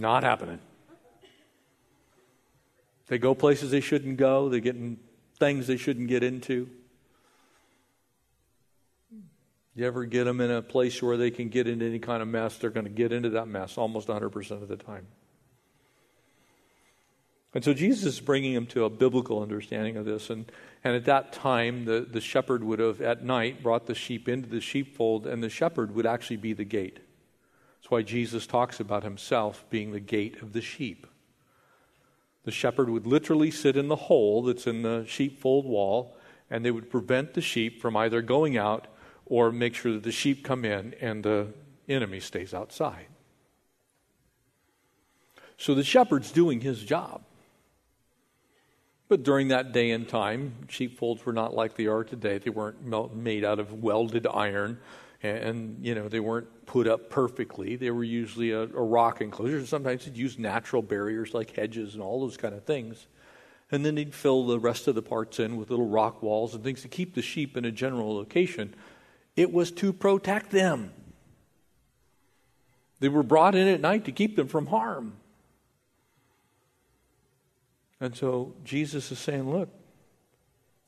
Not 0.00 0.22
happening. 0.22 0.58
They 3.06 3.18
go 3.18 3.34
places 3.34 3.70
they 3.70 3.80
shouldn't 3.80 4.16
go. 4.16 4.48
They 4.48 4.60
get 4.60 4.76
in 4.76 4.98
things 5.38 5.66
they 5.66 5.76
shouldn't 5.76 6.08
get 6.08 6.22
into. 6.22 6.68
You 9.74 9.86
ever 9.86 10.04
get 10.04 10.24
them 10.24 10.40
in 10.40 10.50
a 10.50 10.62
place 10.62 11.02
where 11.02 11.16
they 11.16 11.30
can 11.30 11.48
get 11.48 11.66
into 11.66 11.84
any 11.84 11.98
kind 11.98 12.22
of 12.22 12.28
mess, 12.28 12.58
they're 12.58 12.70
going 12.70 12.86
to 12.86 12.90
get 12.90 13.12
into 13.12 13.30
that 13.30 13.48
mess 13.48 13.76
almost 13.76 14.08
100% 14.08 14.50
of 14.50 14.68
the 14.68 14.76
time. 14.76 15.06
And 17.54 17.62
so 17.62 17.72
Jesus 17.72 18.04
is 18.04 18.20
bringing 18.20 18.54
them 18.54 18.66
to 18.66 18.84
a 18.84 18.90
biblical 18.90 19.40
understanding 19.40 19.96
of 19.96 20.04
this. 20.04 20.30
And, 20.30 20.50
and 20.82 20.96
at 20.96 21.04
that 21.04 21.32
time, 21.32 21.84
the, 21.84 22.00
the 22.00 22.20
shepherd 22.20 22.64
would 22.64 22.80
have, 22.80 23.00
at 23.00 23.24
night, 23.24 23.62
brought 23.62 23.86
the 23.86 23.94
sheep 23.94 24.28
into 24.28 24.48
the 24.48 24.60
sheepfold, 24.60 25.26
and 25.26 25.42
the 25.42 25.48
shepherd 25.48 25.94
would 25.94 26.06
actually 26.06 26.36
be 26.36 26.52
the 26.52 26.64
gate. 26.64 26.98
That's 27.84 27.90
why 27.90 28.00
Jesus 28.00 28.46
talks 28.46 28.80
about 28.80 29.02
himself 29.02 29.66
being 29.68 29.92
the 29.92 30.00
gate 30.00 30.40
of 30.40 30.54
the 30.54 30.62
sheep. 30.62 31.06
The 32.44 32.50
shepherd 32.50 32.88
would 32.88 33.06
literally 33.06 33.50
sit 33.50 33.76
in 33.76 33.88
the 33.88 33.96
hole 33.96 34.42
that's 34.42 34.66
in 34.66 34.80
the 34.80 35.04
sheepfold 35.06 35.66
wall, 35.66 36.16
and 36.48 36.64
they 36.64 36.70
would 36.70 36.88
prevent 36.88 37.34
the 37.34 37.42
sheep 37.42 37.82
from 37.82 37.94
either 37.94 38.22
going 38.22 38.56
out 38.56 38.86
or 39.26 39.52
make 39.52 39.74
sure 39.74 39.92
that 39.92 40.02
the 40.02 40.12
sheep 40.12 40.42
come 40.42 40.64
in 40.64 40.94
and 40.94 41.22
the 41.22 41.48
enemy 41.86 42.20
stays 42.20 42.54
outside. 42.54 43.08
So 45.58 45.74
the 45.74 45.84
shepherd's 45.84 46.32
doing 46.32 46.62
his 46.62 46.82
job. 46.82 47.20
But 49.08 49.24
during 49.24 49.48
that 49.48 49.72
day 49.72 49.90
and 49.90 50.08
time, 50.08 50.54
sheepfolds 50.70 51.26
were 51.26 51.34
not 51.34 51.52
like 51.52 51.76
they 51.76 51.86
are 51.86 52.02
today. 52.02 52.38
They 52.38 52.48
weren't 52.48 53.14
made 53.14 53.44
out 53.44 53.58
of 53.58 53.82
welded 53.82 54.26
iron 54.26 54.80
and 55.24 55.84
you 55.84 55.94
know 55.94 56.08
they 56.08 56.20
weren't 56.20 56.66
put 56.66 56.86
up 56.86 57.10
perfectly. 57.10 57.76
They 57.76 57.90
were 57.90 58.04
usually 58.04 58.50
a, 58.50 58.62
a 58.62 58.66
rock 58.66 59.20
enclosure. 59.20 59.64
Sometimes 59.66 60.04
they'd 60.04 60.16
use 60.16 60.38
natural 60.38 60.82
barriers 60.82 61.34
like 61.34 61.50
hedges 61.50 61.94
and 61.94 62.02
all 62.02 62.20
those 62.20 62.36
kind 62.36 62.54
of 62.54 62.64
things, 62.64 63.06
and 63.70 63.84
then 63.84 63.94
they'd 63.94 64.14
fill 64.14 64.46
the 64.46 64.58
rest 64.58 64.86
of 64.86 64.94
the 64.94 65.02
parts 65.02 65.40
in 65.40 65.56
with 65.56 65.70
little 65.70 65.88
rock 65.88 66.22
walls 66.22 66.54
and 66.54 66.62
things 66.62 66.82
to 66.82 66.88
keep 66.88 67.14
the 67.14 67.22
sheep 67.22 67.56
in 67.56 67.64
a 67.64 67.72
general 67.72 68.14
location. 68.14 68.74
It 69.36 69.52
was 69.52 69.70
to 69.72 69.92
protect 69.92 70.50
them. 70.50 70.92
They 73.00 73.08
were 73.08 73.24
brought 73.24 73.54
in 73.54 73.66
at 73.66 73.80
night 73.80 74.04
to 74.04 74.12
keep 74.12 74.36
them 74.36 74.46
from 74.46 74.66
harm. 74.66 75.14
And 78.00 78.14
so 78.14 78.54
Jesus 78.64 79.10
is 79.10 79.18
saying, 79.18 79.50
look, 79.50 79.70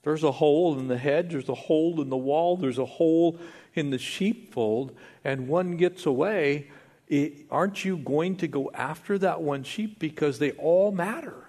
there's 0.07 0.23
a 0.23 0.31
hole 0.31 0.79
in 0.79 0.87
the 0.87 0.97
hedge, 0.97 1.33
there's 1.33 1.49
a 1.49 1.55
hole 1.55 2.01
in 2.01 2.11
the 2.11 2.17
wall, 2.17 2.57
there's 2.57 2.79
a 2.79 2.85
hole 2.85 3.41
in 3.75 3.91
the 3.91 3.99
sheepfold 3.99 4.95
and 5.25 5.49
one 5.49 5.77
gets 5.77 6.07
away, 6.07 6.71
it, 7.09 7.45
aren't 7.51 7.85
you 7.85 7.97
going 7.97 8.37
to 8.37 8.47
go 8.47 8.71
after 8.73 9.19
that 9.19 9.43
one 9.43 9.65
sheep 9.65 9.99
because 9.99 10.39
they 10.39 10.53
all 10.53 10.93
matter? 10.93 11.49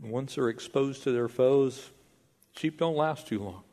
Once 0.00 0.36
they're 0.36 0.48
exposed 0.48 1.02
to 1.02 1.12
their 1.12 1.28
foes, 1.28 1.90
sheep 2.56 2.78
don't 2.78 2.96
last 2.96 3.26
too 3.26 3.40
long. 3.40 3.64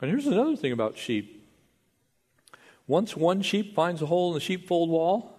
And 0.00 0.10
here's 0.10 0.26
another 0.26 0.56
thing 0.56 0.72
about 0.72 0.98
sheep. 0.98 1.48
Once 2.88 3.16
one 3.16 3.42
sheep 3.42 3.76
finds 3.76 4.02
a 4.02 4.06
hole 4.06 4.30
in 4.30 4.34
the 4.34 4.40
sheepfold 4.40 4.90
wall, 4.90 5.38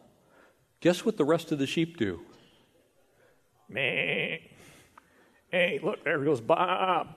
guess 0.80 1.04
what 1.04 1.18
the 1.18 1.26
rest 1.26 1.52
of 1.52 1.60
the 1.60 1.68
sheep 1.68 1.98
do? 1.98 2.22
Meh. 3.70 4.38
Hey, 5.50 5.80
look, 5.84 6.04
there 6.04 6.18
goes 6.20 6.42
Bob. 6.42 7.16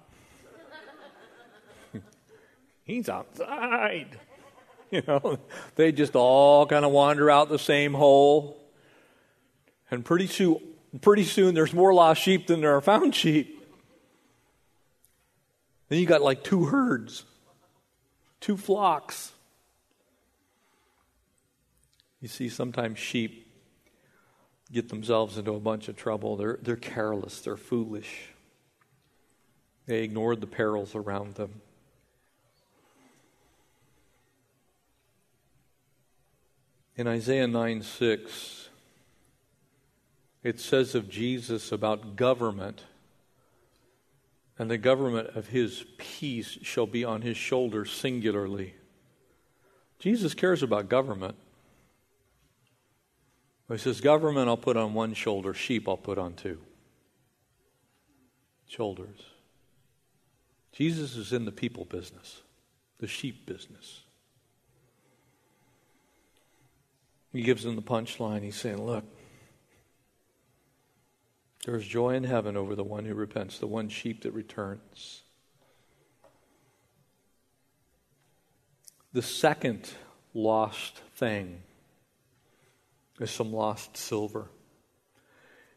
He's 2.85 3.09
outside. 3.09 4.19
You 4.89 5.03
know, 5.05 5.41
they 5.75 5.91
just 5.91 6.15
all 6.15 6.65
kind 6.65 6.85
of 6.85 6.93
wander 6.93 7.29
out 7.29 7.49
the 7.49 7.59
same 7.59 7.93
hole. 7.93 8.57
And 9.91 10.05
pretty 10.05 10.29
soon, 10.29 10.61
pretty 11.01 11.25
soon 11.25 11.57
there's 11.57 11.75
more 11.75 11.93
lost 11.93 12.23
sheep 12.23 12.47
than 12.47 12.61
there 12.61 12.77
are 12.77 12.81
found 12.81 13.13
sheep. 13.13 13.67
Then 15.89 15.99
you 15.99 16.07
got 16.07 16.23
like 16.23 16.45
two 16.45 16.67
herds, 16.67 17.25
two 18.41 18.57
flocks. 18.57 19.33
You 22.21 22.29
see, 22.29 22.49
sometimes 22.49 23.01
sheep 23.01 23.46
get 24.73 24.89
themselves 24.89 25.39
into 25.39 25.53
a 25.53 25.61
bunch 25.61 25.89
of 25.89 25.97
trouble. 25.97 26.37
They're, 26.37 26.59
they're 26.61 26.77
careless, 26.77 27.41
they're 27.41 27.57
foolish. 27.57 28.31
They 29.87 30.03
ignored 30.03 30.41
the 30.41 30.47
perils 30.47 30.95
around 30.95 31.37
them. 31.37 31.61
In 36.97 37.07
Isaiah 37.07 37.47
9 37.47 37.83
6, 37.83 38.69
it 40.43 40.59
says 40.59 40.95
of 40.95 41.09
Jesus 41.11 41.71
about 41.71 42.17
government, 42.17 42.83
and 44.59 44.71
the 44.71 44.79
government 44.79 45.37
of 45.37 45.49
his 45.49 45.85
peace 45.99 46.59
shall 46.63 46.87
be 46.87 47.05
on 47.05 47.23
his 47.23 47.37
shoulders 47.37 47.93
singularly. 47.93 48.75
Jesus 49.99 50.35
cares 50.35 50.63
about 50.63 50.89
government. 50.89 51.37
He 53.69 53.79
says, 53.79 54.01
Government 54.01 54.49
I'll 54.49 54.57
put 54.57 54.77
on 54.77 54.95
one 54.95 55.15
shoulder, 55.15 55.53
sheep 55.53 55.89
I'll 55.89 55.97
put 55.97 56.19
on 56.19 56.35
two 56.35 56.59
shoulders. 58.69 59.19
Jesus 60.73 61.17
is 61.17 61.33
in 61.33 61.45
the 61.45 61.53
people 61.53 61.85
business, 61.85 62.43
the 62.99 63.07
sheep 63.07 63.47
business. 63.47 64.03
He 67.33 67.43
gives 67.43 67.65
them 67.65 67.77
the 67.77 67.83
punchline. 67.83 68.43
He's 68.43 68.57
saying, 68.57 68.85
Look, 68.85 69.05
there's 71.65 71.87
joy 71.87 72.15
in 72.15 72.25
heaven 72.25 72.57
over 72.57 72.75
the 72.75 72.85
one 72.85 73.05
who 73.05 73.15
repents, 73.15 73.59
the 73.59 73.67
one 73.67 73.89
sheep 73.89 74.23
that 74.23 74.33
returns. 74.33 75.23
The 79.13 79.23
second 79.23 79.91
lost 80.35 81.01
thing 81.15 81.63
is 83.21 83.31
some 83.31 83.53
lost 83.53 83.97
silver. 83.97 84.49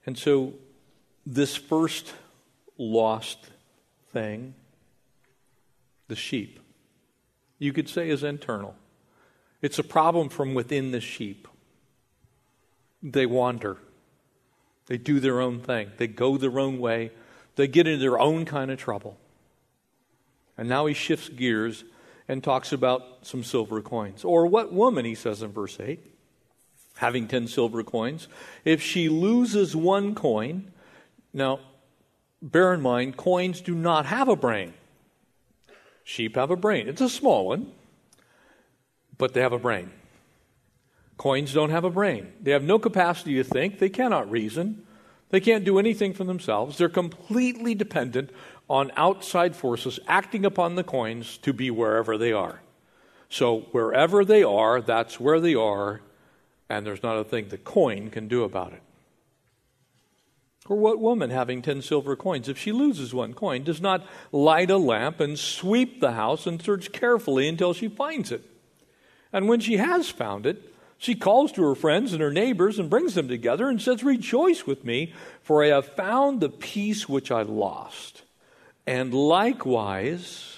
And 0.06 0.18
so, 0.18 0.54
this 1.26 1.56
first 1.56 2.14
lost 2.78 3.38
thing, 4.12 4.56
the 6.08 6.16
sheep, 6.16 6.60
you 7.58 7.74
could 7.74 7.90
say 7.90 8.10
is 8.10 8.24
internal. 8.24 8.76
It's 9.62 9.80
a 9.80 9.84
problem 9.84 10.30
from 10.30 10.54
within 10.54 10.92
the 10.92 11.02
sheep. 11.02 11.48
They 13.04 13.26
wander, 13.26 13.78
they 14.88 14.98
do 14.98 15.20
their 15.20 15.40
own 15.40 15.60
thing, 15.60 15.92
they 15.98 16.08
go 16.08 16.38
their 16.38 16.60
own 16.60 16.80
way, 16.80 17.12
they 17.56 17.68
get 17.68 17.88
into 17.88 18.00
their 18.00 18.20
own 18.20 18.46
kind 18.46 18.72
of 18.72 18.80
trouble. 18.80 19.18
And 20.58 20.68
now 20.68 20.88
he 20.88 20.94
shifts 20.94 21.30
gears 21.30 21.86
and 22.28 22.44
talks 22.44 22.74
about 22.74 23.26
some 23.26 23.44
silver 23.44 23.82
coins. 23.82 24.26
Or 24.26 24.46
what 24.48 24.74
woman, 24.74 25.06
he 25.06 25.16
says 25.16 25.42
in 25.42 25.52
verse 25.52 25.80
8, 25.80 26.00
having 27.00 27.28
10 27.28 27.48
silver 27.48 27.82
coins, 27.84 28.28
if 28.66 28.82
she 28.82 29.08
loses 29.08 29.76
one 29.76 30.14
coin, 30.14 30.72
now 31.34 31.60
bear 32.42 32.74
in 32.74 32.82
mind, 32.82 33.16
coins 33.16 33.62
do 33.62 33.74
not 33.74 34.06
have 34.06 34.28
a 34.28 34.36
brain. 34.36 34.74
Sheep 36.04 36.36
have 36.36 36.52
a 36.52 36.58
brain. 36.58 36.88
It's 36.90 37.02
a 37.02 37.10
small 37.10 37.48
one, 37.48 37.72
but 39.18 39.34
they 39.34 39.42
have 39.42 39.54
a 39.54 39.60
brain. 39.60 39.92
Coins 41.18 41.54
don't 41.54 41.70
have 41.70 41.84
a 41.84 41.90
brain. 41.90 42.34
They 42.42 42.52
have 42.52 42.64
no 42.64 42.80
capacity 42.80 43.36
to 43.36 43.44
think. 43.44 43.80
They 43.80 43.90
cannot 43.90 44.30
reason. 44.30 44.86
They 45.30 45.40
can't 45.40 45.64
do 45.64 45.80
anything 45.80 46.14
for 46.14 46.26
themselves. 46.26 46.78
They're 46.78 46.90
completely 46.90 47.76
dependent 47.76 48.32
on 48.70 48.92
outside 48.98 49.56
forces 49.56 50.00
acting 50.08 50.46
upon 50.46 50.76
the 50.76 50.84
coins 50.84 51.38
to 51.40 51.54
be 51.54 51.72
wherever 51.72 52.18
they 52.18 52.34
are. 52.34 52.62
So, 53.30 53.68
wherever 53.72 54.26
they 54.26 54.44
are, 54.44 54.82
that's 54.82 55.20
where 55.20 55.40
they 55.40 55.54
are, 55.56 56.02
and 56.70 56.86
there's 56.86 57.04
not 57.04 57.18
a 57.18 57.24
thing 57.24 57.48
the 57.48 57.58
coin 57.58 58.10
can 58.10 58.28
do 58.28 58.44
about 58.44 58.74
it. 58.74 58.82
Or 60.68 60.78
what 60.78 61.00
woman 61.00 61.32
having 61.32 61.62
ten 61.62 61.82
silver 61.82 62.16
coins, 62.16 62.48
if 62.48 62.58
she 62.58 62.72
loses 62.72 63.14
one 63.14 63.34
coin, 63.34 63.64
does 63.64 63.82
not 63.82 64.06
light 64.32 64.70
a 64.70 64.78
lamp 64.78 65.20
and 65.20 65.38
sweep 65.38 66.00
the 66.00 66.12
house 66.12 66.46
and 66.46 66.62
search 66.62 66.92
carefully 66.92 67.48
until 67.48 67.74
she 67.74 67.88
finds 67.88 68.32
it? 68.32 68.44
And 69.34 69.48
when 69.48 69.60
she 69.60 69.78
has 69.78 70.10
found 70.10 70.46
it, 70.46 70.74
she 71.00 71.16
calls 71.16 71.52
to 71.54 71.64
her 71.64 71.76
friends 71.76 72.14
and 72.14 72.22
her 72.22 72.32
neighbors 72.32 72.78
and 72.78 72.90
brings 72.90 73.16
them 73.16 73.28
together 73.28 73.68
and 73.68 73.82
says, 73.82 74.04
Rejoice 74.04 74.68
with 74.68 74.84
me, 74.84 75.14
for 75.42 75.64
I 75.64 75.68
have 75.68 75.96
found 75.96 76.40
the 76.40 76.50
piece 76.50 77.08
which 77.08 77.32
I 77.32 77.42
lost. 77.44 78.24
And 78.86 79.14
likewise, 79.14 80.58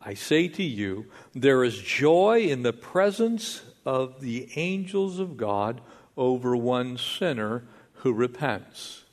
I 0.00 0.14
say 0.14 0.48
to 0.48 0.62
you, 0.62 1.06
there 1.34 1.62
is 1.62 1.78
joy 1.78 2.46
in 2.48 2.62
the 2.62 2.72
presence 2.72 3.62
of 3.84 4.20
the 4.20 4.48
angels 4.56 5.18
of 5.18 5.36
God 5.36 5.80
over 6.16 6.56
one 6.56 6.96
sinner 6.96 7.64
who 7.94 8.12
repents. 8.12 9.04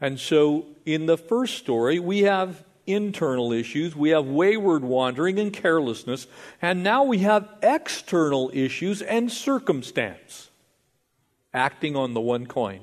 And 0.00 0.18
so, 0.18 0.66
in 0.84 1.06
the 1.06 1.16
first 1.16 1.56
story, 1.56 1.98
we 1.98 2.20
have 2.20 2.64
internal 2.86 3.52
issues, 3.52 3.96
we 3.96 4.10
have 4.10 4.26
wayward 4.26 4.84
wandering 4.84 5.38
and 5.38 5.52
carelessness, 5.52 6.26
and 6.60 6.82
now 6.82 7.04
we 7.04 7.18
have 7.18 7.48
external 7.62 8.50
issues 8.52 9.00
and 9.00 9.32
circumstance 9.32 10.50
acting 11.54 11.96
on 11.96 12.12
the 12.12 12.20
one 12.20 12.46
coin. 12.46 12.80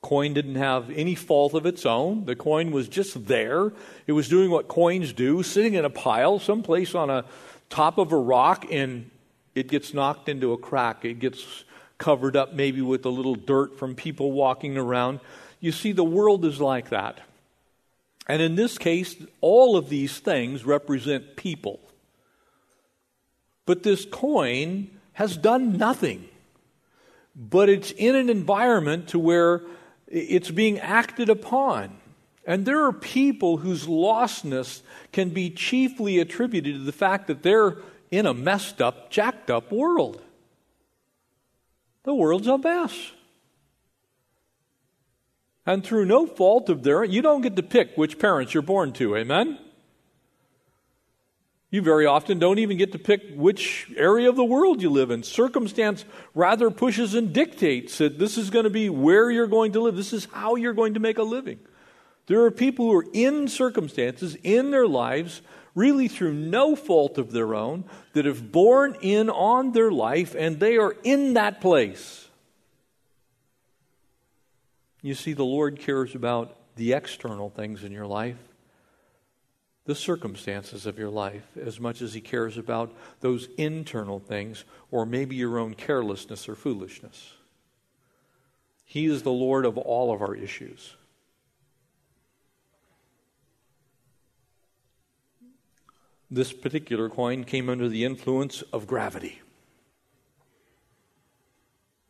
Coin 0.00 0.32
didn't 0.32 0.54
have 0.54 0.88
any 0.90 1.14
fault 1.14 1.52
of 1.52 1.66
its 1.66 1.84
own. 1.84 2.24
The 2.24 2.36
coin 2.36 2.70
was 2.70 2.88
just 2.88 3.26
there. 3.26 3.72
It 4.06 4.12
was 4.12 4.28
doing 4.28 4.50
what 4.50 4.68
coins 4.68 5.12
do, 5.12 5.42
sitting 5.42 5.74
in 5.74 5.84
a 5.84 5.90
pile 5.90 6.38
someplace 6.38 6.94
on 6.94 7.10
a 7.10 7.26
top 7.70 7.96
of 7.96 8.12
a 8.12 8.18
rock, 8.18 8.66
and 8.70 9.10
it 9.54 9.68
gets 9.68 9.94
knocked 9.94 10.28
into 10.28 10.52
a 10.52 10.58
crack. 10.58 11.04
It 11.04 11.20
gets 11.20 11.64
covered 11.96 12.36
up 12.36 12.52
maybe 12.52 12.82
with 12.82 13.04
a 13.06 13.10
little 13.10 13.34
dirt 13.34 13.78
from 13.78 13.94
people 13.94 14.32
walking 14.32 14.76
around. 14.76 15.20
You 15.60 15.72
see, 15.72 15.92
the 15.92 16.04
world 16.04 16.44
is 16.44 16.60
like 16.60 16.90
that. 16.90 17.20
And 18.26 18.40
in 18.40 18.54
this 18.54 18.78
case, 18.78 19.16
all 19.40 19.76
of 19.76 19.88
these 19.88 20.18
things 20.18 20.64
represent 20.64 21.36
people. 21.36 21.80
But 23.66 23.82
this 23.82 24.04
coin 24.04 24.90
has 25.12 25.36
done 25.36 25.76
nothing. 25.76 26.28
But 27.36 27.68
it's 27.68 27.92
in 27.92 28.16
an 28.16 28.30
environment 28.30 29.08
to 29.08 29.18
where 29.18 29.62
it's 30.06 30.50
being 30.50 30.78
acted 30.78 31.28
upon. 31.28 31.99
And 32.46 32.64
there 32.64 32.84
are 32.84 32.92
people 32.92 33.58
whose 33.58 33.86
lostness 33.86 34.82
can 35.12 35.30
be 35.30 35.50
chiefly 35.50 36.18
attributed 36.18 36.74
to 36.74 36.80
the 36.80 36.92
fact 36.92 37.26
that 37.26 37.42
they're 37.42 37.76
in 38.10 38.26
a 38.26 38.34
messed 38.34 38.80
up, 38.80 39.10
jacked 39.10 39.50
up 39.50 39.70
world. 39.70 40.20
The 42.04 42.14
world's 42.14 42.46
a 42.46 42.58
mess. 42.58 43.12
And 45.66 45.84
through 45.84 46.06
no 46.06 46.26
fault 46.26 46.68
of 46.70 46.82
their 46.82 47.02
own, 47.02 47.12
you 47.12 47.22
don't 47.22 47.42
get 47.42 47.56
to 47.56 47.62
pick 47.62 47.96
which 47.96 48.18
parents 48.18 48.54
you're 48.54 48.62
born 48.62 48.92
to. 48.94 49.16
Amen? 49.16 49.58
You 51.70 51.82
very 51.82 52.06
often 52.06 52.40
don't 52.40 52.58
even 52.58 52.78
get 52.78 52.92
to 52.92 52.98
pick 52.98 53.22
which 53.36 53.86
area 53.96 54.28
of 54.28 54.34
the 54.34 54.44
world 54.44 54.82
you 54.82 54.90
live 54.90 55.12
in. 55.12 55.22
Circumstance 55.22 56.04
rather 56.34 56.70
pushes 56.70 57.14
and 57.14 57.32
dictates 57.32 57.98
that 57.98 58.18
this 58.18 58.36
is 58.36 58.50
going 58.50 58.64
to 58.64 58.70
be 58.70 58.90
where 58.90 59.30
you're 59.30 59.46
going 59.46 59.72
to 59.72 59.80
live. 59.80 59.94
This 59.94 60.12
is 60.12 60.24
how 60.32 60.56
you're 60.56 60.72
going 60.72 60.94
to 60.94 61.00
make 61.00 61.18
a 61.18 61.22
living. 61.22 61.60
There 62.30 62.44
are 62.44 62.52
people 62.52 62.84
who 62.84 62.96
are 62.96 63.06
in 63.12 63.48
circumstances 63.48 64.36
in 64.44 64.70
their 64.70 64.86
lives, 64.86 65.42
really 65.74 66.06
through 66.06 66.34
no 66.34 66.76
fault 66.76 67.18
of 67.18 67.32
their 67.32 67.56
own, 67.56 67.82
that 68.12 68.24
have 68.24 68.52
borne 68.52 68.96
in 69.00 69.28
on 69.28 69.72
their 69.72 69.90
life, 69.90 70.36
and 70.38 70.60
they 70.60 70.76
are 70.76 70.94
in 71.02 71.34
that 71.34 71.60
place. 71.60 72.28
You 75.02 75.16
see, 75.16 75.32
the 75.32 75.44
Lord 75.44 75.80
cares 75.80 76.14
about 76.14 76.54
the 76.76 76.92
external 76.92 77.50
things 77.50 77.82
in 77.82 77.90
your 77.90 78.06
life, 78.06 78.38
the 79.86 79.96
circumstances 79.96 80.86
of 80.86 81.00
your 81.00 81.10
life, 81.10 81.48
as 81.60 81.80
much 81.80 82.00
as 82.00 82.14
He 82.14 82.20
cares 82.20 82.56
about 82.56 82.94
those 83.18 83.48
internal 83.58 84.20
things, 84.20 84.62
or 84.92 85.04
maybe 85.04 85.34
your 85.34 85.58
own 85.58 85.74
carelessness 85.74 86.48
or 86.48 86.54
foolishness. 86.54 87.32
He 88.84 89.06
is 89.06 89.24
the 89.24 89.32
Lord 89.32 89.66
of 89.66 89.76
all 89.76 90.14
of 90.14 90.22
our 90.22 90.36
issues. 90.36 90.94
This 96.30 96.52
particular 96.52 97.08
coin 97.08 97.44
came 97.44 97.68
under 97.68 97.88
the 97.88 98.04
influence 98.04 98.62
of 98.72 98.86
gravity. 98.86 99.40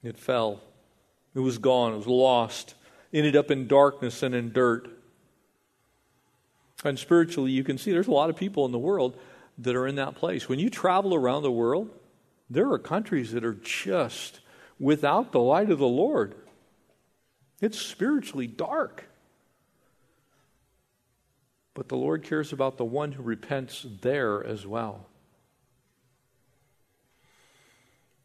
It 0.03 0.19
fell. 0.19 0.61
It 1.35 1.41
was 1.41 1.59
gone. 1.59 1.95
It 1.95 1.99
was 1.99 2.07
lost 2.07 2.75
ended 3.13 3.37
up 3.37 3.51
in 3.51 3.67
darkness 3.67 4.23
and 4.23 4.35
in 4.35 4.53
dirt. 4.53 4.89
And 6.85 6.99
spiritually, 6.99 7.51
you 7.51 7.65
can 7.65 7.79
see 7.79 7.93
there's 7.93 8.07
a 8.07 8.13
lot 8.13 8.31
of 8.31 8.37
people 8.37 8.65
in 8.65 8.73
the 8.73 8.79
world 8.79 9.19
that 9.59 9.77
are 9.77 9.87
in 9.87 9.97
that 9.97 10.15
place. 10.15 10.49
When 10.49 10.59
you 10.59 10.71
travel 10.71 11.15
around 11.15 11.43
the 11.43 11.53
world, 11.53 11.91
there 12.49 12.71
are 12.73 12.79
countries 12.79 13.33
that 13.33 13.45
are 13.45 13.55
just 13.55 14.41
without 14.79 15.33
the 15.33 15.41
light 15.41 15.71
of 15.71 15.79
the 15.79 15.87
Lord. 15.87 16.35
It's 17.61 17.79
spiritually 17.79 18.47
dark. 18.47 19.05
But 21.75 21.89
the 21.89 21.97
Lord 21.97 22.23
cares 22.23 22.53
about 22.53 22.77
the 22.77 22.85
one 22.85 23.13
who 23.13 23.23
repents 23.23 23.87
there 24.03 24.45
as 24.45 24.67
well. 24.67 25.07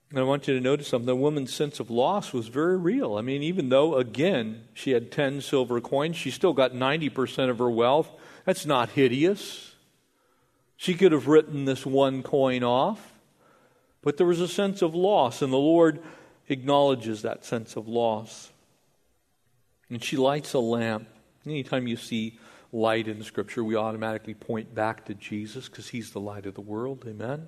And 0.09 0.19
I 0.19 0.23
want 0.23 0.47
you 0.47 0.53
to 0.53 0.61
notice 0.61 0.87
something. 0.87 1.07
The 1.07 1.15
woman's 1.15 1.53
sense 1.53 1.79
of 1.79 1.89
loss 1.89 2.31
was 2.31 2.47
very 2.47 2.77
real. 2.77 3.17
I 3.17 3.21
mean, 3.21 3.43
even 3.43 3.69
though, 3.69 3.95
again, 3.95 4.63
she 4.73 4.91
had 4.91 5.11
10 5.11 5.41
silver 5.41 5.81
coins, 5.81 6.15
she 6.15 6.31
still 6.31 6.53
got 6.53 6.71
90% 6.71 7.49
of 7.49 7.57
her 7.57 7.69
wealth. 7.69 8.09
That's 8.45 8.65
not 8.65 8.91
hideous. 8.91 9.73
She 10.77 10.93
could 10.93 11.11
have 11.11 11.27
written 11.27 11.65
this 11.65 11.85
one 11.85 12.23
coin 12.23 12.63
off. 12.63 13.13
But 14.01 14.17
there 14.17 14.27
was 14.27 14.39
a 14.39 14.47
sense 14.47 14.81
of 14.81 14.93
loss, 14.93 15.41
and 15.41 15.51
the 15.51 15.57
Lord 15.57 16.01
acknowledges 16.47 17.23
that 17.23 17.43
sense 17.43 17.75
of 17.75 17.87
loss. 17.87 18.51
And 19.89 20.03
she 20.03 20.15
lights 20.15 20.53
a 20.53 20.59
lamp. 20.59 21.07
Anytime 21.45 21.87
you 21.87 21.97
see 21.97 22.39
light 22.71 23.07
in 23.07 23.23
Scripture, 23.23 23.63
we 23.63 23.75
automatically 23.75 24.33
point 24.33 24.73
back 24.73 25.05
to 25.05 25.13
Jesus 25.13 25.67
because 25.69 25.89
He's 25.89 26.11
the 26.11 26.19
light 26.19 26.45
of 26.45 26.53
the 26.53 26.61
world. 26.61 27.05
Amen? 27.07 27.47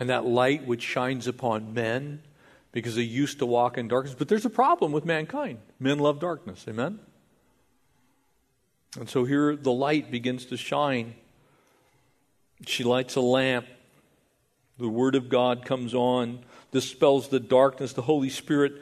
And 0.00 0.10
that 0.10 0.24
light 0.24 0.66
which 0.66 0.82
shines 0.82 1.26
upon 1.26 1.74
men 1.74 2.22
because 2.72 2.96
they 2.96 3.02
used 3.02 3.38
to 3.38 3.46
walk 3.46 3.78
in 3.78 3.88
darkness. 3.88 4.16
But 4.18 4.28
there's 4.28 4.46
a 4.46 4.50
problem 4.50 4.92
with 4.92 5.04
mankind. 5.04 5.58
Men 5.78 5.98
love 5.98 6.18
darkness. 6.18 6.64
Amen? 6.68 6.98
And 8.98 9.08
so 9.08 9.24
here 9.24 9.56
the 9.56 9.72
light 9.72 10.10
begins 10.10 10.46
to 10.46 10.56
shine. 10.56 11.14
She 12.66 12.84
lights 12.84 13.16
a 13.16 13.20
lamp. 13.20 13.66
The 14.78 14.88
Word 14.88 15.14
of 15.14 15.28
God 15.28 15.64
comes 15.64 15.94
on, 15.94 16.40
dispels 16.72 17.28
the 17.28 17.40
darkness. 17.40 17.92
The 17.92 18.02
Holy 18.02 18.30
Spirit 18.30 18.72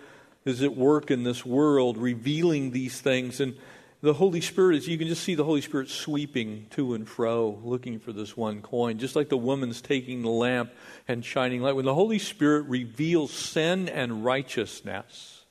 is 0.44 0.62
at 0.62 0.76
work 0.76 1.10
in 1.10 1.24
this 1.24 1.44
world, 1.44 1.98
revealing 1.98 2.70
these 2.70 3.00
things. 3.00 3.40
And 3.40 3.56
the 4.02 4.14
Holy 4.14 4.40
Spirit 4.40 4.76
is, 4.76 4.88
you 4.88 4.96
can 4.96 5.08
just 5.08 5.22
see 5.22 5.34
the 5.34 5.44
Holy 5.44 5.60
Spirit 5.60 5.90
sweeping 5.90 6.66
to 6.70 6.94
and 6.94 7.06
fro, 7.06 7.60
looking 7.62 7.98
for 7.98 8.12
this 8.12 8.34
one 8.34 8.62
coin, 8.62 8.98
just 8.98 9.14
like 9.14 9.28
the 9.28 9.36
woman's 9.36 9.82
taking 9.82 10.22
the 10.22 10.30
lamp 10.30 10.72
and 11.06 11.22
shining 11.22 11.60
light. 11.60 11.76
When 11.76 11.84
the 11.84 11.94
Holy 11.94 12.18
Spirit 12.18 12.62
reveals 12.62 13.30
sin 13.30 13.90
and 13.90 14.24
righteousness, 14.24 15.44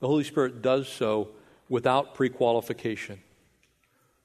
the 0.00 0.08
Holy 0.08 0.24
Spirit 0.24 0.60
does 0.60 0.88
so 0.88 1.28
without 1.68 2.16
prequalification. 2.16 3.18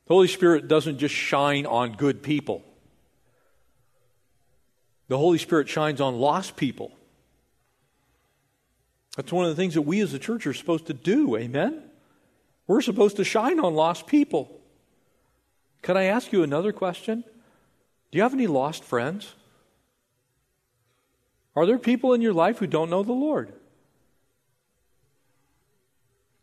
The 0.08 0.15
Holy 0.15 0.28
Spirit 0.28 0.67
doesn't 0.67 0.98
just 0.98 1.13
shine 1.13 1.67
on 1.67 1.93
good 1.93 2.24
people. 2.24 2.63
The 5.10 5.17
Holy 5.17 5.38
Spirit 5.38 5.69
shines 5.69 6.02
on 6.02 6.15
lost 6.15 6.56
people. 6.56 6.91
That's 9.15 9.32
one 9.32 9.45
of 9.45 9.52
the 9.52 9.56
things 9.56 9.76
that 9.76 9.84
we 9.84 10.00
as 10.02 10.13
a 10.13 10.19
church 10.19 10.48
are 10.48 10.54
supposed 10.56 10.88
to 10.88 10.93
do. 10.93 11.38
Amen? 11.38 11.84
We're 12.70 12.82
supposed 12.82 13.16
to 13.16 13.24
shine 13.24 13.60
on 13.60 13.74
lost 13.74 14.06
people. 14.06 14.62
Can 15.82 15.98
I 15.98 16.04
ask 16.04 16.32
you 16.32 16.44
another 16.44 16.72
question? 16.72 17.24
Do 18.12 18.18
you 18.18 18.22
have 18.22 18.36
any 18.36 18.46
lost 18.46 18.84
friends? 18.84 19.34
Are 21.56 21.66
there 21.66 21.80
people 21.80 22.14
in 22.14 22.22
your 22.22 22.32
life 22.32 22.60
who 22.60 22.68
don't 22.68 22.92
know 22.92 23.02
the 23.02 23.12
Lord? 23.12 23.52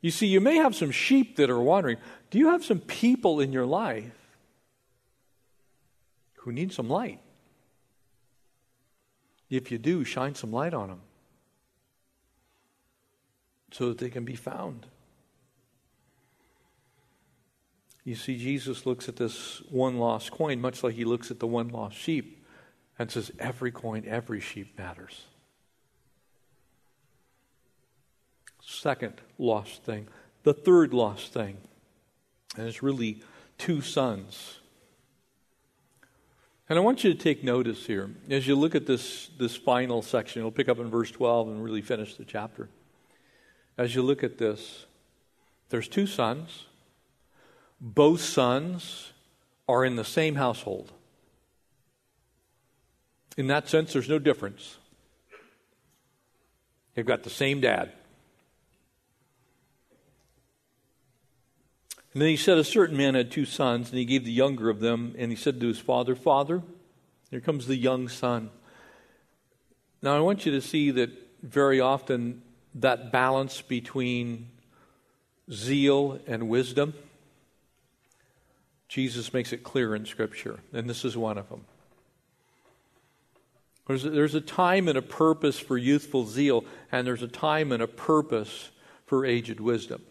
You 0.00 0.10
see, 0.10 0.26
you 0.26 0.40
may 0.40 0.56
have 0.56 0.74
some 0.74 0.90
sheep 0.90 1.36
that 1.36 1.48
are 1.48 1.60
wandering. 1.60 1.98
Do 2.32 2.38
you 2.40 2.50
have 2.50 2.64
some 2.64 2.80
people 2.80 3.38
in 3.38 3.52
your 3.52 3.64
life 3.64 4.36
who 6.38 6.50
need 6.50 6.72
some 6.72 6.88
light? 6.88 7.20
If 9.48 9.70
you 9.70 9.78
do, 9.78 10.02
shine 10.02 10.34
some 10.34 10.50
light 10.50 10.74
on 10.74 10.88
them 10.88 11.02
so 13.70 13.90
that 13.90 13.98
they 13.98 14.10
can 14.10 14.24
be 14.24 14.34
found. 14.34 14.86
You 18.06 18.14
see, 18.14 18.38
Jesus 18.38 18.86
looks 18.86 19.08
at 19.08 19.16
this 19.16 19.60
one 19.68 19.98
lost 19.98 20.30
coin 20.30 20.60
much 20.60 20.84
like 20.84 20.94
he 20.94 21.04
looks 21.04 21.32
at 21.32 21.40
the 21.40 21.46
one 21.48 21.70
lost 21.70 21.96
sheep 21.96 22.46
and 23.00 23.10
says, 23.10 23.32
Every 23.40 23.72
coin, 23.72 24.04
every 24.06 24.38
sheep 24.38 24.78
matters. 24.78 25.24
Second 28.62 29.14
lost 29.38 29.82
thing. 29.82 30.06
The 30.44 30.54
third 30.54 30.94
lost 30.94 31.32
thing. 31.32 31.56
And 32.56 32.68
it's 32.68 32.80
really 32.80 33.24
two 33.58 33.80
sons. 33.80 34.60
And 36.68 36.78
I 36.78 36.82
want 36.82 37.02
you 37.02 37.12
to 37.12 37.18
take 37.18 37.42
notice 37.42 37.86
here. 37.86 38.08
As 38.30 38.46
you 38.46 38.54
look 38.54 38.76
at 38.76 38.86
this, 38.86 39.30
this 39.36 39.56
final 39.56 40.00
section, 40.00 40.40
it'll 40.40 40.52
pick 40.52 40.68
up 40.68 40.78
in 40.78 40.90
verse 40.90 41.10
12 41.10 41.48
and 41.48 41.64
really 41.64 41.82
finish 41.82 42.14
the 42.14 42.24
chapter. 42.24 42.68
As 43.76 43.96
you 43.96 44.02
look 44.02 44.22
at 44.22 44.38
this, 44.38 44.86
there's 45.70 45.88
two 45.88 46.06
sons. 46.06 46.66
Both 47.80 48.20
sons 48.20 49.12
are 49.68 49.84
in 49.84 49.96
the 49.96 50.04
same 50.04 50.36
household. 50.36 50.92
In 53.36 53.48
that 53.48 53.68
sense, 53.68 53.92
there's 53.92 54.08
no 54.08 54.18
difference. 54.18 54.78
They've 56.94 57.04
got 57.04 57.22
the 57.22 57.30
same 57.30 57.60
dad. 57.60 57.92
And 62.14 62.22
then 62.22 62.30
he 62.30 62.36
said, 62.38 62.56
A 62.56 62.64
certain 62.64 62.96
man 62.96 63.14
had 63.14 63.30
two 63.30 63.44
sons, 63.44 63.90
and 63.90 63.98
he 63.98 64.06
gave 64.06 64.24
the 64.24 64.32
younger 64.32 64.70
of 64.70 64.80
them, 64.80 65.14
and 65.18 65.30
he 65.30 65.36
said 65.36 65.60
to 65.60 65.66
his 65.66 65.78
father, 65.78 66.14
Father, 66.14 66.62
here 67.30 67.42
comes 67.42 67.66
the 67.66 67.76
young 67.76 68.08
son. 68.08 68.48
Now, 70.00 70.16
I 70.16 70.20
want 70.20 70.46
you 70.46 70.52
to 70.52 70.62
see 70.62 70.90
that 70.92 71.10
very 71.42 71.78
often 71.78 72.40
that 72.74 73.12
balance 73.12 73.60
between 73.60 74.48
zeal 75.50 76.18
and 76.26 76.48
wisdom, 76.48 76.94
Jesus 78.88 79.32
makes 79.32 79.52
it 79.52 79.64
clear 79.64 79.94
in 79.94 80.06
Scripture, 80.06 80.60
and 80.72 80.88
this 80.88 81.04
is 81.04 81.16
one 81.16 81.38
of 81.38 81.48
them. 81.48 81.64
There's 83.86 84.04
a, 84.04 84.10
there's 84.10 84.34
a 84.34 84.40
time 84.40 84.88
and 84.88 84.98
a 84.98 85.02
purpose 85.02 85.58
for 85.58 85.76
youthful 85.76 86.26
zeal, 86.26 86.64
and 86.90 87.06
there's 87.06 87.22
a 87.22 87.28
time 87.28 87.72
and 87.72 87.82
a 87.82 87.86
purpose 87.86 88.70
for 89.06 89.24
aged 89.24 89.60
wisdom. 89.60 90.02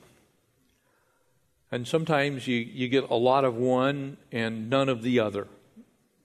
And 1.72 1.88
sometimes 1.88 2.48
you, 2.48 2.58
you 2.58 2.88
get 2.88 3.10
a 3.10 3.16
lot 3.16 3.44
of 3.44 3.56
one 3.56 4.18
and 4.32 4.70
none 4.70 4.88
of 4.88 5.02
the 5.02 5.20
other. 5.20 5.48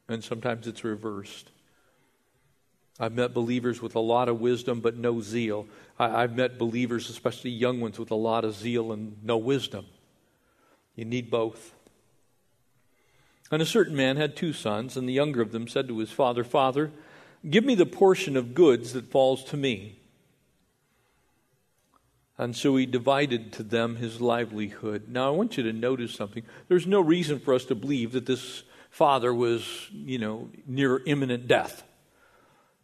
And 0.09 0.23
sometimes 0.23 0.67
it's 0.67 0.85
reversed. 0.85 1.51
I've 3.01 3.15
met 3.15 3.33
believers 3.33 3.81
with 3.81 3.97
a 3.97 4.01
lot 4.01 4.29
of 4.29 4.41
wisdom 4.41 4.81
but 4.81 4.97
no 4.97 5.21
zeal. 5.21 5.67
I, 5.99 6.21
have 6.21 6.37
met 6.37 6.59
believers, 6.59 7.11
especially 7.11 7.51
young 7.51 7.81
ones, 7.81 7.99
with 7.99 8.11
a 8.11 8.17
lot 8.17 8.45
of 8.45 8.55
zeal 8.55 8.93
and 8.93 9.17
no 9.25 9.39
wisdom. 9.39 9.87
You 10.95 11.05
need 11.05 11.31
both. 11.31 11.73
And 13.51 13.61
a 13.61 13.67
certain 13.67 13.97
man 13.97 14.17
had 14.17 14.37
two 14.37 14.53
sons, 14.53 14.97
and 14.97 15.09
the 15.09 15.13
younger 15.13 15.43
of 15.43 15.53
them 15.53 15.67
said 15.67 15.89
to 15.89 15.99
his 15.99 16.11
father, 16.11 16.45
Father, 16.45 16.93
give 17.49 17.65
me 17.65 17.75
the 17.75 17.87
portion 17.87 18.37
of 18.37 18.55
goods 18.55 18.93
that 18.93 19.11
falls 19.11 19.43
to 19.45 19.57
me. 19.57 19.97
And 22.39 22.57
so 22.57 22.77
he 22.77 22.87
divided 22.87 23.53
to 23.55 23.63
them 23.63 23.97
his 23.97 24.21
livelihood. 24.21 25.09
Now, 25.09 25.27
I 25.27 25.31
want 25.31 25.57
you 25.57 25.63
to 25.65 25.73
notice 25.73 26.15
something. 26.15 26.43
There's 26.69 26.87
no 26.87 27.01
reason 27.01 27.39
for 27.39 27.53
us 27.53 27.67
to 27.67 27.75
believe 27.75 28.13
that 28.13 28.25
this 28.25 28.63
father 28.89 29.35
was, 29.35 29.89
you 29.93 30.19
know, 30.19 30.49
near 30.67 31.03
imminent 31.05 31.49
death. 31.49 31.83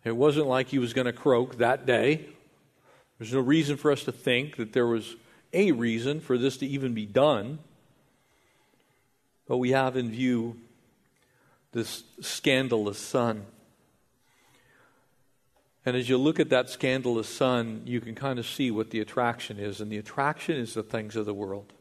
It 0.04 0.16
wasn't 0.16 0.46
like 0.46 0.68
he 0.68 0.78
was 0.78 0.92
going 0.92 1.06
to 1.06 1.12
croak 1.12 1.56
that 1.58 1.86
day. 1.86 2.28
There's 3.18 3.32
no 3.32 3.40
reason 3.40 3.76
for 3.76 3.90
us 3.90 4.04
to 4.04 4.12
think 4.12 4.56
that 4.56 4.72
there 4.72 4.86
was 4.86 5.16
a 5.52 5.72
reason 5.72 6.20
for 6.20 6.36
this 6.36 6.58
to 6.58 6.66
even 6.66 6.92
be 6.92 7.06
done. 7.06 7.58
But 9.48 9.58
we 9.58 9.70
have 9.70 9.96
in 9.96 10.10
view 10.10 10.56
this 11.72 12.04
scandalous 12.20 12.98
son. 12.98 13.46
And 15.84 15.96
as 15.96 16.08
you 16.08 16.18
look 16.18 16.40
at 16.40 16.50
that 16.50 16.68
scandalous 16.68 17.28
son, 17.28 17.82
you 17.84 18.00
can 18.00 18.14
kind 18.16 18.38
of 18.38 18.46
see 18.46 18.72
what 18.72 18.90
the 18.90 18.98
attraction 18.98 19.58
is. 19.58 19.80
And 19.80 19.90
the 19.90 19.98
attraction 19.98 20.56
is 20.56 20.74
the 20.74 20.82
things 20.82 21.14
of 21.14 21.26
the 21.26 21.34
world. 21.34 21.72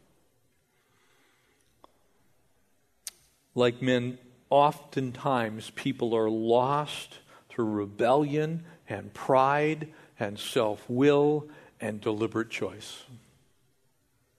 Like 3.55 3.81
men, 3.81 4.19
oftentimes 4.49 5.71
people 5.71 6.13
are 6.13 6.29
lost 6.29 7.19
through 7.49 7.71
rebellion 7.71 8.63
and 8.87 9.13
pride 9.13 9.87
and 10.19 10.37
self 10.37 10.83
will 10.87 11.47
and 11.81 11.99
deliberate 11.99 12.49
choice. 12.49 13.03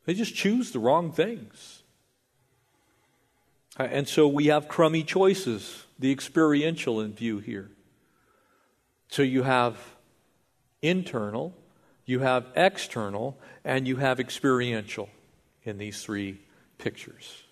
They 0.04 0.14
just 0.14 0.34
choose 0.34 0.70
the 0.70 0.78
wrong 0.78 1.10
things. 1.10 1.82
Uh, 3.78 3.84
and 3.84 4.08
so 4.08 4.26
we 4.26 4.46
have 4.46 4.68
crummy 4.68 5.02
choices, 5.02 5.84
the 5.98 6.10
experiential 6.10 7.00
in 7.00 7.12
view 7.12 7.38
here. 7.38 7.70
So 9.08 9.22
you 9.22 9.42
have 9.42 9.78
internal, 10.82 11.54
you 12.04 12.20
have 12.20 12.46
external, 12.54 13.38
and 13.64 13.86
you 13.86 13.96
have 13.96 14.20
experiential 14.20 15.08
in 15.64 15.78
these 15.78 16.02
three 16.02 16.40
pictures. 16.78 17.42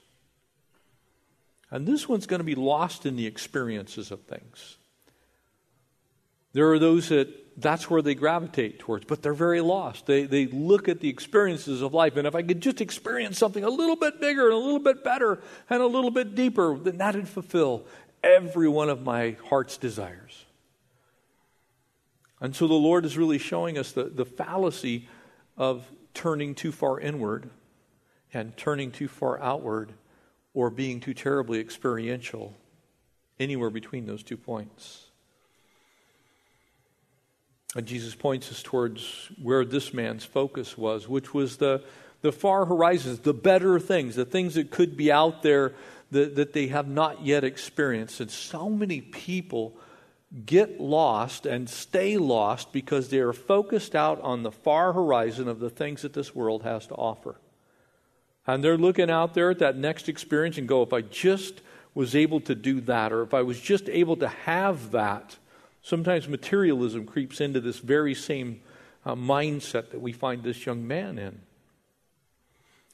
And 1.70 1.87
this 1.87 2.09
one's 2.09 2.27
going 2.27 2.41
to 2.41 2.45
be 2.45 2.55
lost 2.55 3.05
in 3.05 3.16
the 3.16 3.27
experiences 3.27 4.11
of 4.11 4.22
things. 4.22 4.79
There 6.53 6.70
are 6.70 6.79
those 6.79 7.09
that 7.09 7.43
that's 7.57 7.88
where 7.88 8.02
they 8.02 8.14
gravitate 8.14 8.78
towards. 8.78 9.05
But 9.05 9.22
they're 9.22 9.34
very 9.34 9.61
lost. 9.61 10.07
They, 10.07 10.24
they 10.24 10.46
look 10.46 10.88
at 10.88 11.00
the 11.00 11.09
experiences 11.09 11.82
of 11.82 11.94
life, 11.94 12.16
and 12.16 12.26
if 12.26 12.34
I 12.34 12.42
could 12.42 12.61
just 12.61 12.80
experience 12.80 13.38
something 13.38 13.64
a 13.64 13.70
little 13.70 13.96
bit 13.96 14.20
bigger 14.20 14.46
and 14.46 14.55
a 14.55 14.59
little 14.59 14.80
bit 14.80 15.05
better 15.05 15.40
and 15.70 15.82
a 15.82 15.86
little 15.86 16.11
bit 16.11 16.34
deeper, 16.34 16.76
then 16.76 16.98
that'd 16.98 17.28
fulfill 17.28 17.84
every 18.22 18.68
one 18.68 18.88
of 18.88 19.02
my 19.02 19.36
heart's 19.48 19.76
desires. 19.76 20.44
And 22.40 22.55
so 22.55 22.66
the 22.66 22.74
Lord 22.74 23.05
is 23.05 23.16
really 23.16 23.38
showing 23.38 23.78
us 23.78 23.92
the, 23.92 24.05
the 24.05 24.24
fallacy 24.24 25.09
of 25.57 25.86
turning 26.12 26.55
too 26.55 26.72
far 26.72 26.98
inward 27.00 27.50
and 28.32 28.57
turning 28.57 28.90
too 28.90 29.09
far 29.09 29.40
outward 29.40 29.92
or 30.52 30.70
being 30.70 31.00
too 31.00 31.14
terribly 31.14 31.61
experiential, 31.61 32.55
anywhere 33.40 33.70
between 33.70 34.07
those 34.07 34.22
two 34.22 34.36
points. 34.36 35.03
And 37.75 37.87
Jesus 37.87 38.14
points 38.14 38.51
us 38.51 38.62
towards 38.62 39.31
where 39.43 39.64
this 39.64 39.93
man's 39.93 40.25
focus 40.25 40.79
was, 40.79 41.09
which 41.09 41.35
was 41.35 41.57
the, 41.57 41.83
the 42.22 42.33
far 42.33 42.66
horizons, 42.66 43.20
the 43.20 43.35
better 43.35 43.81
things, 43.81 44.14
the 44.14 44.25
things 44.25 44.55
that 44.55 44.70
could 44.70 44.97
be 44.97 45.11
out 45.11 45.43
there 45.43 45.75
that, 46.12 46.37
that 46.37 46.53
they 46.53 46.68
have 46.68 46.89
not 46.89 47.25
yet 47.25 47.43
experienced. 47.43 48.20
And 48.20 48.31
so 48.31 48.70
many 48.70 49.01
people 49.01 49.75
get 50.47 50.81
lost 50.81 51.47
and 51.47 51.68
stay 51.68 52.16
lost 52.16 52.72
because 52.72 53.09
they 53.09 53.18
are 53.18 53.33
focused 53.33 53.95
out 53.95 54.20
on 54.20 54.43
the 54.43 54.53
far 54.53 54.93
horizon 54.93 55.49
of 55.49 55.61
the 55.61 55.70
things 55.70 56.03
that 56.03 56.12
this 56.12 56.35
world 56.35 56.62
has 56.62 56.87
to 56.89 56.95
offer. 56.95 57.37
And 58.47 58.62
they're 58.62 58.79
looking 58.79 59.11
out 59.11 59.35
there 59.35 59.51
at 59.51 59.61
that 59.61 59.77
next 59.77 60.09
experience 60.09 60.59
and 60.59 60.68
go, 60.68 60.83
if 60.83 60.93
I 60.93 61.01
just 61.01 61.61
was 61.95 62.14
able 62.14 62.41
to 62.43 62.55
do 62.55 62.81
that, 62.83 63.12
or 63.12 63.22
if 63.22 63.33
I 63.33 63.43
was 63.43 63.61
just 63.61 63.89
able 63.89 64.16
to 64.16 64.29
have 64.29 64.91
that, 64.91 65.37
Sometimes 65.85 66.26
materialism 66.26 67.05
creeps 67.05 67.43
into 67.43 67.61
this 67.61 67.78
very 67.78 68.14
same 68.14 68.62
uh, 69.05 69.14
mindset 69.14 69.91
that 69.91 70.01
we 70.01 70.12
find 70.12 70.43
this 70.43 70.64
young 70.64 70.89
man 70.89 71.18
in. 71.18 71.43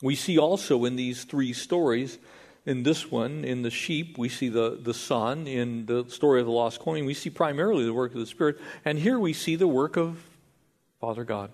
We 0.02 0.16
see 0.16 0.38
also 0.38 0.84
in 0.84 0.96
these 0.96 1.22
three 1.22 1.52
stories, 1.52 2.18
in 2.66 2.82
this 2.82 3.08
one, 3.08 3.44
in 3.44 3.62
the 3.62 3.70
sheep, 3.70 4.18
we 4.18 4.28
see 4.28 4.48
the, 4.48 4.76
the 4.82 4.92
son. 4.92 5.46
In 5.46 5.86
the 5.86 6.06
story 6.08 6.40
of 6.40 6.46
the 6.46 6.52
lost 6.52 6.80
coin, 6.80 7.04
we 7.04 7.14
see 7.14 7.30
primarily 7.30 7.84
the 7.84 7.94
work 7.94 8.12
of 8.12 8.18
the 8.18 8.26
Spirit. 8.26 8.58
And 8.84 8.98
here 8.98 9.20
we 9.20 9.34
see 9.34 9.54
the 9.54 9.68
work 9.68 9.96
of 9.96 10.20
Father 11.00 11.22
God. 11.22 11.52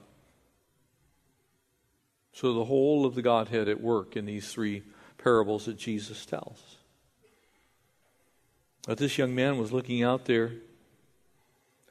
So 2.33 2.55
the 2.55 2.65
whole 2.65 3.05
of 3.05 3.15
the 3.15 3.23
Godhead 3.23 3.69
at 3.69 3.83
work 3.83 4.17
in 4.17 4.25
these 4.25 4.51
three 4.51 4.85
parables 5.19 5.67
that 5.67 5.77
Jesus 5.77 6.25
tells. 6.25 6.77
But 8.87 8.97
this 8.97 9.19
young 9.19 9.35
man 9.35 9.59
was 9.59 9.71
looking 9.71 10.03
out 10.03 10.25
there 10.25 10.53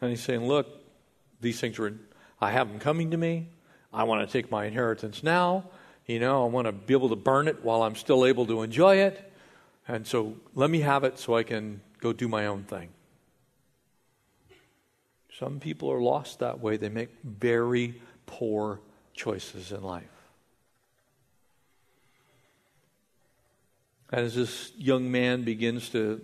and 0.06 0.12
he's 0.12 0.24
saying, 0.24 0.48
Look, 0.48 0.68
these 1.42 1.60
things 1.60 1.78
are, 1.80 1.94
I 2.40 2.52
have 2.52 2.70
them 2.70 2.80
coming 2.80 3.12
to 3.12 3.18
me. 3.18 3.50
I 3.94 4.04
want 4.04 4.28
to 4.28 4.32
take 4.32 4.52
my 4.52 4.66
inheritance 4.66 5.24
now. 5.24 5.66
You 6.06 6.20
know, 6.20 6.44
I 6.44 6.48
want 6.48 6.68
to 6.68 6.72
be 6.72 6.94
able 6.94 7.10
to 7.10 7.16
burn 7.16 7.48
it 7.48 7.64
while 7.64 7.82
I'm 7.82 7.96
still 7.96 8.26
able 8.26 8.46
to 8.48 8.62
enjoy 8.62 8.98
it. 8.98 9.32
And 9.88 10.06
so 10.06 10.36
let 10.54 10.70
me 10.70 10.82
have 10.82 11.04
it 11.04 11.20
so 11.20 11.36
I 11.36 11.44
can 11.44 11.82
go 12.00 12.14
do 12.14 12.28
my 12.28 12.48
own 12.48 12.64
thing. 12.64 12.90
Some 15.40 15.60
people 15.60 15.92
are 15.92 16.02
lost 16.02 16.40
that 16.40 16.60
way. 16.60 16.78
They 16.78 16.90
make 16.90 17.10
very 17.24 18.02
poor 18.26 18.80
choices 19.14 19.72
in 19.72 19.84
life. 19.84 20.04
And 24.12 24.26
As 24.26 24.36
this 24.36 24.72
young 24.78 25.12
man 25.12 25.44
begins 25.44 25.90
to 25.90 26.22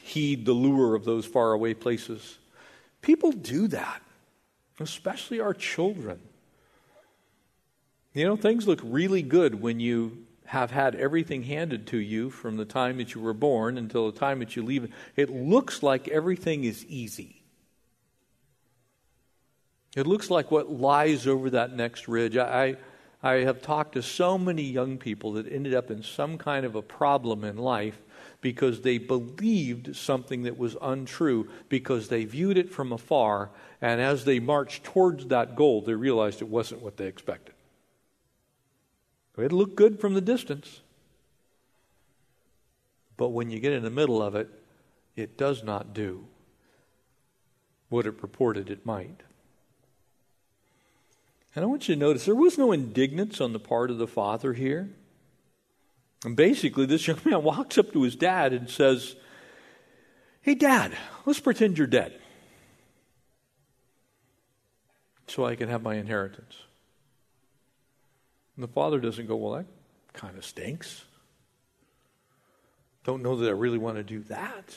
heed 0.00 0.44
the 0.44 0.52
lure 0.52 0.94
of 0.94 1.04
those 1.04 1.26
faraway 1.26 1.74
places, 1.74 2.38
People 3.00 3.32
do 3.32 3.68
that, 3.68 4.02
especially 4.80 5.40
our 5.40 5.54
children. 5.54 6.20
You 8.14 8.24
know, 8.24 8.36
things 8.36 8.66
look 8.66 8.80
really 8.82 9.22
good 9.22 9.60
when 9.60 9.80
you 9.80 10.26
have 10.46 10.70
had 10.70 10.94
everything 10.94 11.42
handed 11.42 11.86
to 11.86 11.98
you 11.98 12.30
from 12.30 12.56
the 12.56 12.64
time 12.64 12.96
that 12.96 13.14
you 13.14 13.20
were 13.20 13.34
born 13.34 13.76
until 13.76 14.10
the 14.10 14.18
time 14.18 14.38
that 14.38 14.56
you 14.56 14.62
leave. 14.62 14.92
It 15.14 15.28
looks 15.28 15.82
like 15.82 16.08
everything 16.08 16.64
is 16.64 16.86
easy. 16.86 17.42
It 19.94 20.06
looks 20.06 20.30
like 20.30 20.50
what 20.50 20.70
lies 20.70 21.26
over 21.26 21.50
that 21.50 21.74
next 21.76 22.08
ridge. 22.08 22.36
I, 22.36 22.76
I 23.22 23.34
have 23.40 23.60
talked 23.60 23.92
to 23.92 24.02
so 24.02 24.38
many 24.38 24.62
young 24.62 24.96
people 24.96 25.32
that 25.32 25.50
ended 25.50 25.74
up 25.74 25.90
in 25.90 26.02
some 26.02 26.38
kind 26.38 26.64
of 26.64 26.74
a 26.74 26.82
problem 26.82 27.44
in 27.44 27.56
life 27.58 28.00
because 28.40 28.82
they 28.82 28.98
believed 28.98 29.96
something 29.96 30.42
that 30.42 30.56
was 30.56 30.76
untrue, 30.80 31.48
because 31.68 32.08
they 32.08 32.24
viewed 32.24 32.56
it 32.56 32.70
from 32.70 32.92
afar, 32.92 33.50
and 33.80 34.00
as 34.00 34.24
they 34.24 34.38
marched 34.38 34.84
towards 34.84 35.26
that 35.26 35.56
goal, 35.56 35.82
they 35.82 35.94
realized 35.94 36.40
it 36.40 36.48
wasn't 36.48 36.82
what 36.82 36.96
they 36.96 37.06
expected. 37.06 37.54
It 39.36 39.52
looked 39.52 39.76
good 39.76 40.00
from 40.00 40.14
the 40.14 40.20
distance, 40.20 40.80
but 43.16 43.28
when 43.28 43.50
you 43.50 43.60
get 43.60 43.72
in 43.72 43.84
the 43.84 43.90
middle 43.90 44.20
of 44.20 44.34
it, 44.34 44.48
it 45.14 45.36
does 45.36 45.62
not 45.62 45.94
do 45.94 46.26
what 47.88 48.06
it 48.06 48.18
purported 48.18 48.68
it 48.68 48.84
might. 48.84 49.22
And 51.54 51.64
I 51.64 51.66
want 51.66 51.88
you 51.88 51.94
to 51.94 52.00
notice 52.00 52.24
there 52.24 52.34
was 52.34 52.58
no 52.58 52.72
indignance 52.72 53.40
on 53.40 53.52
the 53.52 53.58
part 53.58 53.90
of 53.90 53.98
the 53.98 54.06
father 54.06 54.52
here. 54.52 54.90
And 56.24 56.36
basically, 56.36 56.86
this 56.86 57.06
young 57.06 57.20
man 57.24 57.42
walks 57.42 57.78
up 57.78 57.92
to 57.92 58.02
his 58.02 58.16
dad 58.16 58.52
and 58.52 58.68
says, 58.68 59.16
Hey, 60.42 60.54
dad, 60.54 60.92
let's 61.26 61.40
pretend 61.40 61.78
you're 61.78 61.86
dead 61.86 62.18
so 65.26 65.44
I 65.44 65.56
can 65.56 65.68
have 65.68 65.82
my 65.82 65.94
inheritance. 65.96 66.56
And 68.56 68.64
the 68.64 68.68
father 68.68 68.98
doesn't 68.98 69.26
go, 69.26 69.36
Well, 69.36 69.52
that 69.52 69.66
kind 70.12 70.36
of 70.36 70.44
stinks. 70.44 71.04
Don't 73.04 73.22
know 73.22 73.36
that 73.36 73.48
I 73.48 73.52
really 73.52 73.78
want 73.78 73.96
to 73.96 74.02
do 74.02 74.20
that. 74.24 74.74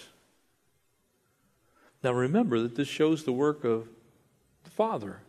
Now 2.03 2.13
remember 2.13 2.59
that 2.61 2.75
this 2.75 2.87
shows 2.87 3.23
the 3.23 3.33
work 3.33 3.63
of 3.63 3.87
the 4.63 4.69
Father. 4.69 5.21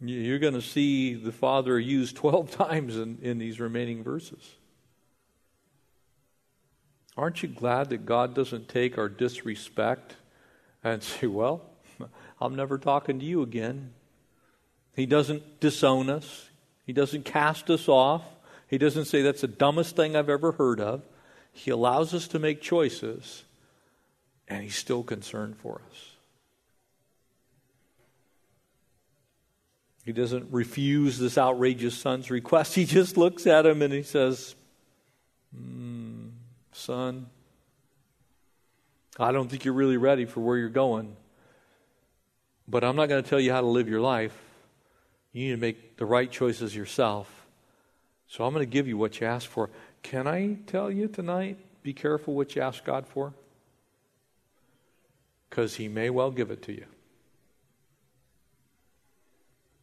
You're 0.00 0.38
going 0.38 0.54
to 0.54 0.62
see 0.62 1.14
the 1.14 1.32
Father 1.32 1.78
used 1.78 2.16
12 2.16 2.50
times 2.56 2.96
in, 2.96 3.18
in 3.20 3.38
these 3.38 3.60
remaining 3.60 4.02
verses. 4.02 4.56
Aren't 7.16 7.42
you 7.42 7.48
glad 7.50 7.90
that 7.90 8.06
God 8.06 8.34
doesn't 8.34 8.68
take 8.68 8.96
our 8.96 9.08
disrespect 9.08 10.16
and 10.82 11.02
say, 11.02 11.26
Well, 11.26 11.62
I'm 12.40 12.56
never 12.56 12.78
talking 12.78 13.18
to 13.18 13.24
you 13.24 13.42
again? 13.42 13.92
He 14.94 15.06
doesn't 15.06 15.60
disown 15.60 16.08
us, 16.08 16.48
He 16.86 16.92
doesn't 16.92 17.24
cast 17.24 17.68
us 17.68 17.88
off, 17.88 18.22
He 18.68 18.78
doesn't 18.78 19.04
say 19.04 19.20
that's 19.22 19.42
the 19.42 19.48
dumbest 19.48 19.96
thing 19.96 20.16
I've 20.16 20.30
ever 20.30 20.52
heard 20.52 20.80
of. 20.80 21.02
He 21.52 21.70
allows 21.70 22.14
us 22.14 22.28
to 22.28 22.38
make 22.38 22.62
choices, 22.62 23.44
and 24.48 24.62
He's 24.62 24.76
still 24.76 25.02
concerned 25.02 25.56
for 25.58 25.82
us. 25.90 26.09
He 30.04 30.12
doesn't 30.12 30.48
refuse 30.50 31.18
this 31.18 31.36
outrageous 31.36 31.96
son's 31.96 32.30
request. 32.30 32.74
He 32.74 32.84
just 32.84 33.16
looks 33.16 33.46
at 33.46 33.66
him 33.66 33.82
and 33.82 33.92
he 33.92 34.02
says, 34.02 34.54
mm, 35.56 36.30
Son, 36.72 37.26
I 39.18 39.32
don't 39.32 39.48
think 39.50 39.64
you're 39.64 39.74
really 39.74 39.98
ready 39.98 40.24
for 40.24 40.40
where 40.40 40.56
you're 40.56 40.68
going, 40.68 41.14
but 42.66 42.82
I'm 42.82 42.96
not 42.96 43.08
going 43.08 43.22
to 43.22 43.28
tell 43.28 43.40
you 43.40 43.52
how 43.52 43.60
to 43.60 43.66
live 43.66 43.88
your 43.88 44.00
life. 44.00 44.36
You 45.32 45.44
need 45.44 45.50
to 45.50 45.56
make 45.58 45.96
the 45.96 46.06
right 46.06 46.30
choices 46.30 46.74
yourself. 46.74 47.28
So 48.26 48.44
I'm 48.44 48.54
going 48.54 48.64
to 48.64 48.70
give 48.70 48.88
you 48.88 48.96
what 48.96 49.20
you 49.20 49.26
asked 49.26 49.48
for. 49.48 49.70
Can 50.02 50.26
I 50.26 50.56
tell 50.66 50.90
you 50.90 51.08
tonight, 51.08 51.58
be 51.82 51.92
careful 51.92 52.34
what 52.34 52.56
you 52.56 52.62
ask 52.62 52.84
God 52.84 53.06
for? 53.06 53.34
Because 55.48 55.74
He 55.74 55.88
may 55.88 56.10
well 56.10 56.30
give 56.30 56.50
it 56.50 56.62
to 56.62 56.72
you. 56.72 56.86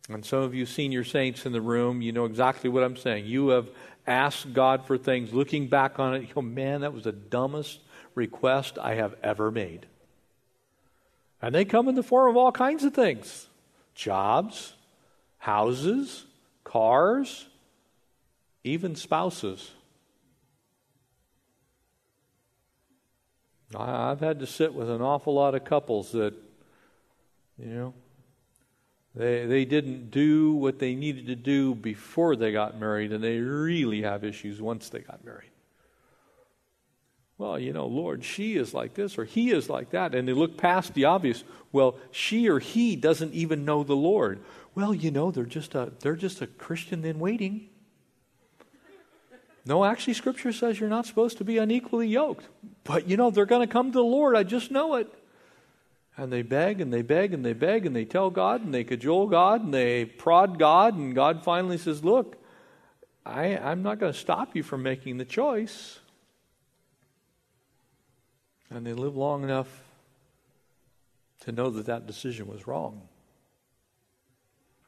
And 0.09 0.25
some 0.25 0.39
of 0.39 0.55
you 0.55 0.65
senior 0.65 1.03
saints 1.03 1.45
in 1.45 1.51
the 1.51 1.61
room, 1.61 2.01
you 2.01 2.11
know 2.11 2.25
exactly 2.25 2.69
what 2.69 2.83
I'm 2.83 2.95
saying. 2.95 3.25
You 3.25 3.49
have 3.49 3.69
asked 4.05 4.53
God 4.53 4.85
for 4.85 4.97
things, 4.97 5.33
looking 5.33 5.67
back 5.67 5.99
on 5.99 6.15
it, 6.15 6.21
you 6.21 6.33
go, 6.33 6.41
man, 6.41 6.81
that 6.81 6.93
was 6.93 7.03
the 7.03 7.11
dumbest 7.11 7.79
request 8.15 8.79
I 8.79 8.95
have 8.95 9.15
ever 9.21 9.51
made. 9.51 9.85
And 11.41 11.53
they 11.53 11.65
come 11.65 11.87
in 11.87 11.95
the 11.95 12.03
form 12.03 12.29
of 12.29 12.37
all 12.37 12.51
kinds 12.51 12.83
of 12.83 12.93
things 12.93 13.47
jobs, 13.93 14.73
houses, 15.39 16.25
cars, 16.63 17.47
even 18.63 18.95
spouses. 18.95 19.71
I've 23.75 24.21
had 24.21 24.39
to 24.39 24.47
sit 24.47 24.73
with 24.73 24.89
an 24.89 25.01
awful 25.01 25.33
lot 25.33 25.53
of 25.53 25.65
couples 25.65 26.13
that, 26.13 26.33
you 27.57 27.65
know, 27.65 27.93
they, 29.17 29.45
they 29.45 29.65
didn't 29.65 30.11
do 30.11 30.53
what 30.53 30.77
they 30.77 30.93
needed 30.93 31.25
to 31.27 31.35
do 31.35 31.73
before 31.73 32.35
they 32.35 32.51
got 32.51 32.79
married, 32.79 33.11
and 33.11 33.23
they 33.23 33.39
really 33.39 34.03
have 34.03 34.23
issues 34.23 34.61
once 34.61 34.89
they 34.89 34.99
got 34.99 35.25
married. 35.25 35.49
Well, 37.39 37.59
you 37.59 37.71
know, 37.71 37.85
Lord, 37.85 38.23
she 38.23 38.57
is 38.57 38.73
like 38.73 38.95
this 38.95 39.17
or 39.17 39.25
he 39.25 39.51
is 39.51 39.69
like 39.69 39.91
that. 39.91 40.15
And 40.15 40.27
they 40.27 40.33
look 40.33 40.57
past 40.57 40.93
the 40.95 41.05
obvious. 41.05 41.43
Well, 41.71 41.95
she 42.11 42.49
or 42.49 42.59
he 42.59 42.95
doesn't 42.95 43.33
even 43.33 43.63
know 43.63 43.83
the 43.83 43.95
Lord. 43.95 44.39
Well, 44.73 44.93
you 44.93 45.11
know, 45.11 45.29
they're 45.29 45.45
just 45.45 45.75
a, 45.75 45.91
they're 45.99 46.15
just 46.15 46.41
a 46.41 46.47
Christian 46.47 47.05
in 47.05 47.19
waiting. 47.19 47.69
No, 49.65 49.83
actually, 49.83 50.13
Scripture 50.13 50.53
says 50.53 50.79
you're 50.79 50.89
not 50.89 51.05
supposed 51.05 51.37
to 51.37 51.43
be 51.43 51.57
unequally 51.57 52.07
yoked. 52.07 52.47
But, 52.83 53.07
you 53.07 53.17
know, 53.17 53.29
they're 53.29 53.45
going 53.45 53.67
to 53.67 53.71
come 53.71 53.91
to 53.91 53.97
the 53.97 54.03
Lord. 54.03 54.35
I 54.35 54.43
just 54.43 54.71
know 54.71 54.95
it. 54.95 55.13
And 56.17 56.33
they 56.33 56.41
beg 56.41 56.81
and 56.81 56.91
they 56.91 57.03
beg 57.03 57.33
and 57.33 57.45
they 57.45 57.53
beg 57.53 57.85
and 57.85 57.95
they 57.95 58.05
tell 58.05 58.31
God 58.31 58.63
and 58.63 58.73
they 58.73 58.83
cajole 58.83 59.27
God 59.27 59.63
and 59.63 59.71
they 59.73 60.05
prod 60.05 60.57
God. 60.57 60.95
And 60.95 61.13
God 61.13 61.43
finally 61.43 61.77
says, 61.77 62.03
Look, 62.03 62.37
I, 63.23 63.55
I'm 63.57 63.83
not 63.83 63.99
going 63.99 64.11
to 64.11 64.17
stop 64.17 64.55
you 64.55 64.63
from 64.63 64.81
making 64.81 65.17
the 65.17 65.25
choice. 65.25 65.99
And 68.71 68.85
they 68.85 68.93
live 68.93 69.15
long 69.15 69.43
enough 69.43 69.67
to 71.41 71.51
know 71.51 71.69
that 71.69 71.85
that 71.85 72.07
decision 72.07 72.47
was 72.47 72.67
wrong. 72.67 73.01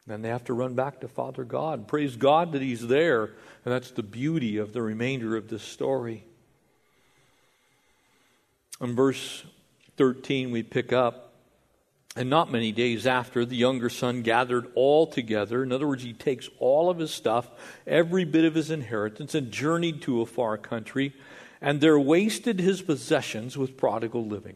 Then 0.08 0.24
they 0.24 0.30
have 0.30 0.46
to 0.46 0.54
run 0.54 0.74
back 0.74 1.02
to 1.02 1.08
Father 1.08 1.44
God. 1.44 1.88
Praise 1.88 2.16
God 2.16 2.54
that 2.54 2.64
He's 2.64 2.88
there. 2.88 3.26
And 3.64 3.74
that's 3.74 3.92
the 3.92 4.02
beauty 4.02 4.58
of 4.58 4.74
the 4.74 4.82
remainder 4.82 5.38
of 5.38 5.50
this 5.50 5.62
story. 5.62 6.26
In 8.82 8.96
verse 8.96 9.44
13, 10.00 10.50
we 10.50 10.64
pick 10.64 10.92
up. 10.92 11.34
And 12.16 12.28
not 12.28 12.52
many 12.52 12.72
days 12.72 13.06
after, 13.06 13.46
the 13.46 13.56
younger 13.56 13.90
son 13.90 14.24
gathered 14.24 14.66
all 14.74 15.06
together. 15.06 15.62
In 15.62 15.72
other 15.72 15.88
words, 15.88 16.02
he 16.02 16.14
takes 16.14 16.50
all 16.58 16.90
of 16.90 16.98
his 16.98 17.14
stuff, 17.14 17.48
every 17.86 18.26
bit 18.26 18.46
of 18.46 18.56
his 18.56 18.72
inheritance, 18.72 19.36
and 19.36 19.52
journeyed 19.52 20.02
to 20.02 20.22
a 20.22 20.26
far 20.26 20.58
country 20.58 21.14
and 21.62 21.82
there 21.82 22.00
wasted 22.00 22.60
his 22.60 22.82
possessions 22.82 23.58
with 23.58 23.78
prodigal 23.78 24.26
living. 24.26 24.56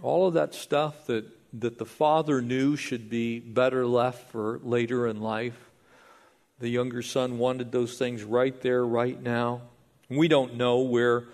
All 0.00 0.26
of 0.26 0.34
that 0.34 0.54
stuff 0.54 1.06
that, 1.06 1.26
that 1.60 1.78
the 1.78 1.84
father 1.84 2.40
knew 2.40 2.76
should 2.76 3.10
be 3.10 3.40
better 3.40 3.86
left 3.86 4.30
for 4.30 4.60
later 4.62 5.06
in 5.06 5.20
life. 5.20 5.58
The 6.60 6.68
younger 6.68 7.02
son 7.02 7.38
wanted 7.38 7.70
those 7.70 7.98
things 7.98 8.24
right 8.24 8.58
there, 8.62 8.84
right 8.84 9.20
now. 9.20 9.62
We 10.08 10.28
don't 10.28 10.54
know 10.54 10.78
where, 10.78 11.24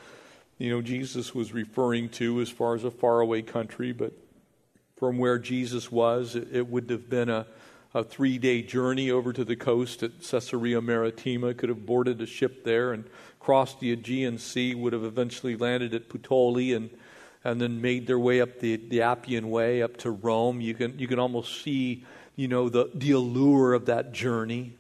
you 0.59 0.70
know, 0.70 0.80
Jesus 0.80 1.34
was 1.34 1.52
referring 1.52 2.09
to 2.11 2.40
as 2.40 2.48
far 2.48 2.74
as 2.74 2.84
a 2.84 2.90
faraway 2.90 3.42
country, 3.42 3.92
but 3.92 4.12
from 4.96 5.18
where 5.18 5.38
Jesus 5.38 5.90
was, 5.90 6.36
it, 6.36 6.48
it 6.52 6.68
would 6.68 6.88
have 6.90 7.11
been 7.11 7.28
a, 7.28 7.46
a 7.92 8.05
three 8.05 8.38
day 8.38 8.62
journey 8.62 9.11
over 9.11 9.32
to 9.32 9.44
the 9.44 9.57
coast 9.57 10.02
at 10.02 10.22
Caesarea 10.22 10.80
Maritima, 10.80 11.55
could 11.55 11.68
have 11.68 11.84
boarded 11.84 12.20
a 12.20 12.26
ship 12.26 12.64
there 12.64 12.92
and 12.92 13.05
crossed 13.40 13.80
the 13.80 13.92
Aegean 13.92 14.38
Sea, 14.38 14.74
would 14.74 14.92
have 14.92 15.05
eventually 15.05 15.57
landed 15.57 15.92
at 15.92 16.09
Puteoli 16.09 16.74
and, 16.74 16.90
and 17.42 17.61
then 17.61 17.80
made 17.80 18.07
their 18.07 18.18
way 18.18 18.40
up 18.40 18.61
the, 18.61 18.76
the 18.76 19.02
Appian 19.02 19.50
Way 19.50 19.82
up 19.82 19.96
to 19.98 20.11
Rome. 20.11 20.61
You 20.61 20.74
can, 20.74 20.98
you 20.98 21.09
can 21.09 21.18
almost 21.18 21.62
see, 21.62 22.05
you 22.36 22.48
know, 22.48 22.68
the, 22.68 22.90
the 22.94 23.11
allure 23.11 23.74
of 23.74 23.86
that 23.86 24.12
journey. 24.12 24.76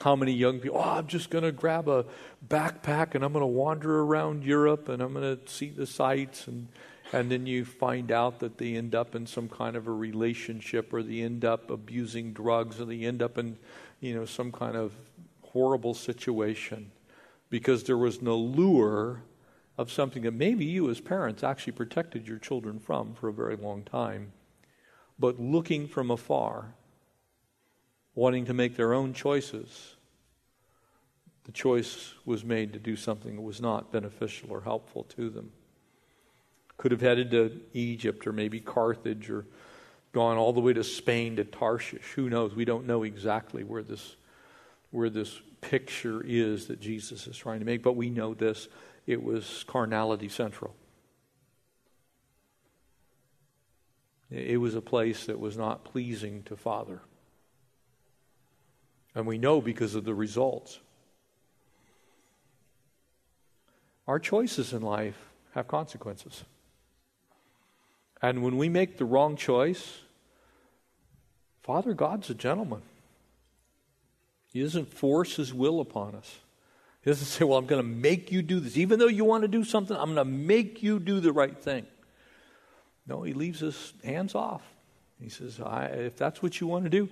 How 0.00 0.16
many 0.16 0.32
young 0.32 0.60
people, 0.60 0.78
oh, 0.78 0.96
I'm 0.98 1.06
just 1.06 1.28
going 1.28 1.44
to 1.44 1.52
grab 1.52 1.88
a 1.88 2.06
backpack 2.46 3.14
and 3.14 3.22
I'm 3.22 3.32
going 3.32 3.42
to 3.42 3.46
wander 3.46 4.00
around 4.00 4.44
Europe 4.44 4.88
and 4.88 5.02
I'm 5.02 5.12
going 5.12 5.36
to 5.36 5.52
see 5.52 5.70
the 5.70 5.86
sights 5.86 6.46
and 6.46 6.68
and 7.12 7.30
then 7.30 7.46
you 7.46 7.64
find 7.64 8.12
out 8.12 8.38
that 8.38 8.58
they 8.58 8.74
end 8.74 8.94
up 8.94 9.14
in 9.14 9.26
some 9.26 9.48
kind 9.48 9.76
of 9.76 9.88
a 9.88 9.92
relationship 9.92 10.92
or 10.92 11.02
they 11.02 11.20
end 11.20 11.44
up 11.44 11.70
abusing 11.70 12.32
drugs 12.32 12.80
or 12.80 12.84
they 12.84 13.00
end 13.00 13.22
up 13.22 13.36
in 13.36 13.58
you 14.00 14.14
know 14.14 14.24
some 14.24 14.52
kind 14.52 14.76
of 14.76 14.94
horrible 15.42 15.94
situation 15.94 16.92
because 17.48 17.82
there 17.84 17.98
was 17.98 18.22
no 18.22 18.36
lure 18.36 19.22
of 19.76 19.90
something 19.90 20.22
that 20.22 20.34
maybe 20.34 20.64
you 20.64 20.88
as 20.88 21.00
parents 21.00 21.42
actually 21.42 21.72
protected 21.72 22.28
your 22.28 22.38
children 22.38 22.78
from 22.78 23.14
for 23.14 23.28
a 23.28 23.32
very 23.32 23.56
long 23.56 23.82
time. 23.82 24.32
But 25.18 25.40
looking 25.40 25.88
from 25.88 26.10
afar 26.10 26.74
wanting 28.14 28.46
to 28.46 28.54
make 28.54 28.76
their 28.76 28.92
own 28.92 29.12
choices 29.12 29.94
the 31.44 31.52
choice 31.52 32.14
was 32.24 32.44
made 32.44 32.74
to 32.74 32.78
do 32.78 32.94
something 32.94 33.34
that 33.36 33.42
was 33.42 33.60
not 33.60 33.90
beneficial 33.90 34.52
or 34.52 34.60
helpful 34.60 35.04
to 35.04 35.30
them 35.30 35.50
could 36.80 36.92
have 36.92 37.02
headed 37.02 37.30
to 37.30 37.60
Egypt 37.74 38.26
or 38.26 38.32
maybe 38.32 38.58
Carthage 38.58 39.28
or 39.28 39.44
gone 40.12 40.38
all 40.38 40.54
the 40.54 40.60
way 40.60 40.72
to 40.72 40.82
Spain 40.82 41.36
to 41.36 41.44
Tarshish. 41.44 42.12
Who 42.16 42.30
knows? 42.30 42.54
We 42.54 42.64
don't 42.64 42.86
know 42.86 43.02
exactly 43.02 43.64
where 43.64 43.82
this 43.82 44.16
where 44.90 45.10
this 45.10 45.38
picture 45.60 46.22
is 46.24 46.68
that 46.68 46.80
Jesus 46.80 47.26
is 47.26 47.36
trying 47.36 47.58
to 47.58 47.66
make, 47.66 47.82
but 47.82 47.96
we 47.96 48.08
know 48.08 48.32
this 48.32 48.66
it 49.06 49.22
was 49.22 49.62
carnality 49.66 50.30
central. 50.30 50.74
It 54.30 54.58
was 54.58 54.74
a 54.74 54.80
place 54.80 55.26
that 55.26 55.38
was 55.38 55.58
not 55.58 55.84
pleasing 55.84 56.44
to 56.44 56.56
Father. 56.56 57.02
And 59.14 59.26
we 59.26 59.38
know 59.38 59.60
because 59.60 59.94
of 59.94 60.04
the 60.04 60.14
results. 60.14 60.78
Our 64.06 64.18
choices 64.18 64.72
in 64.72 64.82
life 64.82 65.16
have 65.54 65.68
consequences. 65.68 66.44
And 68.22 68.42
when 68.42 68.56
we 68.56 68.68
make 68.68 68.98
the 68.98 69.04
wrong 69.04 69.36
choice, 69.36 70.00
Father 71.62 71.94
God's 71.94 72.30
a 72.30 72.34
gentleman. 72.34 72.82
He 74.52 74.62
doesn't 74.62 74.92
force 74.92 75.36
his 75.36 75.54
will 75.54 75.80
upon 75.80 76.14
us. 76.14 76.38
He 77.02 77.10
doesn't 77.10 77.26
say, 77.26 77.44
Well, 77.44 77.58
I'm 77.58 77.66
going 77.66 77.82
to 77.82 77.88
make 77.88 78.32
you 78.32 78.42
do 78.42 78.60
this. 78.60 78.76
Even 78.76 78.98
though 78.98 79.06
you 79.06 79.24
want 79.24 79.42
to 79.42 79.48
do 79.48 79.64
something, 79.64 79.96
I'm 79.96 80.14
going 80.14 80.26
to 80.26 80.32
make 80.32 80.82
you 80.82 80.98
do 80.98 81.20
the 81.20 81.32
right 81.32 81.56
thing. 81.56 81.86
No, 83.06 83.22
he 83.22 83.32
leaves 83.32 83.62
us 83.62 83.92
hands 84.04 84.34
off. 84.34 84.62
He 85.20 85.28
says, 85.28 85.60
If 85.64 86.16
that's 86.16 86.42
what 86.42 86.60
you 86.60 86.66
want 86.66 86.84
to 86.84 86.90
do, 86.90 87.08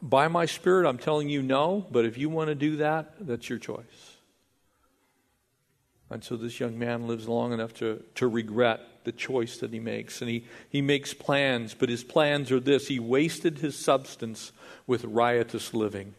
by 0.00 0.28
my 0.28 0.46
spirit, 0.46 0.88
I'm 0.88 0.98
telling 0.98 1.28
you 1.28 1.42
no, 1.42 1.86
but 1.90 2.04
if 2.04 2.16
you 2.16 2.28
want 2.28 2.48
to 2.48 2.54
do 2.54 2.76
that, 2.76 3.14
that's 3.20 3.48
your 3.48 3.58
choice. 3.58 4.16
And 6.08 6.22
so 6.22 6.36
this 6.36 6.60
young 6.60 6.78
man 6.78 7.08
lives 7.08 7.28
long 7.28 7.52
enough 7.52 7.74
to, 7.74 8.02
to 8.14 8.28
regret 8.28 8.80
the 9.04 9.12
choice 9.12 9.58
that 9.58 9.72
he 9.72 9.80
makes. 9.80 10.20
And 10.20 10.30
he, 10.30 10.44
he 10.70 10.80
makes 10.80 11.12
plans, 11.12 11.74
but 11.74 11.88
his 11.88 12.04
plans 12.04 12.52
are 12.52 12.60
this 12.60 12.88
he 12.88 13.00
wasted 13.00 13.58
his 13.58 13.76
substance 13.76 14.52
with 14.86 15.04
riotous 15.04 15.74
living, 15.74 16.14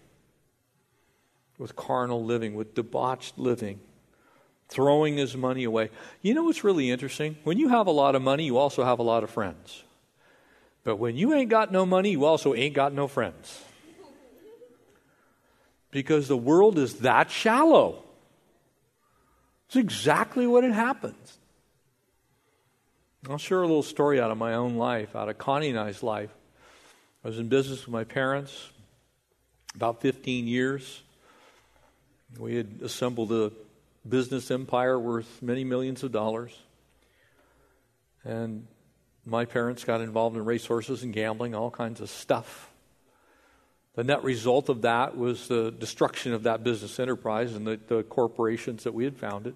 with 1.58 1.76
carnal 1.76 2.24
living, 2.24 2.54
with 2.54 2.76
debauched 2.76 3.38
living, 3.38 3.80
throwing 4.68 5.18
his 5.18 5.38
money 5.38 5.64
away. 5.64 5.90
You 6.22 6.34
know 6.34 6.44
what's 6.44 6.66
really 6.66 6.92
interesting? 6.92 7.38
When 7.44 7.58
you 7.58 7.70
have 7.70 7.88
a 7.88 7.92
lot 7.92 8.16
of 8.16 8.22
money, 8.22 8.46
you 8.46 8.58
also 8.58 8.84
have 8.84 9.00
a 9.00 9.04
lot 9.04 9.24
of 9.24 9.30
friends. 9.30 9.84
But 10.88 11.00
when 11.00 11.18
you 11.18 11.34
ain't 11.34 11.50
got 11.50 11.70
no 11.70 11.86
money, 11.86 12.12
you 12.12 12.24
also 12.24 12.54
ain't 12.54 12.74
got 12.74 12.94
no 12.94 13.10
friends. 13.10 13.62
Because 15.92 16.30
the 16.30 16.38
world 16.38 16.78
is 16.78 17.00
that 17.00 17.30
shallow. 17.30 18.06
It's 19.68 19.76
exactly 19.76 20.48
what 20.48 20.64
it 20.64 20.72
happens. 20.72 21.40
I'll 23.30 23.38
share 23.38 23.62
a 23.62 23.68
little 23.68 23.84
story 23.84 24.22
out 24.22 24.32
of 24.32 24.38
my 24.38 24.54
own 24.54 24.78
life, 24.78 25.14
out 25.14 25.28
of 25.28 25.38
Connie 25.38 25.68
and 25.68 25.78
I's 25.78 26.04
life. 26.04 26.30
I 27.22 27.28
was 27.28 27.38
in 27.38 27.50
business 27.50 27.86
with 27.86 27.92
my 27.92 28.06
parents 28.06 28.70
about 29.76 30.00
15 30.00 30.48
years. 30.48 31.02
We 32.40 32.56
had 32.56 32.80
assembled 32.82 33.34
a 33.34 33.52
business 34.08 34.50
empire 34.52 34.98
worth 34.98 35.42
many 35.42 35.66
millions 35.66 36.04
of 36.04 36.14
dollars. 36.14 36.58
And 38.24 38.68
my 39.28 39.46
parents 39.46 39.84
got 39.84 40.02
involved 40.02 40.38
in 40.38 40.46
racehorses 40.46 41.04
and 41.04 41.14
gambling, 41.14 41.54
all 41.54 41.70
kinds 41.70 42.00
of 42.00 42.10
stuff. 42.10 42.72
The 43.96 44.04
net 44.04 44.24
result 44.24 44.70
of 44.70 44.84
that 44.84 45.18
was 45.18 45.48
the 45.48 45.72
destruction 45.72 46.34
of 46.34 46.44
that 46.44 46.64
business 46.64 47.00
enterprise 47.00 47.54
and 47.54 47.68
the, 47.68 47.80
the 47.88 48.04
corporations 48.04 48.84
that 48.84 48.94
we 48.94 49.04
had 49.04 49.18
founded. 49.18 49.56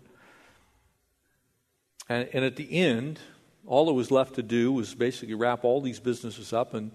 And, 2.10 2.28
and 2.34 2.44
at 2.44 2.56
the 2.56 2.72
end, 2.74 3.20
all 3.66 3.86
that 3.86 3.94
was 3.94 4.12
left 4.12 4.36
to 4.36 4.44
do 4.44 4.74
was 4.74 4.94
basically 4.94 5.36
wrap 5.36 5.64
all 5.64 5.80
these 5.80 6.00
businesses 6.00 6.52
up 6.52 6.74
and 6.74 6.92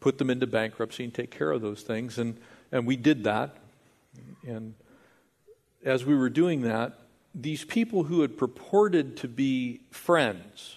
put 0.00 0.18
them 0.18 0.30
into 0.30 0.46
bankruptcy 0.46 1.04
and 1.04 1.14
take 1.14 1.30
care 1.30 1.50
of 1.50 1.62
those 1.62 1.82
things. 1.82 2.18
And, 2.18 2.38
and 2.70 2.86
we 2.86 2.96
did 2.96 3.24
that. 3.24 3.56
And 4.46 4.74
as 5.84 6.04
we 6.04 6.14
were 6.14 6.30
doing 6.30 6.60
that, 6.62 6.98
these 7.34 7.64
people 7.64 8.04
who 8.04 8.20
had 8.20 8.36
purported 8.36 9.16
to 9.18 9.28
be 9.28 9.80
friends, 9.90 10.76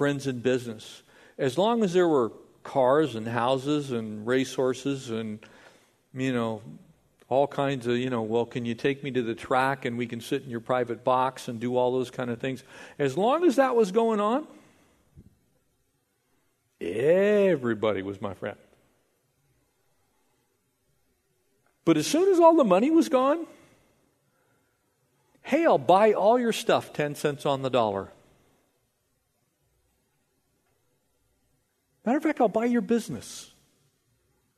friends 0.00 0.26
in 0.26 0.38
business, 0.38 1.02
as 1.36 1.58
long 1.58 1.84
as 1.84 1.92
there 1.92 2.08
were 2.08 2.32
cars 2.62 3.16
and 3.16 3.28
houses 3.28 3.90
and 3.90 4.26
racehorses 4.26 5.10
and, 5.10 5.38
you 6.14 6.32
know, 6.32 6.62
all 7.28 7.46
kinds 7.46 7.86
of, 7.86 7.98
you 7.98 8.08
know, 8.08 8.22
well, 8.22 8.46
can 8.46 8.64
you 8.64 8.74
take 8.74 9.04
me 9.04 9.10
to 9.10 9.20
the 9.20 9.34
track 9.34 9.84
and 9.84 9.98
we 9.98 10.06
can 10.06 10.22
sit 10.22 10.42
in 10.42 10.48
your 10.48 10.60
private 10.60 11.04
box 11.04 11.48
and 11.48 11.60
do 11.60 11.76
all 11.76 11.92
those 11.92 12.10
kind 12.10 12.30
of 12.30 12.38
things. 12.38 12.64
As 12.98 13.18
long 13.18 13.44
as 13.44 13.56
that 13.56 13.76
was 13.76 13.92
going 13.92 14.20
on, 14.20 14.46
everybody 16.80 18.00
was 18.00 18.22
my 18.22 18.32
friend. 18.32 18.56
But 21.84 21.98
as 21.98 22.06
soon 22.06 22.32
as 22.32 22.40
all 22.40 22.56
the 22.56 22.64
money 22.64 22.90
was 22.90 23.10
gone, 23.10 23.46
hey, 25.42 25.66
I'll 25.66 25.76
buy 25.76 26.14
all 26.14 26.38
your 26.38 26.54
stuff 26.54 26.94
10 26.94 27.16
cents 27.16 27.44
on 27.44 27.60
the 27.60 27.68
dollar. 27.68 28.08
Matter 32.04 32.18
of 32.18 32.22
fact, 32.22 32.40
I'll 32.40 32.48
buy 32.48 32.64
your 32.64 32.80
business 32.80 33.52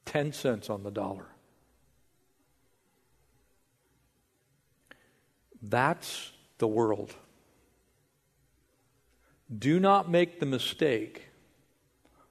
10 0.07 0.33
cents 0.33 0.71
on 0.71 0.83
the 0.83 0.91
dollar. 0.91 1.27
That's 5.63 6.33
the 6.59 6.67
world. 6.67 7.15
Do 9.57 9.79
not 9.79 10.11
make 10.11 10.41
the 10.41 10.47
mistake 10.47 11.29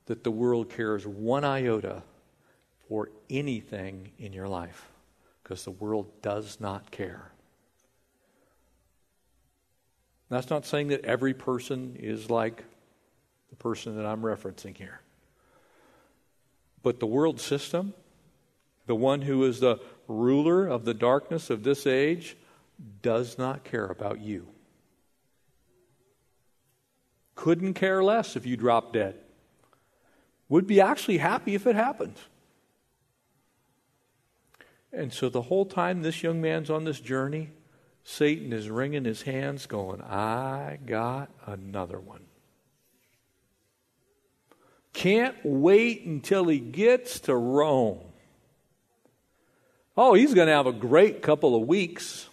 that 0.06 0.24
the 0.24 0.32
world 0.32 0.70
cares 0.70 1.06
one 1.06 1.44
iota 1.44 2.04
for 2.90 3.10
anything 3.30 4.12
in 4.18 4.34
your 4.34 4.48
life 4.48 4.90
because 5.44 5.64
the 5.64 5.72
world 5.72 6.22
does 6.22 6.60
not 6.60 6.92
care. 6.92 7.32
That's 10.30 10.50
not 10.50 10.66
saying 10.66 10.88
that 10.90 11.06
every 11.06 11.34
person 11.34 11.96
is 12.00 12.30
like 12.30 12.64
the 13.52 13.56
person 13.58 13.96
that 13.98 14.06
I'm 14.06 14.22
referencing 14.22 14.76
here. 14.76 15.02
But 16.82 17.00
the 17.00 17.06
world 17.06 17.40
system, 17.40 17.94
the 18.88 18.96
one 18.96 19.22
who 19.22 19.44
is 19.44 19.60
the 19.60 19.80
ruler 20.08 20.66
of 20.66 20.84
the 20.84 20.96
darkness 20.96 21.52
of 21.52 21.64
this 21.64 21.86
age, 21.86 22.36
does 23.04 23.38
not 23.38 23.64
care 23.64 23.86
about 23.86 24.20
you. 24.20 24.48
Couldn't 27.36 27.76
care 27.76 28.04
less 28.04 28.36
if 28.36 28.46
you 28.46 28.58
drop 28.58 28.94
dead. 28.94 29.16
Would 30.50 30.68
be 30.68 30.82
actually 30.82 31.20
happy 31.20 31.56
if 31.56 31.68
it 31.68 31.76
happened. 31.76 32.16
And 34.92 35.14
so 35.14 35.30
the 35.30 35.44
whole 35.44 35.66
time 35.66 36.02
this 36.02 36.24
young 36.24 36.42
man's 36.42 36.70
on 36.70 36.84
this 36.84 37.00
journey, 37.00 37.52
Satan 38.04 38.52
is 38.52 38.70
wringing 38.70 39.06
his 39.06 39.22
hands, 39.22 39.66
going, 39.66 40.02
I 40.02 40.80
got 40.86 41.30
another 41.46 42.00
one. 42.00 42.26
Can't 44.94 45.36
wait 45.44 46.06
until 46.06 46.48
he 46.48 46.60
gets 46.60 47.22
to 47.22 47.36
Rome. 47.36 48.00
Oh, 49.96 50.14
he's 50.14 50.34
going 50.34 50.48
to 50.48 50.54
have 50.54 50.68
a 50.68 50.74
great 50.74 51.22
couple 51.22 51.56
of 51.56 51.68
weeks. 51.68 52.28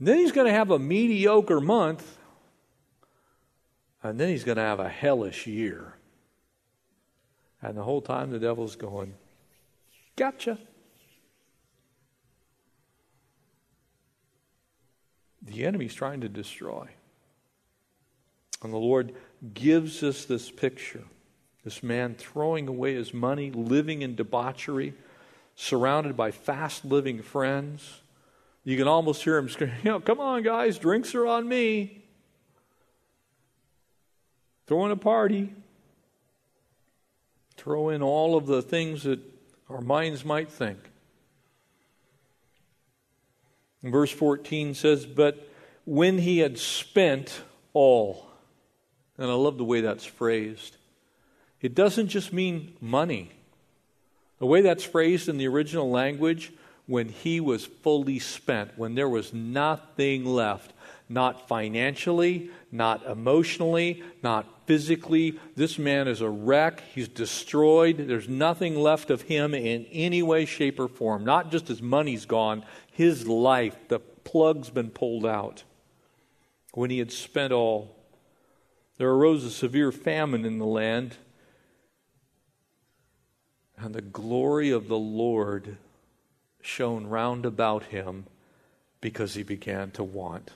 Then 0.00 0.18
he's 0.18 0.32
going 0.32 0.46
to 0.46 0.52
have 0.52 0.70
a 0.70 0.78
mediocre 0.78 1.60
month. 1.60 2.18
And 4.02 4.18
then 4.18 4.28
he's 4.28 4.44
going 4.44 4.56
to 4.56 4.62
have 4.62 4.80
a 4.80 4.88
hellish 4.88 5.46
year. 5.46 5.94
And 7.60 7.76
the 7.76 7.82
whole 7.82 8.00
time 8.00 8.30
the 8.30 8.38
devil's 8.38 8.76
going, 8.76 9.14
Gotcha. 10.16 10.58
The 15.42 15.64
enemy's 15.64 15.94
trying 15.94 16.20
to 16.20 16.28
destroy. 16.28 16.88
And 18.62 18.72
the 18.72 18.78
Lord 18.78 19.14
gives 19.54 20.02
us 20.02 20.24
this 20.24 20.50
picture 20.50 21.04
this 21.64 21.82
man 21.82 22.14
throwing 22.14 22.66
away 22.66 22.94
his 22.94 23.12
money, 23.12 23.50
living 23.50 24.00
in 24.00 24.14
debauchery, 24.14 24.94
surrounded 25.54 26.16
by 26.16 26.30
fast 26.30 26.82
living 26.82 27.20
friends. 27.20 28.00
You 28.64 28.78
can 28.78 28.88
almost 28.88 29.22
hear 29.22 29.36
him 29.36 29.50
screaming, 29.50 29.76
you 29.84 29.90
know, 29.90 30.00
come 30.00 30.18
on, 30.18 30.42
guys, 30.42 30.78
drinks 30.78 31.14
are 31.14 31.26
on 31.26 31.46
me. 31.46 32.04
Throwing 34.66 34.92
a 34.92 34.96
party. 34.96 35.52
Throw 37.56 37.90
in 37.90 38.02
all 38.02 38.36
of 38.36 38.46
the 38.46 38.62
things 38.62 39.02
that 39.02 39.20
our 39.68 39.82
minds 39.82 40.24
might 40.24 40.50
think. 40.50 40.78
And 43.82 43.92
verse 43.92 44.10
14 44.10 44.74
says, 44.74 45.04
But 45.04 45.50
when 45.84 46.18
he 46.18 46.38
had 46.38 46.58
spent 46.58 47.42
all, 47.74 48.27
and 49.18 49.30
I 49.30 49.34
love 49.34 49.58
the 49.58 49.64
way 49.64 49.80
that's 49.80 50.04
phrased, 50.04 50.76
it 51.60 51.74
doesn't 51.74 52.08
just 52.08 52.32
mean 52.32 52.74
money. 52.80 53.32
The 54.38 54.46
way 54.46 54.62
that's 54.62 54.84
phrased 54.84 55.28
in 55.28 55.38
the 55.38 55.48
original 55.48 55.90
language, 55.90 56.52
when 56.86 57.08
he 57.08 57.40
was 57.40 57.66
fully 57.66 58.18
spent, 58.18 58.70
when 58.78 58.94
there 58.94 59.08
was 59.08 59.34
nothing 59.34 60.24
left, 60.24 60.72
not 61.08 61.48
financially, 61.48 62.50
not 62.70 63.04
emotionally, 63.06 64.02
not 64.22 64.46
physically. 64.66 65.38
This 65.56 65.78
man 65.78 66.06
is 66.06 66.20
a 66.20 66.30
wreck. 66.30 66.82
He's 66.94 67.08
destroyed. 67.08 67.96
There's 67.98 68.28
nothing 68.28 68.76
left 68.76 69.10
of 69.10 69.22
him 69.22 69.54
in 69.54 69.86
any 69.86 70.22
way, 70.22 70.44
shape, 70.44 70.78
or 70.78 70.88
form. 70.88 71.24
Not 71.24 71.50
just 71.50 71.68
his 71.68 71.82
money's 71.82 72.24
gone, 72.24 72.64
his 72.92 73.26
life, 73.26 73.76
the 73.88 74.00
plug's 74.00 74.70
been 74.70 74.90
pulled 74.90 75.26
out. 75.26 75.64
When 76.74 76.90
he 76.90 76.98
had 76.98 77.12
spent 77.12 77.52
all, 77.52 77.96
there 78.98 79.10
arose 79.10 79.44
a 79.44 79.50
severe 79.50 79.92
famine 79.92 80.44
in 80.44 80.58
the 80.58 80.66
land, 80.66 81.16
and 83.76 83.94
the 83.94 84.02
glory 84.02 84.70
of 84.70 84.88
the 84.88 84.98
Lord 84.98 85.78
shone 86.60 87.06
round 87.06 87.46
about 87.46 87.84
him 87.84 88.26
because 89.00 89.34
he 89.34 89.44
began 89.44 89.92
to 89.92 90.02
want. 90.02 90.50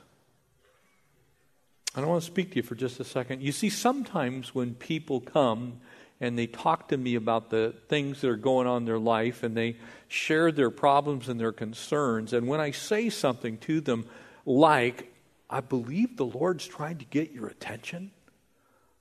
And 1.95 2.05
I 2.05 2.09
want 2.09 2.23
to 2.23 2.27
speak 2.27 2.51
to 2.51 2.57
you 2.57 2.63
for 2.63 2.75
just 2.75 2.99
a 3.01 3.05
second. 3.05 3.43
You 3.43 3.53
see, 3.53 3.71
sometimes 3.71 4.55
when 4.55 4.75
people 4.75 5.21
come 5.21 5.81
and 6.21 6.39
they 6.39 6.47
talk 6.47 6.89
to 6.89 6.97
me 6.97 7.15
about 7.15 7.51
the 7.51 7.75
things 7.89 8.23
that 8.23 8.31
are 8.31 8.37
going 8.37 8.67
on 8.67 8.79
in 8.79 8.85
their 8.87 8.99
life 8.99 9.43
and 9.43 9.57
they 9.57 9.77
share 10.09 10.51
their 10.51 10.71
problems 10.71 11.29
and 11.29 11.39
their 11.39 11.53
concerns, 11.53 12.33
and 12.33 12.49
when 12.49 12.61
I 12.61 12.73
say 12.73 13.09
something 13.09 13.59
to 13.59 13.81
them 13.81 14.07
like, 14.47 15.15
I 15.51 15.61
believe 15.61 16.17
the 16.17 16.25
Lord's 16.25 16.67
trying 16.67 16.99
to 16.99 17.05
get 17.05 17.33
your 17.33 17.47
attention, 17.47 18.11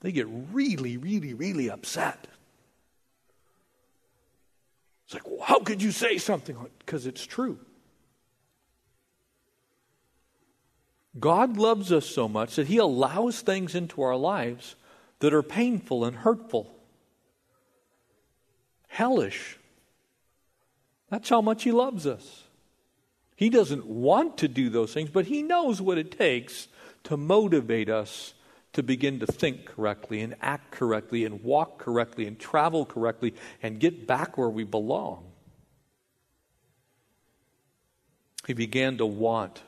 they 0.01 0.11
get 0.11 0.27
really, 0.51 0.97
really, 0.97 1.33
really 1.33 1.69
upset. 1.69 2.27
It's 5.05 5.13
like, 5.13 5.27
well, 5.27 5.45
how 5.45 5.59
could 5.59 5.81
you 5.81 5.91
say 5.91 6.17
something? 6.17 6.57
Because 6.79 7.05
it's 7.05 7.25
true. 7.25 7.59
God 11.19 11.57
loves 11.57 11.91
us 11.91 12.05
so 12.05 12.27
much 12.27 12.55
that 12.55 12.67
He 12.67 12.77
allows 12.77 13.41
things 13.41 13.75
into 13.75 14.01
our 14.01 14.15
lives 14.15 14.75
that 15.19 15.33
are 15.33 15.43
painful 15.43 16.05
and 16.05 16.15
hurtful, 16.15 16.73
hellish. 18.87 19.57
That's 21.09 21.29
how 21.29 21.41
much 21.41 21.63
He 21.63 21.71
loves 21.71 22.07
us. 22.07 22.43
He 23.35 23.49
doesn't 23.49 23.85
want 23.85 24.37
to 24.37 24.47
do 24.47 24.69
those 24.69 24.93
things, 24.93 25.09
but 25.09 25.25
He 25.25 25.43
knows 25.43 25.81
what 25.81 25.97
it 25.97 26.17
takes 26.17 26.69
to 27.03 27.17
motivate 27.17 27.89
us 27.89 28.33
to 28.73 28.83
begin 28.83 29.19
to 29.19 29.25
think 29.25 29.65
correctly 29.65 30.21
and 30.21 30.35
act 30.41 30.71
correctly 30.71 31.25
and 31.25 31.43
walk 31.43 31.77
correctly 31.79 32.25
and 32.25 32.39
travel 32.39 32.85
correctly 32.85 33.33
and 33.61 33.79
get 33.79 34.07
back 34.07 34.37
where 34.37 34.49
we 34.49 34.63
belong. 34.63 35.25
He 38.47 38.53
began 38.53 38.97
to 38.97 39.05
want 39.05 39.61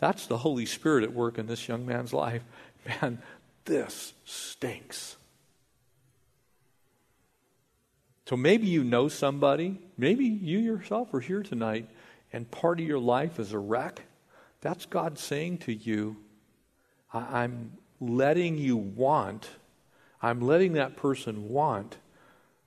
that's 0.00 0.26
the 0.26 0.38
Holy 0.38 0.64
Spirit 0.64 1.04
at 1.04 1.12
work 1.12 1.36
in 1.36 1.46
this 1.46 1.68
young 1.68 1.84
man's 1.84 2.14
life. 2.14 2.42
Man, 3.02 3.18
this 3.66 4.14
stinks. 4.24 5.16
So 8.26 8.36
maybe 8.36 8.66
you 8.66 8.82
know 8.82 9.08
somebody, 9.08 9.78
maybe 9.98 10.24
you 10.24 10.58
yourself 10.58 11.12
are 11.12 11.20
here 11.20 11.42
tonight, 11.42 11.86
and 12.32 12.50
part 12.50 12.80
of 12.80 12.86
your 12.86 12.98
life 12.98 13.38
is 13.38 13.52
a 13.52 13.58
wreck. 13.58 14.02
That's 14.62 14.86
God 14.86 15.18
saying 15.18 15.58
to 15.58 15.74
you, 15.74 16.16
I'm 17.12 17.72
letting 18.00 18.56
you 18.58 18.76
want, 18.76 19.48
I'm 20.22 20.40
letting 20.40 20.74
that 20.74 20.96
person 20.96 21.48
want 21.48 21.98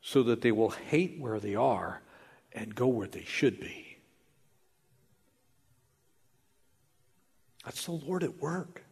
so 0.01 0.23
that 0.23 0.41
they 0.41 0.51
will 0.51 0.71
hate 0.71 1.17
where 1.19 1.39
they 1.39 1.55
are 1.55 2.01
and 2.51 2.75
go 2.75 2.87
where 2.87 3.07
they 3.07 3.23
should 3.23 3.59
be. 3.59 3.97
That's 7.63 7.85
the 7.85 7.93
Lord 7.93 8.23
at 8.23 8.41
work. 8.41 8.83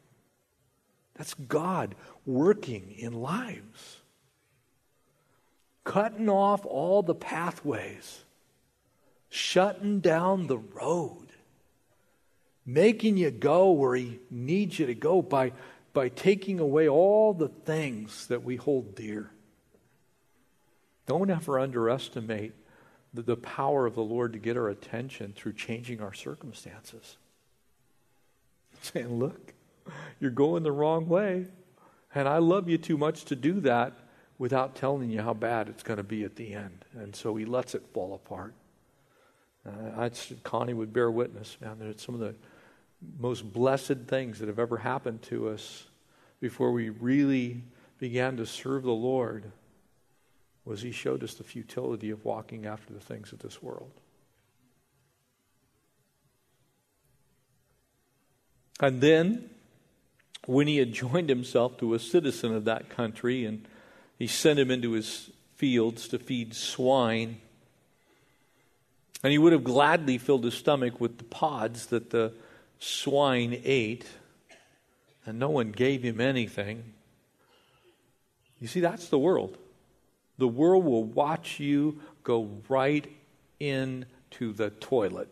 That's 1.15 1.33
God 1.33 1.95
working 2.25 2.95
in 2.97 3.13
lives. 3.13 3.97
Cutting 5.83 6.29
off 6.29 6.65
all 6.65 7.03
the 7.03 7.15
pathways, 7.15 8.23
shutting 9.29 9.99
down 9.99 10.47
the 10.47 10.59
road, 10.59 11.20
making 12.65 13.17
you 13.17 13.31
go 13.31 13.71
where 13.71 13.95
He 13.95 14.19
needs 14.29 14.79
you 14.79 14.85
to 14.85 14.95
go 14.95 15.21
by, 15.21 15.53
by 15.93 16.09
taking 16.09 16.59
away 16.59 16.87
all 16.87 17.33
the 17.33 17.49
things 17.49 18.27
that 18.27 18.43
we 18.43 18.55
hold 18.55 18.95
dear. 18.95 19.31
Don't 21.05 21.29
ever 21.29 21.59
underestimate 21.59 22.53
the, 23.13 23.21
the 23.21 23.35
power 23.35 23.85
of 23.85 23.95
the 23.95 24.03
Lord 24.03 24.33
to 24.33 24.39
get 24.39 24.57
our 24.57 24.69
attention 24.69 25.33
through 25.35 25.53
changing 25.53 26.01
our 26.01 26.13
circumstances 26.13 27.17
saying, 28.81 29.19
Look, 29.19 29.53
you're 30.19 30.31
going 30.31 30.63
the 30.63 30.71
wrong 30.71 31.07
way. 31.07 31.47
And 32.13 32.27
I 32.27 32.39
love 32.39 32.67
you 32.67 32.77
too 32.77 32.97
much 32.97 33.25
to 33.25 33.35
do 33.35 33.59
that 33.61 33.93
without 34.37 34.75
telling 34.75 35.09
you 35.09 35.21
how 35.21 35.33
bad 35.33 35.69
it's 35.69 35.83
going 35.83 35.97
to 35.97 36.03
be 36.03 36.23
at 36.23 36.35
the 36.35 36.53
end. 36.53 36.83
And 36.93 37.15
so 37.15 37.35
he 37.35 37.45
lets 37.45 37.73
it 37.75 37.85
fall 37.93 38.13
apart. 38.13 38.53
Uh, 39.65 40.09
Connie 40.43 40.73
would 40.73 40.91
bear 40.91 41.11
witness, 41.11 41.57
man, 41.61 41.77
that 41.79 42.01
some 42.01 42.15
of 42.15 42.21
the 42.21 42.35
most 43.19 43.51
blessed 43.53 44.07
things 44.07 44.39
that 44.39 44.47
have 44.47 44.59
ever 44.59 44.77
happened 44.77 45.21
to 45.23 45.49
us 45.49 45.85
before 46.39 46.71
we 46.71 46.89
really 46.89 47.63
began 47.99 48.37
to 48.37 48.45
serve 48.45 48.83
the 48.83 48.91
Lord 48.91 49.51
was 50.65 50.81
He 50.81 50.91
showed 50.91 51.23
us 51.23 51.33
the 51.33 51.43
futility 51.43 52.11
of 52.11 52.23
walking 52.23 52.65
after 52.65 52.93
the 52.93 52.99
things 52.99 53.31
of 53.31 53.39
this 53.39 53.61
world. 53.61 53.91
And 58.79 59.01
then, 59.01 59.49
when 60.45 60.67
he 60.67 60.77
had 60.77 60.91
joined 60.91 61.29
himself 61.29 61.77
to 61.77 61.93
a 61.93 61.99
citizen 61.99 62.55
of 62.55 62.65
that 62.65 62.89
country 62.89 63.45
and 63.45 63.67
he 64.17 64.27
sent 64.27 64.59
him 64.59 64.71
into 64.71 64.91
his 64.91 65.29
fields 65.55 66.07
to 66.07 66.19
feed 66.19 66.55
swine, 66.55 67.39
and 69.23 69.31
he 69.31 69.37
would 69.37 69.53
have 69.53 69.63
gladly 69.63 70.17
filled 70.17 70.43
his 70.43 70.55
stomach 70.55 70.99
with 70.99 71.19
the 71.19 71.23
pods 71.25 71.87
that 71.87 72.09
the 72.09 72.33
swine 72.81 73.61
ate, 73.63 74.05
and 75.25 75.37
no 75.37 75.49
one 75.49 75.71
gave 75.71 76.01
him 76.01 76.19
anything. 76.19 76.93
You 78.59 78.67
see, 78.67 78.79
that's 78.79 79.07
the 79.07 79.19
world. 79.19 79.57
The 80.39 80.47
world 80.47 80.83
will 80.83 81.03
watch 81.03 81.59
you 81.59 82.01
go 82.23 82.49
right 82.67 83.07
into 83.59 84.53
the 84.53 84.71
toilet, 84.71 85.29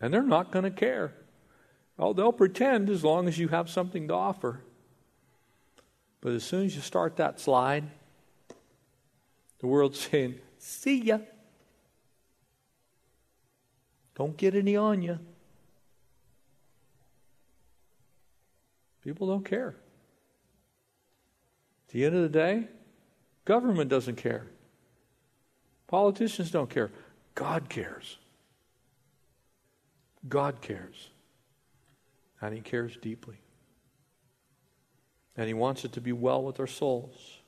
and 0.00 0.12
they're 0.12 0.22
not 0.22 0.52
going 0.52 0.64
to 0.64 0.70
care. 0.70 1.14
Oh, 1.98 2.12
they'll 2.12 2.32
pretend 2.32 2.90
as 2.90 3.02
long 3.02 3.26
as 3.26 3.38
you 3.38 3.48
have 3.48 3.70
something 3.70 4.08
to 4.08 4.14
offer. 4.14 4.60
But 6.20 6.34
as 6.34 6.44
soon 6.44 6.66
as 6.66 6.76
you 6.76 6.82
start 6.82 7.16
that 7.16 7.40
slide, 7.40 7.84
the 9.60 9.66
world's 9.66 10.00
saying, 10.00 10.38
See 10.58 11.00
ya. 11.00 11.18
Don't 14.14 14.36
get 14.36 14.54
any 14.54 14.76
on 14.76 15.02
you. 15.02 15.18
People 19.06 19.28
don't 19.28 19.44
care. 19.44 19.76
At 21.86 21.92
the 21.92 22.04
end 22.04 22.16
of 22.16 22.22
the 22.22 22.28
day, 22.28 22.66
government 23.44 23.88
doesn't 23.88 24.16
care. 24.16 24.48
Politicians 25.86 26.50
don't 26.50 26.68
care. 26.68 26.90
God 27.36 27.68
cares. 27.68 28.18
God 30.28 30.60
cares. 30.60 31.10
And 32.40 32.52
He 32.52 32.60
cares 32.60 32.96
deeply. 33.00 33.36
And 35.36 35.46
He 35.46 35.54
wants 35.54 35.84
it 35.84 35.92
to 35.92 36.00
be 36.00 36.10
well 36.10 36.42
with 36.42 36.58
our 36.58 36.66
souls. 36.66 37.38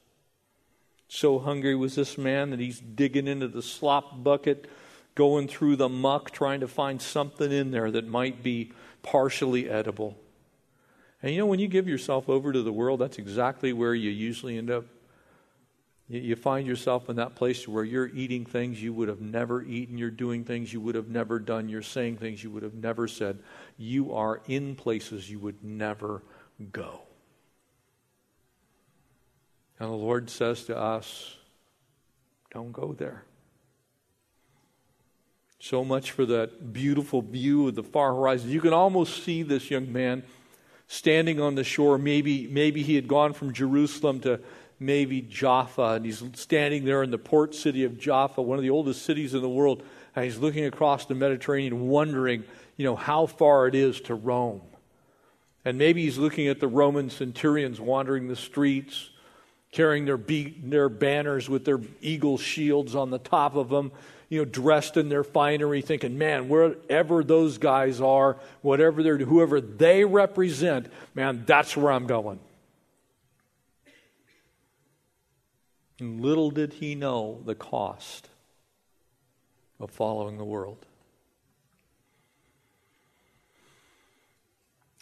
So 1.09 1.41
hungry 1.41 1.75
was 1.75 1.97
this 1.97 2.17
man 2.17 2.51
that 2.51 2.61
he's 2.61 2.79
digging 2.79 3.27
into 3.27 3.49
the 3.49 3.63
slop 3.63 4.23
bucket, 4.23 4.69
going 5.17 5.49
through 5.49 5.75
the 5.75 5.89
muck, 5.89 6.31
trying 6.31 6.61
to 6.61 6.69
find 6.69 7.03
something 7.03 7.51
in 7.51 7.73
there 7.73 7.91
that 7.91 8.07
might 8.07 8.45
be 8.45 8.71
partially 9.03 9.69
edible. 9.69 10.17
And 11.23 11.33
you 11.33 11.39
know, 11.39 11.47
when 11.47 11.59
you 11.59 11.69
give 11.69 11.89
yourself 11.89 12.29
over 12.29 12.53
to 12.53 12.63
the 12.63 12.73
world, 12.73 13.01
that's 13.01 13.19
exactly 13.19 13.73
where 13.73 13.95
you 13.95 14.11
usually 14.11 14.57
end 14.57 14.71
up. 14.71 14.85
You 16.11 16.37
find 16.37 16.67
yourself 16.67 17.11
in 17.11 17.17
that 17.17 17.35
place 17.35 17.69
where 17.69 17.85
you're 17.85 18.09
eating 18.09 18.47
things 18.47 18.83
you 18.83 18.95
would 18.95 19.09
have 19.09 19.21
never 19.21 19.63
eaten, 19.63 19.99
you're 19.99 20.11
doing 20.11 20.43
things 20.43 20.73
you 20.73 20.81
would 20.81 20.95
have 20.95 21.09
never 21.09 21.39
done, 21.39 21.69
you're 21.69 21.83
saying 21.83 22.17
things 22.17 22.43
you 22.43 22.51
would 22.51 22.63
have 22.63 22.73
never 22.73 23.07
said 23.07 23.41
you 23.77 24.15
are 24.15 24.41
in 24.49 24.75
places 24.75 25.31
you 25.31 25.39
would 25.39 25.63
never 25.63 26.23
go. 26.73 27.03
And 29.79 29.91
the 29.91 29.95
Lord 29.95 30.31
says 30.31 30.65
to 30.65 30.79
us, 30.79 31.37
don't 32.53 32.73
go 32.73 32.95
there. 32.95 33.25
So 35.61 35.85
much 35.85 36.13
for 36.13 36.25
that 36.27 36.73
beautiful 36.73 37.21
view 37.21 37.69
of 37.69 37.75
the 37.75 37.83
far 37.83 38.15
horizon. 38.15 38.51
You 38.51 38.61
can 38.61 38.73
almost 38.73 39.25
see 39.25 39.43
this 39.43 39.71
young 39.71 39.93
man 39.93 40.23
standing 40.89 41.41
on 41.41 41.55
the 41.55 41.65
shore. 41.65 41.99
Maybe, 41.99 42.49
maybe 42.49 42.83
he 42.83 42.97
had 42.97 43.07
gone 43.07 43.33
from 43.33 43.53
Jerusalem 43.53 44.21
to 44.21 44.41
maybe 44.81 45.21
Jaffa, 45.23 45.95
and 45.95 46.05
he's 46.05 46.23
standing 46.35 46.85
there 46.85 47.03
in 47.03 47.11
the 47.11 47.19
port 47.19 47.55
city 47.55 47.85
of 47.85 47.99
Jaffa, 47.99 48.43
one 48.43 48.59
of 48.59 48.63
the 48.63 48.71
oldest 48.71 49.03
cities 49.03 49.35
in 49.35 49.43
the 49.43 49.49
world, 49.49 49.83
and 50.17 50.25
he's 50.25 50.39
looking 50.39 50.65
across 50.65 51.05
the 51.05 51.15
Mediterranean, 51.15 51.89
wondering, 51.89 52.45
you 52.77 52.85
know, 52.85 52.97
how 52.97 53.27
far 53.27 53.67
it 53.67 53.75
is 53.75 54.01
to 54.03 54.15
Rome. 54.15 54.63
And 55.65 55.77
maybe 55.79 56.05
he's 56.05 56.19
looking 56.19 56.49
at 56.49 56.61
the 56.61 56.69
Roman 56.69 57.11
centurions 57.11 57.81
wandering 57.81 58.29
the 58.29 58.37
streets, 58.37 59.11
carrying 59.73 60.05
their, 60.07 60.17
be- 60.17 60.57
their 60.63 60.89
banners 60.89 61.49
with 61.49 61.65
their 61.65 61.81
eagle 62.01 62.39
shields 62.39 62.95
on 62.95 63.11
the 63.11 63.19
top 63.19 63.55
of 63.57 63.69
them, 63.69 63.93
you 64.29 64.39
know, 64.39 64.45
dressed 64.45 64.97
in 64.97 65.09
their 65.09 65.25
finery, 65.25 65.81
thinking, 65.81 66.19
man, 66.19 66.49
wherever 66.49 67.25
those 67.25 67.59
guys 67.59 68.01
are, 68.01 68.37
whatever 68.61 69.03
they're, 69.03 69.19
whoever 69.19 69.61
they 69.61 70.05
represent, 70.05 70.87
man, 71.15 71.45
that's 71.47 71.77
where 71.77 71.93
I'm 71.93 72.07
going. 72.07 72.39
And 75.99 76.21
little 76.21 76.51
did 76.51 76.75
he 76.75 76.95
know 76.95 77.41
the 77.45 77.55
cost 77.55 78.29
of 79.81 79.91
following 79.91 80.39
the 80.39 80.45
world. 80.45 80.85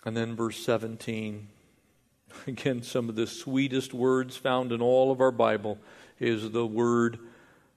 And 0.04 0.16
then 0.16 0.36
verse 0.36 0.64
17. 0.64 1.48
Again, 2.46 2.82
some 2.82 3.08
of 3.08 3.16
the 3.16 3.26
sweetest 3.26 3.92
words 3.92 4.36
found 4.36 4.70
in 4.70 4.80
all 4.80 5.10
of 5.10 5.20
our 5.20 5.32
Bible 5.32 5.78
is 6.20 6.50
the 6.50 6.66
word 6.66 7.18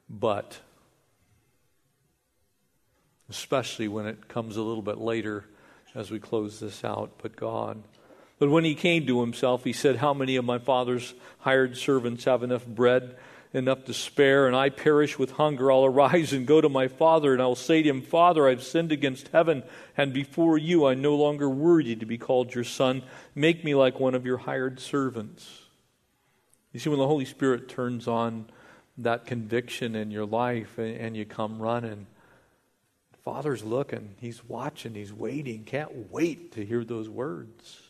but. 0.10 0.60
Especially 3.30 3.88
when 3.88 4.06
it 4.06 4.28
comes 4.28 4.58
a 4.58 4.62
little 4.62 4.82
bit 4.82 4.98
later 4.98 5.46
as 5.96 6.12
we 6.12 6.20
close 6.20 6.60
this 6.60 6.84
out. 6.84 7.12
But 7.22 7.36
God. 7.36 7.84
But 8.40 8.50
when 8.50 8.64
he 8.64 8.76
came 8.76 9.06
to 9.08 9.22
himself, 9.22 9.64
he 9.64 9.74
said, 9.74 9.98
How 9.98 10.14
many 10.14 10.36
of 10.36 10.46
my 10.46 10.60
father's 10.60 11.14
hired 11.40 11.78
servants 11.78 12.24
have 12.24 12.44
enough 12.44 12.66
bread 12.66 13.16
enough 13.54 13.86
to 13.86 13.94
spare, 13.94 14.46
and 14.46 14.56
I 14.56 14.70
perish 14.70 15.18
with 15.18 15.32
hunger, 15.32 15.72
I'll 15.72 15.86
arise 15.86 16.34
and 16.34 16.46
go 16.46 16.62
to 16.62 16.70
my 16.70 16.88
father, 16.88 17.34
and 17.34 17.42
I'll 17.42 17.56
say 17.56 17.82
to 17.82 17.90
him, 17.90 18.02
Father, 18.02 18.48
I've 18.48 18.64
sinned 18.64 18.92
against 18.92 19.30
heaven, 19.30 19.64
and 19.98 20.14
before 20.14 20.58
you 20.58 20.86
I'm 20.86 21.02
no 21.02 21.16
longer 21.16 21.50
worthy 21.50 21.96
to 21.96 22.06
be 22.06 22.18
called 22.18 22.54
your 22.54 22.64
son. 22.64 23.02
Make 23.34 23.64
me 23.64 23.74
like 23.74 24.00
one 24.00 24.14
of 24.14 24.26
your 24.26 24.38
hired 24.38 24.80
servants. 24.80 25.64
You 26.74 26.80
see, 26.80 26.90
when 26.90 27.00
the 27.00 27.08
Holy 27.08 27.26
Spirit 27.26 27.68
turns 27.68 28.08
on 28.08 28.46
that 29.00 29.26
conviction 29.26 29.96
in 29.96 30.12
your 30.12 30.26
life 30.26 30.78
and, 30.78 31.18
you 31.18 31.26
come 31.26 31.60
running, 31.60 32.06
Father's 33.24 33.64
looking, 33.64 34.16
He's 34.20 34.48
watching, 34.48 34.96
He's 34.96 35.14
waiting, 35.14 35.64
can't 35.64 36.12
wait 36.12 36.54
to 36.54 36.66
hear 36.66 36.84
those 36.84 37.10
words. 37.10 37.82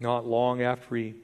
Not 0.00 0.26
long 0.26 0.62
after 0.62 0.94
he 0.94 1.14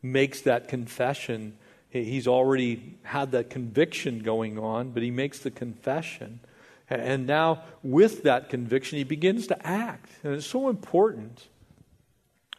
makes 0.00 0.42
that 0.42 0.68
confession. 0.68 1.56
He's 1.90 2.28
already 2.28 2.98
had 3.02 3.32
that 3.32 3.50
conviction 3.50 4.20
going 4.20 4.58
on, 4.58 4.90
but 4.90 5.02
he 5.02 5.10
makes 5.10 5.40
the 5.40 5.50
confession. 5.50 6.40
And 6.88 7.26
now, 7.26 7.64
with 7.82 8.22
that 8.24 8.48
conviction, 8.48 8.98
he 8.98 9.04
begins 9.04 9.46
to 9.48 9.66
act. 9.66 10.10
And 10.22 10.34
it's 10.34 10.46
so 10.46 10.68
important 10.68 11.48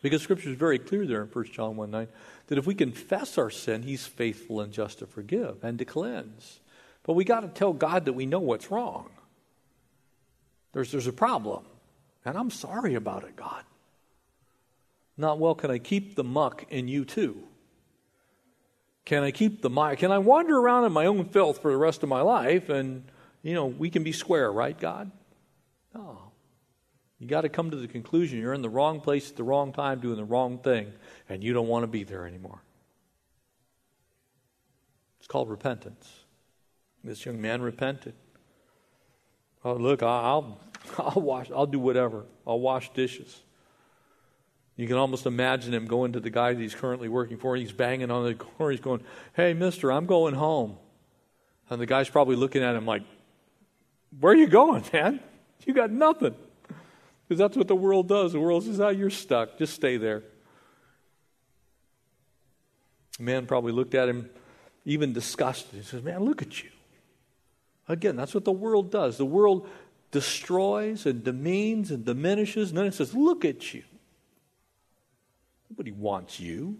because 0.01 0.21
Scripture 0.21 0.49
is 0.49 0.57
very 0.57 0.79
clear 0.79 1.05
there 1.05 1.21
in 1.21 1.27
1 1.27 1.45
John 1.45 1.75
1 1.75 1.91
9 1.91 2.07
that 2.47 2.57
if 2.57 2.65
we 2.65 2.75
confess 2.75 3.37
our 3.37 3.49
sin, 3.49 3.83
he's 3.83 4.05
faithful 4.05 4.59
and 4.59 4.73
just 4.73 4.99
to 4.99 5.07
forgive 5.07 5.63
and 5.63 5.79
to 5.79 5.85
cleanse. 5.85 6.59
But 7.03 7.13
we 7.13 7.25
got 7.25 7.41
to 7.41 7.49
tell 7.49 7.73
God 7.73 8.05
that 8.05 8.13
we 8.13 8.25
know 8.25 8.39
what's 8.39 8.71
wrong. 8.71 9.09
There's, 10.71 10.91
there's 10.91 11.07
a 11.07 11.13
problem. 11.13 11.65
And 12.25 12.37
I'm 12.37 12.49
sorry 12.49 12.95
about 12.95 13.23
it, 13.23 13.35
God. 13.35 13.63
Not, 15.17 15.37
well, 15.39 15.53
can 15.53 15.69
I 15.69 15.77
keep 15.77 16.15
the 16.15 16.23
muck 16.23 16.65
in 16.69 16.87
you 16.87 17.05
too? 17.05 17.43
Can 19.05 19.23
I 19.23 19.31
keep 19.31 19.61
the 19.61 19.69
muck? 19.69 19.97
Can 19.99 20.11
I 20.11 20.17
wander 20.17 20.57
around 20.57 20.85
in 20.85 20.91
my 20.91 21.05
own 21.05 21.25
filth 21.25 21.61
for 21.61 21.71
the 21.71 21.77
rest 21.77 22.03
of 22.03 22.09
my 22.09 22.21
life 22.21 22.69
and, 22.69 23.03
you 23.41 23.53
know, 23.53 23.65
we 23.65 23.89
can 23.89 24.03
be 24.03 24.13
square, 24.13 24.51
right, 24.51 24.79
God? 24.79 25.11
No. 25.93 26.31
You 27.19 27.27
got 27.27 27.41
to 27.41 27.49
come 27.49 27.69
to 27.71 27.77
the 27.77 27.87
conclusion 27.87 28.39
you're 28.39 28.53
in 28.53 28.61
the 28.61 28.69
wrong 28.69 29.01
place 29.01 29.29
at 29.29 29.35
the 29.35 29.43
wrong 29.43 29.73
time 29.73 29.99
doing 29.99 30.17
the 30.17 30.23
wrong 30.23 30.57
thing 30.57 30.91
and 31.29 31.43
you 31.43 31.53
don't 31.53 31.67
want 31.67 31.83
to 31.83 31.87
be 31.87 32.03
there 32.03 32.25
anymore. 32.25 32.61
It's 35.19 35.27
called 35.27 35.49
repentance. 35.49 36.22
This 37.03 37.25
young 37.25 37.41
man 37.41 37.61
repented. 37.61 38.13
Oh, 39.65 39.73
look, 39.73 40.03
I'll, 40.03 40.59
I'll 40.97 41.21
wash, 41.21 41.51
I'll 41.51 41.65
do 41.65 41.79
whatever. 41.79 42.25
I'll 42.47 42.59
wash 42.59 42.91
dishes. 42.93 43.41
You 44.75 44.87
can 44.87 44.97
almost 44.97 45.25
imagine 45.25 45.73
him 45.73 45.85
going 45.85 46.13
to 46.13 46.19
the 46.19 46.29
guy 46.29 46.53
that 46.53 46.59
he's 46.59 46.73
currently 46.73 47.07
working 47.07 47.37
for. 47.37 47.53
And 47.53 47.61
he's 47.61 47.71
banging 47.71 48.09
on 48.09 48.23
the 48.23 48.33
door. 48.57 48.71
He's 48.71 48.79
going, 48.79 49.01
Hey, 49.33 49.53
mister, 49.53 49.91
I'm 49.91 50.05
going 50.05 50.33
home. 50.33 50.77
And 51.69 51.79
the 51.79 51.85
guy's 51.85 52.09
probably 52.09 52.35
looking 52.35 52.63
at 52.63 52.75
him 52.75 52.85
like, 52.85 53.03
Where 54.19 54.33
are 54.33 54.35
you 54.35 54.47
going, 54.47 54.83
man? 54.91 55.19
You 55.65 55.73
got 55.73 55.91
nothing. 55.91 56.35
Because 57.27 57.39
that's 57.39 57.55
what 57.55 57.67
the 57.67 57.75
world 57.75 58.07
does. 58.07 58.33
The 58.33 58.39
world 58.39 58.63
says, 58.63 58.79
Oh, 58.79 58.89
you're 58.89 59.09
stuck. 59.09 59.57
Just 59.57 59.73
stay 59.73 59.97
there. 59.97 60.23
The 63.17 63.23
man 63.23 63.45
probably 63.45 63.71
looked 63.71 63.93
at 63.93 64.09
him, 64.09 64.29
even 64.85 65.13
disgusted. 65.13 65.75
He 65.75 65.83
says, 65.83 66.01
Man, 66.01 66.23
look 66.23 66.41
at 66.41 66.63
you. 66.63 66.69
Again, 67.87 68.15
that's 68.15 68.33
what 68.33 68.45
the 68.45 68.51
world 68.51 68.91
does. 68.91 69.17
The 69.17 69.25
world 69.25 69.67
destroys 70.11 71.05
and 71.05 71.23
demeans 71.23 71.91
and 71.91 72.05
diminishes, 72.05 72.69
and 72.69 72.77
then 72.77 72.85
it 72.85 72.93
says, 72.93 73.13
Look 73.13 73.43
at 73.43 73.73
you. 73.73 73.83
Nobody 75.69 75.91
wants 75.91 76.39
you. 76.39 76.77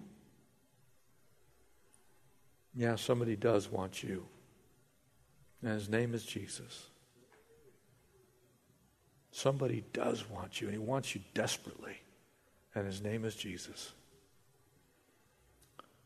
Yeah, 2.76 2.95
somebody 2.95 3.36
does 3.36 3.70
want 3.70 4.04
you. 4.04 4.26
And 5.62 5.74
his 5.74 5.89
name 5.89 6.14
is 6.14 6.24
Jesus. 6.24 6.88
Somebody 9.32 9.84
does 9.93 10.30
want 10.30 10.62
you, 10.62 10.68
and 10.68 10.76
he 10.76 10.80
wants 10.80 11.16
you 11.16 11.22
desperately. 11.34 11.97
And 12.76 12.86
his 12.86 13.01
name 13.01 13.26
is 13.26 13.36
Jesus. 13.36 13.93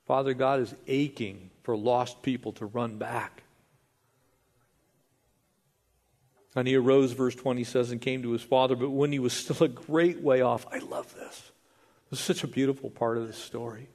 Father 0.05 0.33
God 0.33 0.61
is 0.61 0.73
aching 0.87 1.49
for 1.63 1.75
lost 1.75 2.21
people 2.21 2.53
to 2.53 2.65
run 2.65 2.97
back. 2.97 3.43
And 6.57 6.67
he 6.67 6.75
arose, 6.75 7.11
verse 7.11 7.35
20 7.35 7.63
says, 7.63 7.91
and 7.91 8.01
came 8.01 8.23
to 8.23 8.31
his 8.31 8.41
father, 8.41 8.75
but 8.75 8.89
when 8.89 9.11
he 9.11 9.19
was 9.19 9.31
still 9.31 9.63
a 9.63 9.67
great 9.67 10.21
way 10.21 10.41
off, 10.41 10.65
I 10.71 10.79
love 10.79 11.13
this. 11.13 11.51
This 12.09 12.19
is 12.19 12.25
such 12.25 12.43
a 12.43 12.47
beautiful 12.47 12.89
part 12.89 13.19
of 13.19 13.27
this 13.27 13.37
story. 13.37 13.89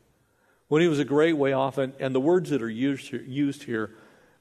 When 0.68 0.80
he 0.80 0.86
was 0.86 1.00
a 1.00 1.04
great 1.04 1.36
way 1.36 1.54
off, 1.54 1.76
and, 1.76 1.92
and 1.98 2.14
the 2.14 2.20
words 2.20 2.50
that 2.50 2.62
are 2.62 2.70
used 2.70 3.12
used 3.12 3.64
here 3.64 3.90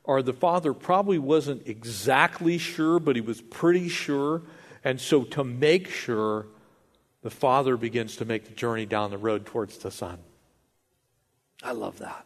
are 0.05 0.21
the 0.21 0.33
father 0.33 0.71
probably 0.71 1.17
wasn't 1.17 1.67
exactly 1.67 2.59
sure, 2.59 2.99
but 2.99 3.15
he 3.15 3.23
was 3.23 3.41
pretty 3.41 3.89
sure. 3.89 4.43
And 4.83 5.01
so 5.01 5.23
to 5.23 5.43
make 5.43 5.89
sure, 5.89 6.45
the 7.23 7.31
father 7.31 7.75
begins 7.75 8.17
to 8.17 8.25
make 8.25 8.45
the 8.45 8.53
journey 8.53 8.85
down 8.85 9.09
the 9.09 9.17
road 9.17 9.47
towards 9.47 9.79
the 9.79 9.89
son. 9.89 10.19
I 11.63 11.71
love 11.71 11.97
that. 11.97 12.23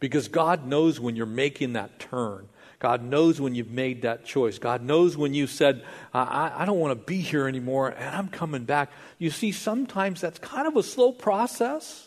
Because 0.00 0.26
God 0.26 0.66
knows 0.66 0.98
when 0.98 1.14
you're 1.14 1.24
making 1.24 1.74
that 1.74 2.00
turn. 2.00 2.48
God 2.78 3.02
knows 3.02 3.40
when 3.40 3.54
you've 3.54 3.70
made 3.70 4.02
that 4.02 4.24
choice. 4.24 4.58
God 4.58 4.82
knows 4.82 5.16
when 5.16 5.34
you 5.34 5.46
said, 5.46 5.84
I, 6.14 6.52
I 6.58 6.64
don't 6.64 6.78
want 6.78 6.98
to 6.98 7.04
be 7.04 7.20
here 7.20 7.48
anymore 7.48 7.88
and 7.88 8.14
I'm 8.14 8.28
coming 8.28 8.64
back. 8.64 8.90
You 9.18 9.30
see, 9.30 9.50
sometimes 9.50 10.20
that's 10.20 10.38
kind 10.38 10.68
of 10.68 10.76
a 10.76 10.82
slow 10.82 11.12
process. 11.12 12.04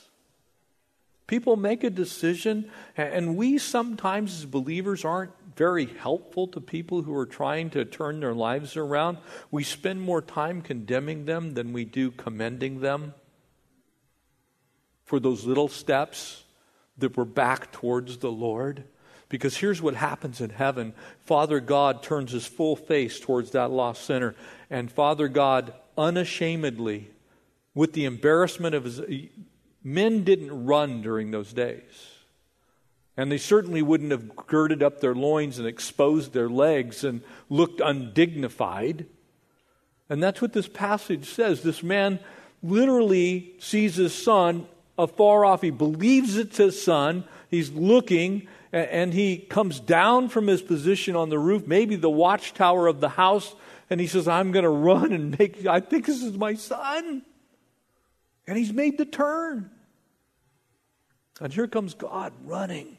People 1.27 1.55
make 1.55 1.85
a 1.85 1.89
decision, 1.89 2.69
and 2.97 3.37
we 3.37 3.57
sometimes, 3.57 4.39
as 4.39 4.45
believers, 4.45 5.05
aren't 5.05 5.31
very 5.55 5.85
helpful 5.85 6.47
to 6.47 6.59
people 6.59 7.03
who 7.03 7.15
are 7.15 7.25
trying 7.25 7.69
to 7.69 7.85
turn 7.85 8.19
their 8.19 8.33
lives 8.33 8.75
around. 8.75 9.17
We 9.49 9.63
spend 9.63 10.01
more 10.01 10.21
time 10.21 10.61
condemning 10.61 11.25
them 11.25 11.53
than 11.53 11.71
we 11.71 11.85
do 11.85 12.11
commending 12.11 12.81
them 12.81 13.13
for 15.05 15.19
those 15.21 15.45
little 15.45 15.69
steps 15.69 16.43
that 16.97 17.15
were 17.15 17.25
back 17.25 17.71
towards 17.71 18.17
the 18.17 18.31
Lord. 18.31 18.83
Because 19.31 19.55
here's 19.55 19.81
what 19.81 19.95
happens 19.95 20.41
in 20.41 20.49
heaven 20.49 20.93
Father 21.21 21.61
God 21.61 22.03
turns 22.03 22.33
his 22.33 22.45
full 22.45 22.75
face 22.75 23.17
towards 23.17 23.51
that 23.51 23.71
lost 23.71 24.03
sinner, 24.03 24.35
and 24.69 24.91
Father 24.91 25.29
God 25.29 25.73
unashamedly, 25.97 27.09
with 27.73 27.93
the 27.93 28.05
embarrassment 28.05 28.75
of 28.75 28.83
his 28.83 29.01
Men 29.83 30.23
didn't 30.23 30.65
run 30.65 31.01
during 31.01 31.31
those 31.31 31.53
days. 31.53 32.11
And 33.17 33.31
they 33.31 33.37
certainly 33.37 33.81
wouldn't 33.81 34.11
have 34.11 34.35
girded 34.35 34.83
up 34.83 34.99
their 34.99 35.15
loins 35.15 35.57
and 35.57 35.67
exposed 35.67 36.33
their 36.33 36.49
legs 36.49 37.03
and 37.03 37.21
looked 37.49 37.81
undignified. 37.81 39.05
And 40.09 40.21
that's 40.21 40.41
what 40.41 40.53
this 40.53 40.67
passage 40.67 41.25
says. 41.25 41.63
This 41.63 41.81
man 41.81 42.19
literally 42.61 43.53
sees 43.59 43.95
his 43.95 44.13
son 44.13 44.67
afar 44.97 45.45
off. 45.45 45.61
He 45.61 45.71
believes 45.71 46.37
it's 46.37 46.57
his 46.57 46.81
son. 46.81 47.23
He's 47.49 47.71
looking, 47.71 48.47
and 48.71 49.13
he 49.13 49.37
comes 49.37 49.79
down 49.79 50.29
from 50.29 50.47
his 50.47 50.61
position 50.61 51.15
on 51.15 51.29
the 51.29 51.39
roof, 51.39 51.67
maybe 51.67 51.95
the 51.95 52.09
watchtower 52.09 52.87
of 52.87 53.01
the 53.01 53.09
house, 53.09 53.53
and 53.89 53.99
he 53.99 54.07
says, 54.07 54.27
I'm 54.27 54.51
going 54.51 54.63
to 54.63 54.69
run 54.69 55.11
and 55.11 55.37
make, 55.37 55.65
I 55.65 55.81
think 55.81 56.05
this 56.05 56.23
is 56.23 56.37
my 56.37 56.53
son. 56.53 57.23
And 58.47 58.57
he's 58.57 58.71
made 58.71 58.97
the 58.97 59.05
turn. 59.05 59.69
And 61.41 61.51
here 61.51 61.67
comes 61.67 61.93
God 61.93 62.33
running. 62.45 62.97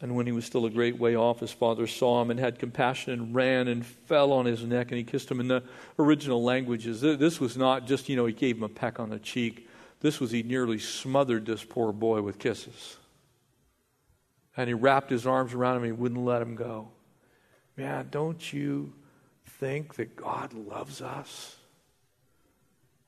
And 0.00 0.16
when 0.16 0.26
he 0.26 0.32
was 0.32 0.44
still 0.44 0.66
a 0.66 0.70
great 0.70 0.98
way 0.98 1.16
off, 1.16 1.40
his 1.40 1.50
father 1.50 1.86
saw 1.86 2.20
him 2.20 2.30
and 2.30 2.38
had 2.38 2.58
compassion 2.58 3.14
and 3.14 3.34
ran 3.34 3.68
and 3.68 3.86
fell 3.86 4.32
on 4.32 4.44
his 4.44 4.62
neck 4.62 4.88
and 4.90 4.98
he 4.98 5.04
kissed 5.04 5.30
him. 5.30 5.40
In 5.40 5.48
the 5.48 5.62
original 5.98 6.42
languages, 6.42 7.00
this 7.00 7.40
was 7.40 7.56
not 7.56 7.86
just, 7.86 8.10
you 8.10 8.16
know, 8.16 8.26
he 8.26 8.34
gave 8.34 8.58
him 8.58 8.64
a 8.64 8.68
peck 8.68 9.00
on 9.00 9.08
the 9.08 9.18
cheek. 9.18 9.66
This 10.04 10.20
was 10.20 10.30
he 10.30 10.42
nearly 10.42 10.78
smothered 10.78 11.46
this 11.46 11.64
poor 11.64 11.90
boy 11.90 12.20
with 12.20 12.38
kisses. 12.38 12.98
And 14.54 14.68
he 14.68 14.74
wrapped 14.74 15.08
his 15.08 15.26
arms 15.26 15.54
around 15.54 15.78
him 15.78 15.84
and 15.84 15.94
he 15.94 15.98
wouldn't 15.98 16.26
let 16.26 16.42
him 16.42 16.56
go. 16.56 16.88
Man, 17.74 18.08
don't 18.10 18.52
you 18.52 18.92
think 19.46 19.94
that 19.94 20.14
God 20.14 20.52
loves 20.52 21.00
us? 21.00 21.56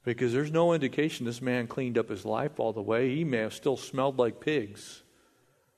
Because 0.07 0.33
there's 0.33 0.51
no 0.51 0.73
indication 0.73 1.27
this 1.27 1.43
man 1.43 1.67
cleaned 1.67 1.99
up 1.99 2.09
his 2.09 2.25
life 2.25 2.59
all 2.59 2.73
the 2.73 2.81
way. 2.81 3.15
He 3.15 3.25
may 3.25 3.41
have 3.41 3.53
still 3.53 3.77
smelled 3.77 4.19
like 4.19 4.41
pigs. 4.41 5.03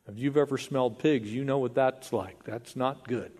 If 0.06 0.20
you've 0.20 0.36
ever 0.36 0.56
smelled 0.56 1.00
pigs, 1.00 1.34
you 1.34 1.42
know 1.42 1.58
what 1.58 1.74
that's 1.74 2.12
like. 2.12 2.44
That's 2.44 2.76
not 2.76 3.08
good. 3.08 3.32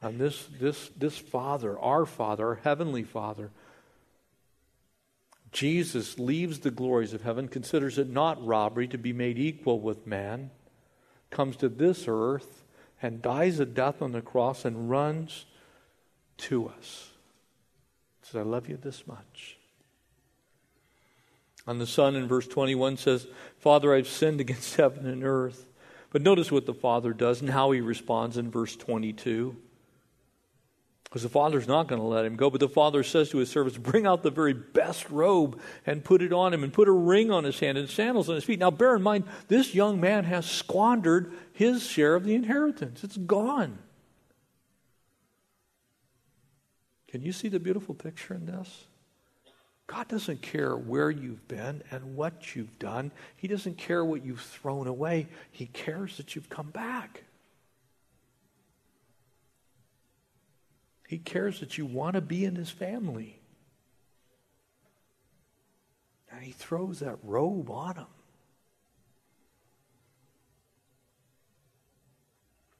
And 0.00 0.20
this, 0.20 0.46
this, 0.60 0.92
this 0.96 1.18
Father, 1.18 1.76
our 1.76 2.06
Father, 2.06 2.46
our 2.46 2.60
Heavenly 2.62 3.02
Father, 3.02 3.50
Jesus 5.52 6.18
leaves 6.18 6.60
the 6.60 6.70
glories 6.70 7.12
of 7.12 7.22
heaven, 7.22 7.48
considers 7.48 7.98
it 7.98 8.08
not 8.08 8.44
robbery 8.44 8.86
to 8.88 8.98
be 8.98 9.12
made 9.12 9.38
equal 9.38 9.80
with 9.80 10.06
man, 10.06 10.50
comes 11.30 11.56
to 11.56 11.68
this 11.68 12.04
earth, 12.06 12.64
and 13.02 13.22
dies 13.22 13.58
a 13.58 13.66
death 13.66 14.02
on 14.02 14.12
the 14.12 14.20
cross 14.20 14.64
and 14.64 14.90
runs 14.90 15.46
to 16.36 16.68
us. 16.68 17.10
Says, 18.22 18.36
I 18.36 18.42
love 18.42 18.68
you 18.68 18.76
this 18.76 19.06
much. 19.06 19.56
And 21.66 21.80
the 21.80 21.86
Son 21.86 22.16
in 22.16 22.28
verse 22.28 22.46
21 22.46 22.96
says, 22.96 23.26
Father, 23.58 23.94
I've 23.94 24.08
sinned 24.08 24.40
against 24.40 24.76
heaven 24.76 25.06
and 25.06 25.24
earth. 25.24 25.66
But 26.10 26.22
notice 26.22 26.50
what 26.50 26.66
the 26.66 26.74
Father 26.74 27.12
does 27.12 27.40
and 27.40 27.50
how 27.50 27.70
he 27.70 27.80
responds 27.80 28.36
in 28.36 28.50
verse 28.50 28.76
22. 28.76 29.56
Because 31.10 31.24
the 31.24 31.28
father's 31.28 31.66
not 31.66 31.88
going 31.88 32.00
to 32.00 32.06
let 32.06 32.24
him 32.24 32.36
go. 32.36 32.50
But 32.50 32.60
the 32.60 32.68
father 32.68 33.02
says 33.02 33.30
to 33.30 33.38
his 33.38 33.50
servants, 33.50 33.76
Bring 33.76 34.06
out 34.06 34.22
the 34.22 34.30
very 34.30 34.52
best 34.52 35.10
robe 35.10 35.60
and 35.84 36.04
put 36.04 36.22
it 36.22 36.32
on 36.32 36.54
him, 36.54 36.62
and 36.62 36.72
put 36.72 36.86
a 36.86 36.92
ring 36.92 37.32
on 37.32 37.42
his 37.42 37.58
hand 37.58 37.76
and 37.76 37.90
sandals 37.90 38.28
on 38.28 38.36
his 38.36 38.44
feet. 38.44 38.60
Now, 38.60 38.70
bear 38.70 38.94
in 38.94 39.02
mind, 39.02 39.24
this 39.48 39.74
young 39.74 40.00
man 40.00 40.22
has 40.24 40.46
squandered 40.46 41.32
his 41.52 41.84
share 41.84 42.14
of 42.14 42.24
the 42.24 42.34
inheritance, 42.34 43.02
it's 43.02 43.16
gone. 43.16 43.78
Can 47.08 47.22
you 47.22 47.32
see 47.32 47.48
the 47.48 47.58
beautiful 47.58 47.96
picture 47.96 48.34
in 48.34 48.46
this? 48.46 48.84
God 49.88 50.06
doesn't 50.06 50.42
care 50.42 50.76
where 50.76 51.10
you've 51.10 51.48
been 51.48 51.82
and 51.90 52.14
what 52.14 52.54
you've 52.54 52.78
done. 52.78 53.10
He 53.34 53.48
doesn't 53.48 53.76
care 53.76 54.04
what 54.04 54.24
you've 54.24 54.40
thrown 54.40 54.86
away. 54.86 55.26
He 55.50 55.66
cares 55.66 56.16
that 56.18 56.36
you've 56.36 56.48
come 56.48 56.70
back. 56.70 57.24
He 61.10 61.18
cares 61.18 61.58
that 61.58 61.76
you 61.76 61.86
want 61.86 62.14
to 62.14 62.20
be 62.20 62.44
in 62.44 62.54
his 62.54 62.70
family. 62.70 63.40
And 66.30 66.40
he 66.40 66.52
throws 66.52 67.00
that 67.00 67.18
robe 67.24 67.68
on 67.68 67.96
him. 67.96 68.06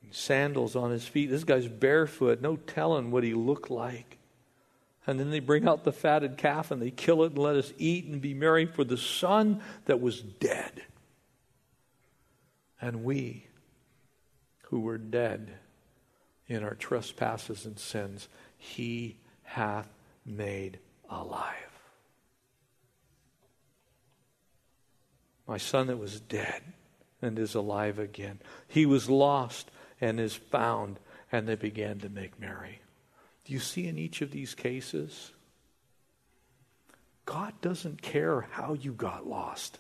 And 0.05 0.15
Sandals 0.15 0.77
on 0.77 0.93
his 0.93 1.05
feet. 1.05 1.29
This 1.29 1.43
guy's 1.43 1.67
barefoot, 1.67 2.41
no 2.41 2.55
telling 2.55 3.11
what 3.11 3.25
he 3.25 3.35
looked 3.35 3.69
like. 3.69 4.19
And 5.09 5.19
then 5.19 5.33
they 5.33 5.41
bring 5.41 5.67
out 5.67 5.83
the 5.83 5.91
fatted 5.91 6.37
calf 6.37 6.71
and 6.71 6.81
they 6.81 6.93
kill 6.93 7.25
it 7.25 7.33
and 7.33 7.39
let 7.39 7.57
us 7.57 7.73
eat 7.79 8.05
and 8.05 8.21
be 8.21 8.33
merry 8.33 8.65
for 8.65 8.85
the 8.85 8.97
son 8.97 9.61
that 9.87 10.01
was 10.01 10.21
dead. 10.21 10.85
And 12.81 13.03
we 13.03 13.49
who 14.69 14.79
were 14.79 14.99
dead 14.99 15.59
in 16.51 16.65
our 16.65 16.75
trespasses 16.75 17.65
and 17.65 17.79
sins, 17.79 18.29
he 18.59 19.17
hath 19.45 19.89
made 20.27 20.81
alive. 21.09 21.55
My 25.47 25.59
son 25.59 25.87
that 25.87 25.97
was 25.97 26.21
dead 26.21 26.63
and 27.23 27.39
is 27.39 27.55
alive 27.55 28.01
again. 28.01 28.41
He 28.67 28.85
was 28.85 29.09
lost 29.09 29.71
and 30.01 30.19
is 30.19 30.35
found, 30.35 30.99
and 31.31 31.47
they 31.47 31.55
began 31.55 32.01
to 32.01 32.09
make 32.09 32.41
merry. 32.41 32.81
Do 33.45 33.53
you 33.53 33.61
see 33.61 33.87
in 33.87 33.97
each 33.97 34.21
of 34.21 34.33
these 34.33 34.55
cases? 34.55 35.31
God 37.27 37.55
doesn't 37.61 38.03
care 38.03 38.49
how 38.51 38.75
you 38.75 38.93
got 38.93 39.27
lost. 39.27 39.79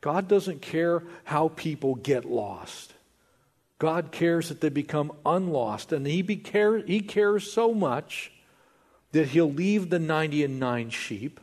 God 0.00 0.26
doesn't 0.26 0.62
care 0.62 1.04
how 1.24 1.48
people 1.48 1.94
get 1.94 2.24
lost. 2.24 2.94
God 3.78 4.10
cares 4.10 4.48
that 4.48 4.60
they 4.60 4.70
become 4.70 5.12
unlost, 5.24 5.92
and 5.92 6.06
he, 6.06 6.22
care, 6.36 6.78
he 6.78 7.00
cares 7.00 7.52
so 7.52 7.72
much 7.72 8.32
that 9.12 9.28
he'll 9.28 9.52
leave 9.52 9.90
the 9.90 9.98
90 9.98 10.44
and 10.44 10.60
9 10.60 10.90
sheep 10.90 11.40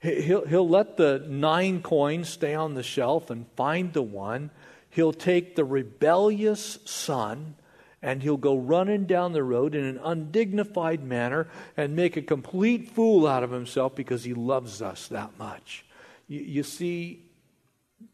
He'll, 0.00 0.46
he'll 0.46 0.68
let 0.68 0.96
the 0.96 1.24
nine 1.26 1.82
coins 1.82 2.28
stay 2.28 2.54
on 2.54 2.74
the 2.74 2.82
shelf 2.82 3.30
and 3.30 3.46
find 3.56 3.92
the 3.92 4.02
one. 4.02 4.50
He'll 4.90 5.12
take 5.12 5.56
the 5.56 5.64
rebellious 5.64 6.78
son 6.84 7.56
and 8.00 8.22
he'll 8.22 8.36
go 8.36 8.56
running 8.56 9.06
down 9.06 9.32
the 9.32 9.42
road 9.42 9.74
in 9.74 9.84
an 9.84 9.98
undignified 9.98 11.02
manner 11.02 11.48
and 11.76 11.96
make 11.96 12.16
a 12.16 12.22
complete 12.22 12.92
fool 12.92 13.26
out 13.26 13.42
of 13.42 13.50
himself 13.50 13.96
because 13.96 14.22
he 14.22 14.34
loves 14.34 14.80
us 14.80 15.08
that 15.08 15.36
much. 15.36 15.84
You, 16.28 16.40
you 16.42 16.62
see, 16.62 17.24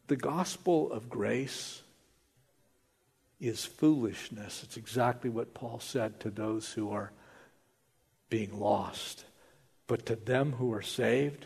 the 0.07 0.15
gospel 0.15 0.91
of 0.91 1.07
grace 1.07 1.83
is 3.39 3.65
foolishness. 3.65 4.63
It's 4.63 4.77
exactly 4.77 5.29
what 5.29 5.53
Paul 5.53 5.79
said 5.79 6.19
to 6.21 6.29
those 6.29 6.71
who 6.71 6.91
are 6.91 7.11
being 8.29 8.59
lost. 8.59 9.25
But 9.87 10.05
to 10.07 10.15
them 10.15 10.53
who 10.53 10.73
are 10.73 10.81
saved, 10.81 11.45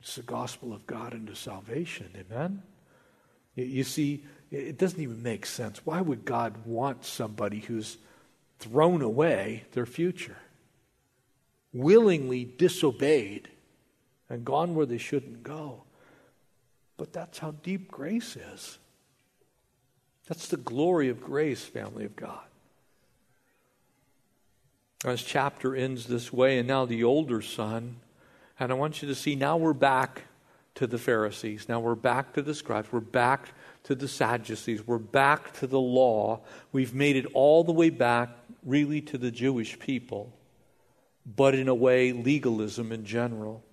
it's 0.00 0.16
the 0.16 0.22
gospel 0.22 0.72
of 0.72 0.86
God 0.86 1.14
into 1.14 1.34
salvation. 1.34 2.10
Amen? 2.18 2.62
You 3.54 3.84
see, 3.84 4.24
it 4.50 4.78
doesn't 4.78 5.00
even 5.00 5.22
make 5.22 5.46
sense. 5.46 5.84
Why 5.84 6.00
would 6.00 6.24
God 6.24 6.66
want 6.66 7.04
somebody 7.04 7.60
who's 7.60 7.98
thrown 8.58 9.02
away 9.02 9.64
their 9.72 9.86
future, 9.86 10.38
willingly 11.72 12.44
disobeyed, 12.44 13.48
and 14.28 14.44
gone 14.44 14.74
where 14.74 14.86
they 14.86 14.98
shouldn't 14.98 15.42
go? 15.42 15.84
But 16.96 17.12
that's 17.12 17.38
how 17.38 17.52
deep 17.62 17.90
grace 17.90 18.36
is. 18.36 18.78
That's 20.28 20.48
the 20.48 20.56
glory 20.56 21.08
of 21.08 21.20
grace, 21.20 21.64
family 21.64 22.04
of 22.04 22.16
God. 22.16 22.40
This 25.04 25.22
chapter 25.22 25.74
ends 25.74 26.06
this 26.06 26.32
way, 26.32 26.58
and 26.58 26.68
now 26.68 26.84
the 26.84 27.02
older 27.02 27.42
son, 27.42 27.96
and 28.58 28.70
I 28.70 28.74
want 28.74 29.02
you 29.02 29.08
to 29.08 29.14
see 29.14 29.34
now 29.34 29.56
we're 29.56 29.72
back 29.72 30.22
to 30.76 30.86
the 30.86 30.98
Pharisees. 30.98 31.68
Now 31.68 31.80
we're 31.80 31.96
back 31.96 32.32
to 32.34 32.42
the 32.42 32.54
scribes. 32.54 32.92
We're 32.92 33.00
back 33.00 33.48
to 33.84 33.94
the 33.94 34.08
Sadducees. 34.08 34.86
We're 34.86 34.98
back 34.98 35.52
to 35.54 35.66
the 35.66 35.80
law. 35.80 36.40
We've 36.70 36.94
made 36.94 37.16
it 37.16 37.26
all 37.34 37.64
the 37.64 37.72
way 37.72 37.90
back, 37.90 38.30
really, 38.64 39.00
to 39.02 39.18
the 39.18 39.30
Jewish 39.32 39.78
people, 39.78 40.32
but 41.26 41.54
in 41.54 41.68
a 41.68 41.74
way, 41.74 42.12
legalism 42.12 42.92
in 42.92 43.04
general. 43.04 43.64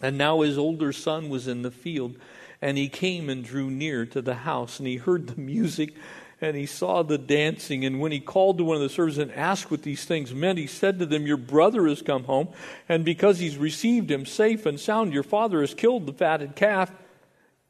And 0.00 0.16
now 0.16 0.40
his 0.40 0.56
older 0.56 0.92
son 0.92 1.28
was 1.28 1.48
in 1.48 1.62
the 1.62 1.70
field, 1.70 2.16
and 2.62 2.78
he 2.78 2.88
came 2.88 3.28
and 3.28 3.44
drew 3.44 3.70
near 3.70 4.06
to 4.06 4.22
the 4.22 4.34
house, 4.36 4.78
and 4.78 4.88
he 4.88 4.96
heard 4.96 5.26
the 5.26 5.40
music 5.40 5.94
and 6.42 6.56
he 6.56 6.66
saw 6.66 7.02
the 7.02 7.18
dancing. 7.18 7.84
And 7.84 8.00
when 8.00 8.10
he 8.10 8.18
called 8.18 8.58
to 8.58 8.64
one 8.64 8.76
of 8.76 8.82
the 8.82 8.88
servants 8.88 9.18
and 9.18 9.30
asked 9.32 9.70
what 9.70 9.82
these 9.82 10.04
things 10.04 10.34
meant, 10.34 10.58
he 10.58 10.66
said 10.66 10.98
to 10.98 11.06
them, 11.06 11.24
Your 11.24 11.36
brother 11.36 11.86
has 11.86 12.02
come 12.02 12.24
home, 12.24 12.48
and 12.88 13.04
because 13.04 13.38
he's 13.38 13.56
received 13.56 14.10
him 14.10 14.26
safe 14.26 14.66
and 14.66 14.78
sound, 14.78 15.14
your 15.14 15.22
father 15.22 15.60
has 15.60 15.72
killed 15.72 16.06
the 16.06 16.12
fatted 16.12 16.56
calf. 16.56 16.90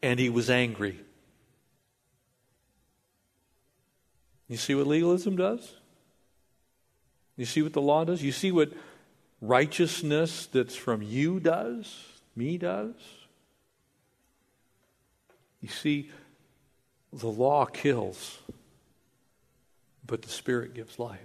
And 0.02 0.18
he 0.18 0.30
was 0.30 0.50
angry. 0.50 0.98
You 4.48 4.56
see 4.56 4.74
what 4.74 4.88
legalism 4.88 5.36
does? 5.36 5.76
You 7.36 7.44
see 7.44 7.62
what 7.62 7.72
the 7.72 7.80
law 7.80 8.04
does? 8.04 8.20
You 8.20 8.32
see 8.32 8.50
what 8.50 8.72
righteousness 9.40 10.46
that's 10.46 10.74
from 10.74 11.02
you 11.02 11.38
does, 11.38 11.94
me 12.34 12.58
does? 12.58 12.96
You 15.62 15.68
see, 15.68 16.10
the 17.12 17.28
law 17.28 17.64
kills 17.64 18.38
but 20.06 20.22
the 20.22 20.28
Spirit 20.28 20.74
gives 20.74 20.98
life. 20.98 21.18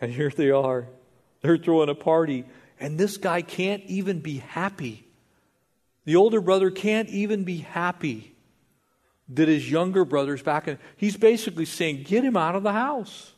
And 0.00 0.12
here 0.12 0.30
they 0.30 0.50
are. 0.50 0.86
They're 1.40 1.58
throwing 1.58 1.88
a 1.88 1.94
party, 1.94 2.44
and 2.80 2.98
this 2.98 3.16
guy 3.16 3.42
can't 3.42 3.82
even 3.84 4.20
be 4.20 4.38
happy. 4.38 5.06
The 6.04 6.16
older 6.16 6.40
brother 6.40 6.70
can't 6.70 7.08
even 7.10 7.44
be 7.44 7.58
happy 7.58 8.34
that 9.30 9.48
his 9.48 9.70
younger 9.70 10.04
brother's 10.04 10.42
back. 10.42 10.68
And 10.68 10.78
he's 10.96 11.16
basically 11.16 11.64
saying, 11.64 12.04
Get 12.04 12.24
him 12.24 12.36
out 12.36 12.56
of 12.56 12.62
the 12.62 12.72
house. 12.72 13.32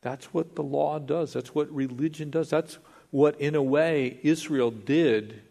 That's 0.00 0.26
what 0.26 0.54
the 0.54 0.62
law 0.62 0.98
does. 0.98 1.32
That's 1.32 1.54
what 1.54 1.70
religion 1.72 2.30
does. 2.30 2.50
That's 2.50 2.78
what, 3.10 3.40
in 3.40 3.54
a 3.54 3.62
way, 3.62 4.20
Israel 4.22 4.70
did 4.70 5.42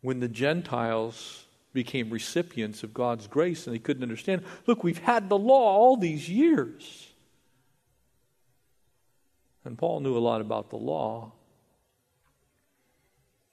when 0.00 0.20
the 0.20 0.28
Gentiles 0.28 1.44
became 1.72 2.10
recipients 2.10 2.82
of 2.82 2.92
God's 2.92 3.26
grace 3.26 3.66
and 3.66 3.74
they 3.74 3.78
couldn't 3.78 4.02
understand. 4.02 4.42
Look, 4.66 4.82
we've 4.82 4.98
had 4.98 5.28
the 5.28 5.38
law 5.38 5.76
all 5.76 5.96
these 5.96 6.28
years. 6.28 7.08
And 9.64 9.78
Paul 9.78 10.00
knew 10.00 10.16
a 10.16 10.18
lot 10.18 10.40
about 10.40 10.70
the 10.70 10.76
law. 10.76 11.32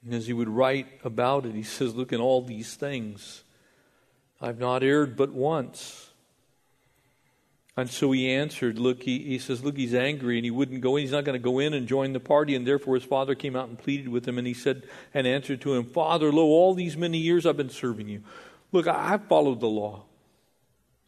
And 0.04 0.14
as 0.14 0.26
he 0.26 0.32
would 0.32 0.48
write 0.48 0.86
about 1.04 1.44
it, 1.44 1.54
he 1.54 1.62
says, 1.62 1.94
Look, 1.94 2.12
in 2.12 2.20
all 2.20 2.42
these 2.42 2.74
things, 2.74 3.44
I've 4.40 4.58
not 4.58 4.82
erred 4.82 5.16
but 5.16 5.32
once. 5.32 6.07
And 7.78 7.88
so 7.88 8.10
he 8.10 8.28
answered, 8.28 8.76
Look, 8.76 9.04
he, 9.04 9.20
he 9.20 9.38
says, 9.38 9.62
Look, 9.62 9.76
he's 9.76 9.94
angry 9.94 10.36
and 10.36 10.44
he 10.44 10.50
wouldn't 10.50 10.80
go 10.80 10.96
in. 10.96 11.02
He's 11.02 11.12
not 11.12 11.22
going 11.22 11.38
to 11.38 11.42
go 11.42 11.60
in 11.60 11.74
and 11.74 11.86
join 11.86 12.12
the 12.12 12.18
party. 12.18 12.56
And 12.56 12.66
therefore 12.66 12.96
his 12.96 13.04
father 13.04 13.36
came 13.36 13.54
out 13.54 13.68
and 13.68 13.78
pleaded 13.78 14.08
with 14.08 14.26
him. 14.26 14.36
And 14.36 14.48
he 14.48 14.52
said, 14.52 14.82
and 15.14 15.28
answered 15.28 15.60
to 15.60 15.74
him, 15.74 15.84
Father, 15.84 16.32
lo, 16.32 16.42
all 16.42 16.74
these 16.74 16.96
many 16.96 17.18
years 17.18 17.46
I've 17.46 17.56
been 17.56 17.70
serving 17.70 18.08
you. 18.08 18.24
Look, 18.72 18.88
I, 18.88 19.14
I've 19.14 19.26
followed 19.26 19.60
the 19.60 19.68
law. 19.68 20.02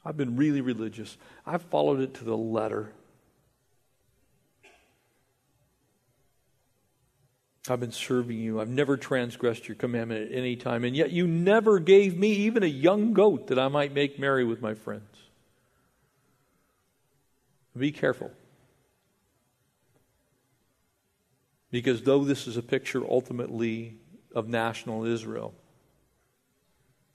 I've 0.05 0.17
been 0.17 0.37
really 0.37 0.61
religious. 0.61 1.17
I've 1.45 1.63
followed 1.63 1.99
it 1.99 2.15
to 2.15 2.25
the 2.25 2.37
letter. 2.37 2.93
I've 7.69 7.81
been 7.81 7.91
serving 7.91 8.39
you. 8.39 8.61
I've 8.61 8.69
never 8.69 8.97
transgressed 8.97 9.67
your 9.67 9.75
commandment 9.75 10.31
at 10.31 10.39
any 10.39 10.55
time. 10.55 10.85
And 10.85 10.95
yet 10.95 11.11
you 11.11 11.27
never 11.27 11.81
gave 11.81 12.17
me 12.17 12.31
even 12.31 12.63
a 12.63 12.67
young 12.67 13.13
goat 13.13 13.49
that 13.49 13.59
I 13.59 13.67
might 13.67 13.93
make 13.93 14.21
merry 14.21 14.45
with 14.45 14.63
my 14.63 14.75
friends. 14.75 15.10
Be 17.77 17.93
careful. 17.93 18.31
Because 21.71 22.03
though 22.03 22.25
this 22.25 22.47
is 22.47 22.57
a 22.57 22.63
picture 22.63 23.03
ultimately 23.09 23.97
of 24.35 24.49
national 24.49 25.05
Israel, 25.05 25.55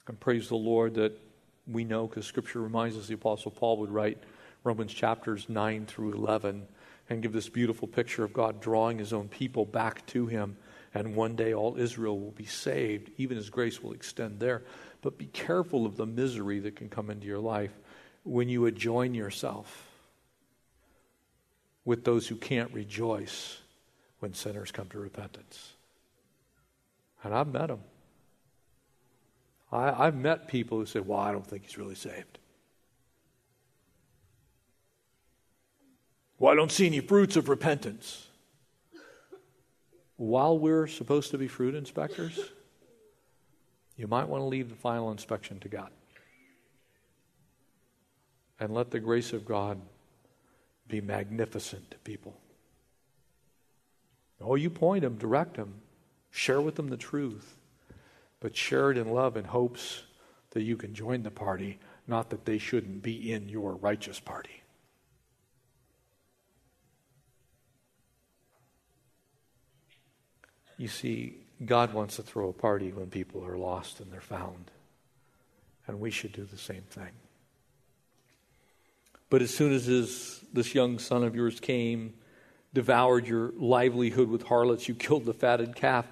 and 0.08 0.20
praise 0.20 0.47
the 0.47 0.56
Lord 0.56 0.95
that 0.95 1.20
we 1.68 1.84
know 1.84 2.08
because 2.08 2.26
Scripture 2.26 2.62
reminds 2.62 2.95
us 2.95 3.08
the 3.08 3.16
Apostle 3.16 3.51
Paul 3.51 3.78
would 3.78 3.89
write 3.89 4.20
Romans 4.64 4.93
chapters 4.93 5.49
9 5.49 5.88
through 5.88 6.14
11 6.14 6.68
and 7.10 7.22
give 7.22 7.34
this 7.34 7.49
beautiful 7.49 7.88
picture 7.88 8.24
of 8.24 8.34
God 8.34 8.62
drawing 8.62 8.99
his 8.99 9.14
own 9.14 9.28
people 9.28 9.66
back 9.66 10.06
to 10.08 10.28
him. 10.28 10.58
And 10.93 11.16
one 11.16 11.36
day 11.36 11.53
all 11.53 11.76
Israel 11.78 12.20
will 12.20 12.32
be 12.32 12.45
saved, 12.45 13.12
even 13.18 13.36
his 13.36 13.49
grace 13.49 13.84
will 13.84 13.93
extend 13.93 14.39
there. 14.39 14.64
But 15.01 15.18
be 15.18 15.26
careful 15.26 15.86
of 15.86 15.97
the 15.97 16.06
misery 16.06 16.60
that 16.60 16.76
can 16.76 16.89
come 16.89 17.10
into 17.10 17.28
your 17.28 17.39
life 17.39 17.74
when 18.24 18.47
you 18.47 18.66
adjoin 18.66 19.14
yourself 19.14 19.84
with 21.86 22.03
those 22.03 22.27
who 22.27 22.36
can't 22.36 22.73
rejoice 22.73 23.59
when 24.19 24.33
sinners 24.33 24.71
come 24.71 24.89
to 24.89 24.99
repentance. 24.99 25.73
And 27.23 27.33
I've 27.33 27.47
met 27.47 27.67
them. 27.67 27.81
I, 29.71 30.05
have 30.05 30.15
met 30.15 30.47
people 30.47 30.79
who 30.79 30.86
say, 30.86 30.99
Well, 30.99 31.19
I 31.19 31.31
don't 31.31 31.45
think 31.45 31.63
he's 31.63 31.77
really 31.77 31.95
saved. 31.95 32.39
Well, 36.38 36.51
I 36.51 36.55
don't 36.55 36.71
see 36.71 36.86
any 36.86 36.99
fruits 36.99 37.36
of 37.36 37.49
repentance. 37.49 38.27
While 40.17 40.57
we're 40.57 40.88
supposed 40.88 41.31
to 41.31 41.38
be 41.38 41.47
fruit 41.47 41.75
inspectors, 41.75 42.39
you 43.97 44.07
might 44.07 44.27
want 44.27 44.41
to 44.41 44.45
leave 44.45 44.69
the 44.69 44.75
final 44.75 45.11
inspection 45.11 45.59
to 45.59 45.69
God. 45.69 45.89
And 48.59 48.73
let 48.73 48.91
the 48.91 48.99
grace 48.99 49.33
of 49.33 49.45
God 49.45 49.79
be 50.88 51.01
magnificent 51.01 51.91
to 51.91 51.97
people. 51.99 52.36
Oh, 54.41 54.55
you 54.55 54.69
point 54.69 55.03
them, 55.03 55.17
direct 55.17 55.55
them, 55.55 55.81
share 56.29 56.61
with 56.61 56.75
them 56.75 56.89
the 56.89 56.97
truth, 56.97 57.55
but 58.39 58.55
share 58.55 58.91
it 58.91 58.97
in 58.97 59.09
love 59.09 59.38
in 59.38 59.45
hopes 59.45 60.03
that 60.51 60.63
you 60.63 60.77
can 60.77 60.93
join 60.93 61.23
the 61.23 61.31
party, 61.31 61.79
not 62.07 62.29
that 62.29 62.45
they 62.45 62.57
shouldn't 62.57 63.01
be 63.01 63.31
in 63.31 63.49
your 63.49 63.73
righteous 63.75 64.19
party. 64.19 64.61
You 70.77 70.88
see, 70.89 71.38
God 71.65 71.93
wants 71.93 72.17
to 72.17 72.21
throw 72.21 72.49
a 72.49 72.53
party 72.53 72.91
when 72.91 73.07
people 73.07 73.45
are 73.45 73.57
lost 73.57 74.01
and 74.01 74.11
they're 74.11 74.19
found. 74.19 74.71
And 75.88 75.99
we 75.99 76.11
should 76.11 76.33
do 76.33 76.43
the 76.43 76.57
same 76.57 76.83
thing. 76.89 77.11
But 79.30 79.41
as 79.41 79.53
soon 79.53 79.73
as 79.73 79.86
his, 79.86 80.41
this 80.53 80.76
young 80.76 80.99
son 80.99 81.23
of 81.23 81.36
yours 81.36 81.59
came, 81.59 82.13
devoured 82.73 83.28
your 83.28 83.51
livelihood 83.57 84.30
with 84.30 84.43
harlots, 84.43 84.88
you 84.88 84.95
killed 84.95 85.26
the 85.26 85.34
fatted 85.34 85.76
calf, 85.76 86.05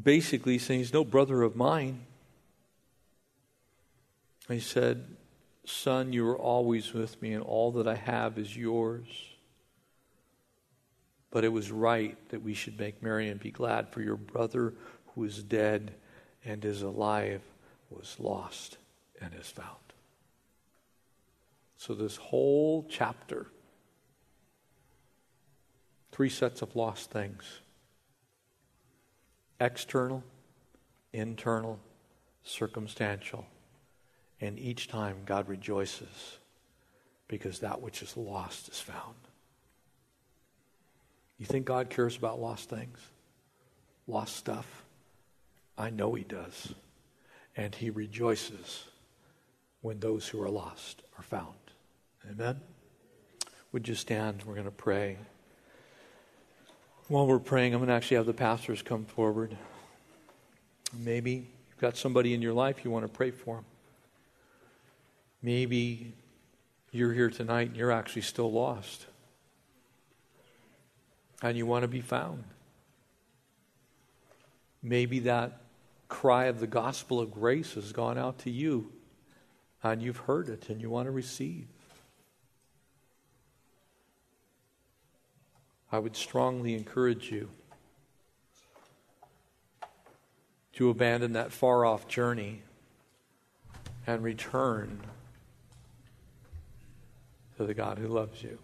basically 0.00 0.58
saying 0.58 0.80
he's 0.80 0.92
no 0.92 1.04
brother 1.04 1.42
of 1.42 1.56
mine. 1.56 2.06
He 4.48 4.60
said, 4.60 5.06
Son, 5.64 6.12
you 6.12 6.28
are 6.28 6.38
always 6.38 6.92
with 6.92 7.20
me, 7.22 7.32
and 7.32 7.42
all 7.42 7.72
that 7.72 7.88
I 7.88 7.94
have 7.94 8.38
is 8.38 8.54
yours. 8.54 9.06
but 11.34 11.42
it 11.42 11.48
was 11.48 11.72
right 11.72 12.16
that 12.28 12.44
we 12.44 12.54
should 12.54 12.78
make 12.78 13.02
merry 13.02 13.28
and 13.28 13.40
be 13.40 13.50
glad, 13.50 13.88
for 13.88 14.00
your 14.00 14.16
brother 14.16 14.72
who 15.08 15.24
is 15.24 15.42
dead 15.42 15.92
and 16.44 16.64
is 16.64 16.82
alive 16.82 17.42
was 17.90 18.16
lost 18.20 18.78
and 19.20 19.34
is 19.34 19.48
found. 19.48 19.83
So, 21.86 21.92
this 21.92 22.16
whole 22.16 22.86
chapter, 22.88 23.46
three 26.12 26.30
sets 26.30 26.62
of 26.62 26.74
lost 26.74 27.10
things 27.10 27.44
external, 29.60 30.24
internal, 31.12 31.78
circumstantial. 32.42 33.44
And 34.40 34.58
each 34.58 34.88
time 34.88 35.18
God 35.26 35.46
rejoices 35.46 36.38
because 37.28 37.58
that 37.58 37.82
which 37.82 38.00
is 38.00 38.16
lost 38.16 38.70
is 38.70 38.80
found. 38.80 39.16
You 41.36 41.44
think 41.44 41.66
God 41.66 41.90
cares 41.90 42.16
about 42.16 42.40
lost 42.40 42.70
things? 42.70 42.98
Lost 44.06 44.36
stuff? 44.36 44.84
I 45.76 45.90
know 45.90 46.14
He 46.14 46.24
does. 46.24 46.72
And 47.54 47.74
He 47.74 47.90
rejoices 47.90 48.84
when 49.82 50.00
those 50.00 50.26
who 50.26 50.40
are 50.40 50.48
lost 50.48 51.02
are 51.18 51.22
found. 51.22 51.63
Amen? 52.30 52.60
Would 53.72 53.86
you 53.86 53.94
stand? 53.94 54.42
We're 54.44 54.54
going 54.54 54.66
to 54.66 54.70
pray. 54.70 55.18
While 57.08 57.26
we're 57.26 57.38
praying, 57.38 57.74
I'm 57.74 57.80
going 57.80 57.88
to 57.88 57.94
actually 57.94 58.16
have 58.16 58.26
the 58.26 58.32
pastors 58.32 58.80
come 58.80 59.04
forward. 59.04 59.56
Maybe 60.98 61.48
you've 61.68 61.78
got 61.80 61.96
somebody 61.96 62.32
in 62.32 62.40
your 62.40 62.54
life 62.54 62.84
you 62.84 62.90
want 62.90 63.04
to 63.04 63.08
pray 63.08 63.30
for. 63.30 63.62
Maybe 65.42 66.14
you're 66.92 67.12
here 67.12 67.28
tonight 67.28 67.68
and 67.68 67.76
you're 67.76 67.92
actually 67.92 68.22
still 68.22 68.50
lost. 68.50 69.06
And 71.42 71.58
you 71.58 71.66
want 71.66 71.82
to 71.82 71.88
be 71.88 72.00
found. 72.00 72.44
Maybe 74.82 75.18
that 75.20 75.60
cry 76.08 76.46
of 76.46 76.60
the 76.60 76.66
gospel 76.66 77.20
of 77.20 77.32
grace 77.32 77.74
has 77.74 77.92
gone 77.92 78.16
out 78.16 78.38
to 78.40 78.50
you 78.50 78.92
and 79.82 80.00
you've 80.00 80.18
heard 80.18 80.48
it 80.48 80.70
and 80.70 80.80
you 80.80 80.88
want 80.88 81.06
to 81.06 81.10
receive. 81.10 81.66
I 85.94 85.98
would 86.00 86.16
strongly 86.16 86.74
encourage 86.74 87.30
you 87.30 87.48
to 90.72 90.90
abandon 90.90 91.34
that 91.34 91.52
far 91.52 91.84
off 91.84 92.08
journey 92.08 92.62
and 94.04 94.20
return 94.24 94.98
to 97.56 97.64
the 97.64 97.74
God 97.74 97.98
who 97.98 98.08
loves 98.08 98.42
you. 98.42 98.58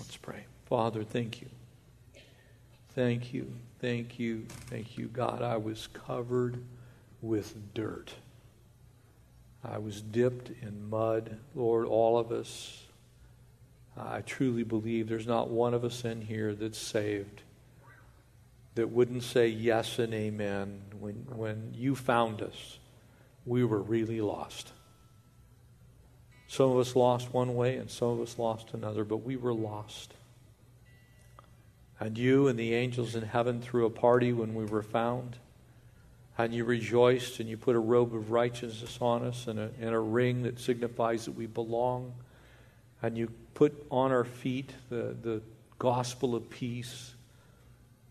Let's 0.00 0.16
pray. 0.16 0.46
Father, 0.64 1.04
thank 1.04 1.42
you. 1.42 1.48
Thank 2.94 3.34
you, 3.34 3.52
thank 3.80 4.18
you, 4.18 4.46
thank 4.70 4.96
you, 4.96 5.08
God. 5.08 5.42
I 5.42 5.58
was 5.58 5.86
covered 5.92 6.64
with 7.20 7.74
dirt. 7.74 8.14
I 9.62 9.76
was 9.76 10.00
dipped 10.00 10.50
in 10.62 10.88
mud. 10.88 11.36
Lord, 11.54 11.84
all 11.84 12.18
of 12.18 12.32
us 12.32 12.84
I 14.00 14.22
truly 14.22 14.62
believe 14.62 15.08
there's 15.08 15.26
not 15.26 15.50
one 15.50 15.74
of 15.74 15.84
us 15.84 16.04
in 16.04 16.20
here 16.20 16.54
that's 16.54 16.78
saved 16.78 17.42
that 18.74 18.90
wouldn't 18.90 19.24
say 19.24 19.48
yes 19.48 19.98
and 19.98 20.14
amen 20.14 20.80
when, 21.00 21.14
when 21.34 21.72
you 21.74 21.96
found 21.96 22.40
us. 22.40 22.78
We 23.44 23.64
were 23.64 23.82
really 23.82 24.20
lost. 24.20 24.72
Some 26.46 26.70
of 26.70 26.78
us 26.78 26.94
lost 26.94 27.34
one 27.34 27.56
way 27.56 27.76
and 27.76 27.90
some 27.90 28.08
of 28.08 28.20
us 28.20 28.38
lost 28.38 28.74
another, 28.74 29.02
but 29.04 29.18
we 29.18 29.36
were 29.36 29.52
lost. 29.52 30.14
And 31.98 32.16
you 32.16 32.46
and 32.46 32.56
the 32.56 32.74
angels 32.74 33.16
in 33.16 33.22
heaven 33.22 33.60
threw 33.60 33.84
a 33.84 33.90
party 33.90 34.32
when 34.32 34.54
we 34.54 34.64
were 34.64 34.84
found. 34.84 35.38
And 36.36 36.54
you 36.54 36.64
rejoiced 36.64 37.40
and 37.40 37.48
you 37.48 37.56
put 37.56 37.74
a 37.74 37.80
robe 37.80 38.14
of 38.14 38.30
righteousness 38.30 38.98
on 39.00 39.24
us 39.24 39.48
and 39.48 39.58
a, 39.58 39.70
and 39.80 39.92
a 39.92 39.98
ring 39.98 40.44
that 40.44 40.60
signifies 40.60 41.24
that 41.24 41.32
we 41.32 41.46
belong 41.46 42.14
and 43.02 43.16
you 43.16 43.30
put 43.54 43.86
on 43.90 44.12
our 44.12 44.24
feet 44.24 44.72
the, 44.88 45.16
the 45.22 45.42
gospel 45.78 46.34
of 46.34 46.48
peace. 46.50 47.14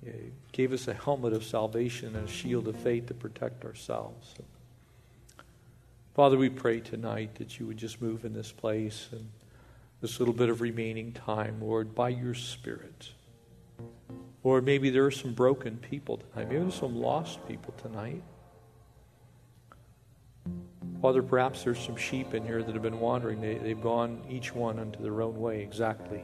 You 0.05 0.31
gave 0.51 0.73
us 0.73 0.87
a 0.87 0.93
helmet 0.93 1.33
of 1.33 1.43
salvation 1.43 2.15
and 2.15 2.27
a 2.27 2.31
shield 2.31 2.67
of 2.67 2.77
faith 2.77 3.07
to 3.07 3.13
protect 3.13 3.65
ourselves. 3.65 4.35
Father, 6.13 6.37
we 6.37 6.49
pray 6.49 6.79
tonight 6.79 7.35
that 7.35 7.59
you 7.59 7.67
would 7.67 7.77
just 7.77 8.01
move 8.01 8.25
in 8.25 8.33
this 8.33 8.51
place 8.51 9.09
and 9.11 9.29
this 10.01 10.19
little 10.19 10.33
bit 10.33 10.49
of 10.49 10.61
remaining 10.61 11.11
time, 11.11 11.59
Lord, 11.61 11.93
by 11.93 12.09
your 12.09 12.33
Spirit. 12.33 13.09
Or 14.43 14.61
maybe 14.61 14.89
there 14.89 15.05
are 15.05 15.11
some 15.11 15.33
broken 15.33 15.77
people 15.77 16.17
tonight. 16.17 16.49
Maybe 16.49 16.61
there's 16.61 16.75
some 16.75 16.95
lost 16.95 17.45
people 17.47 17.73
tonight. 17.81 18.23
Father, 21.01 21.21
perhaps 21.21 21.63
there's 21.63 21.79
some 21.79 21.95
sheep 21.95 22.33
in 22.33 22.43
here 22.43 22.63
that 22.63 22.73
have 22.73 22.81
been 22.81 22.99
wandering. 22.99 23.39
They, 23.39 23.55
they've 23.55 23.81
gone 23.81 24.23
each 24.29 24.53
one 24.55 24.79
unto 24.79 25.01
their 25.01 25.21
own 25.21 25.39
way, 25.39 25.61
exactly 25.61 26.23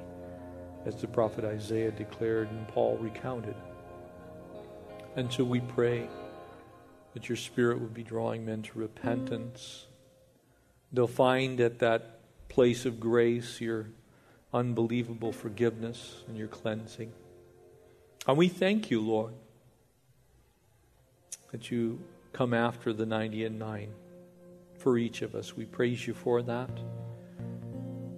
as 0.85 0.95
the 0.95 1.07
prophet 1.07 1.45
Isaiah 1.45 1.91
declared 1.91 2.49
and 2.51 2.67
Paul 2.67 2.97
recounted. 2.97 3.55
And 5.15 5.31
so 5.31 5.43
we 5.43 5.61
pray 5.61 6.09
that 7.13 7.29
your 7.29 7.35
Spirit 7.35 7.79
would 7.79 7.93
be 7.93 8.03
drawing 8.03 8.45
men 8.45 8.63
to 8.63 8.79
repentance. 8.79 9.85
They'll 10.91 11.07
find 11.07 11.59
at 11.61 11.79
that 11.79 12.19
place 12.49 12.85
of 12.85 12.99
grace 12.99 13.61
your 13.61 13.87
unbelievable 14.53 15.31
forgiveness 15.31 16.23
and 16.27 16.37
your 16.37 16.47
cleansing. 16.47 17.11
And 18.27 18.37
we 18.37 18.47
thank 18.47 18.89
you, 18.89 19.01
Lord, 19.01 19.33
that 21.51 21.71
you 21.71 21.99
come 22.31 22.53
after 22.53 22.93
the 22.93 23.05
90 23.05 23.45
and 23.45 23.59
9 23.59 23.89
for 24.83 24.97
each 24.97 25.21
of 25.21 25.33
us. 25.33 25.55
We 25.55 25.63
praise 25.63 26.05
you 26.05 26.13
for 26.13 26.41
that. 26.41 26.69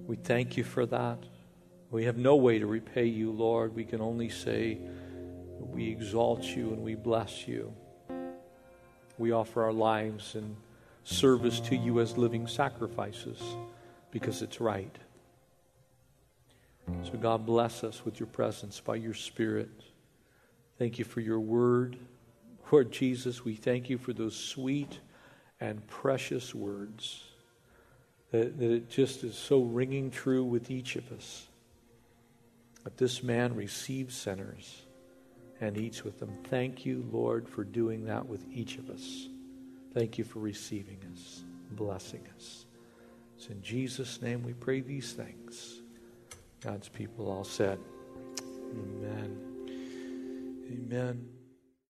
We 0.08 0.16
thank 0.16 0.58
you 0.58 0.64
for 0.64 0.88
that. 0.88 1.20
We 1.92 2.06
have 2.06 2.18
no 2.18 2.36
way 2.38 2.58
to 2.58 2.66
repay 2.66 3.06
you, 3.06 3.32
Lord. 3.32 3.76
We 3.76 3.86
can 3.86 4.02
only 4.02 4.30
say 4.30 4.80
we 5.60 5.88
exalt 5.88 6.44
you 6.44 6.74
and 6.74 6.82
we 6.82 6.96
bless 6.96 7.48
you. 7.48 7.72
We 9.20 9.32
offer 9.32 9.64
our 9.64 9.72
lives 9.72 10.34
in 10.34 10.58
service 11.04 11.60
to 11.60 11.76
you 11.76 12.00
as 12.00 12.18
living 12.18 12.48
sacrifices 12.48 13.40
because 14.10 14.42
it's 14.42 14.60
right. 14.60 14.98
So, 17.04 17.12
God, 17.12 17.46
bless 17.46 17.84
us 17.84 18.04
with 18.04 18.20
your 18.20 18.28
presence 18.28 18.80
by 18.80 18.96
your 18.96 19.14
Spirit. 19.14 19.70
Thank 20.80 20.98
you 20.98 21.06
for 21.06 21.22
your 21.22 21.40
word. 21.40 21.96
Lord 22.72 22.92
Jesus, 22.92 23.46
we 23.46 23.54
thank 23.54 23.88
you 23.88 24.00
for 24.00 24.14
those 24.14 24.36
sweet 24.36 25.00
and 25.66 25.86
precious 25.88 26.54
words. 26.54 27.24
That, 28.32 28.60
that 28.60 28.72
it 28.72 28.90
just 28.90 29.24
is 29.24 29.36
so 29.36 29.62
ringing 29.62 30.12
true 30.12 30.44
with 30.44 30.70
each 30.70 30.96
of 30.96 31.12
us. 31.12 31.48
That 32.84 32.98
this 32.98 33.24
man 33.24 33.56
receives 33.56 34.16
sinners 34.16 34.84
and 35.62 35.78
eats 35.78 36.04
with 36.04 36.20
them. 36.20 36.38
Thank 36.46 36.86
you, 36.86 37.08
Lord, 37.12 37.48
for 37.48 37.64
doing 37.64 38.06
that 38.06 38.28
with 38.28 38.46
each 38.52 38.78
of 38.78 38.90
us. 38.90 39.28
Thank 39.94 40.18
you 40.18 40.24
for 40.24 40.40
receiving 40.40 41.00
us, 41.14 41.44
blessing 41.72 42.28
us. 42.36 42.66
It's 43.38 43.48
in 43.48 43.62
Jesus' 43.62 44.22
name 44.22 44.44
we 44.44 44.54
pray 44.54 44.82
these 44.82 45.14
things. 45.14 45.82
God's 46.62 46.90
people 46.90 47.32
all 47.32 47.44
said, 47.44 47.80
Amen. 48.72 49.38
Amen. 50.72 51.35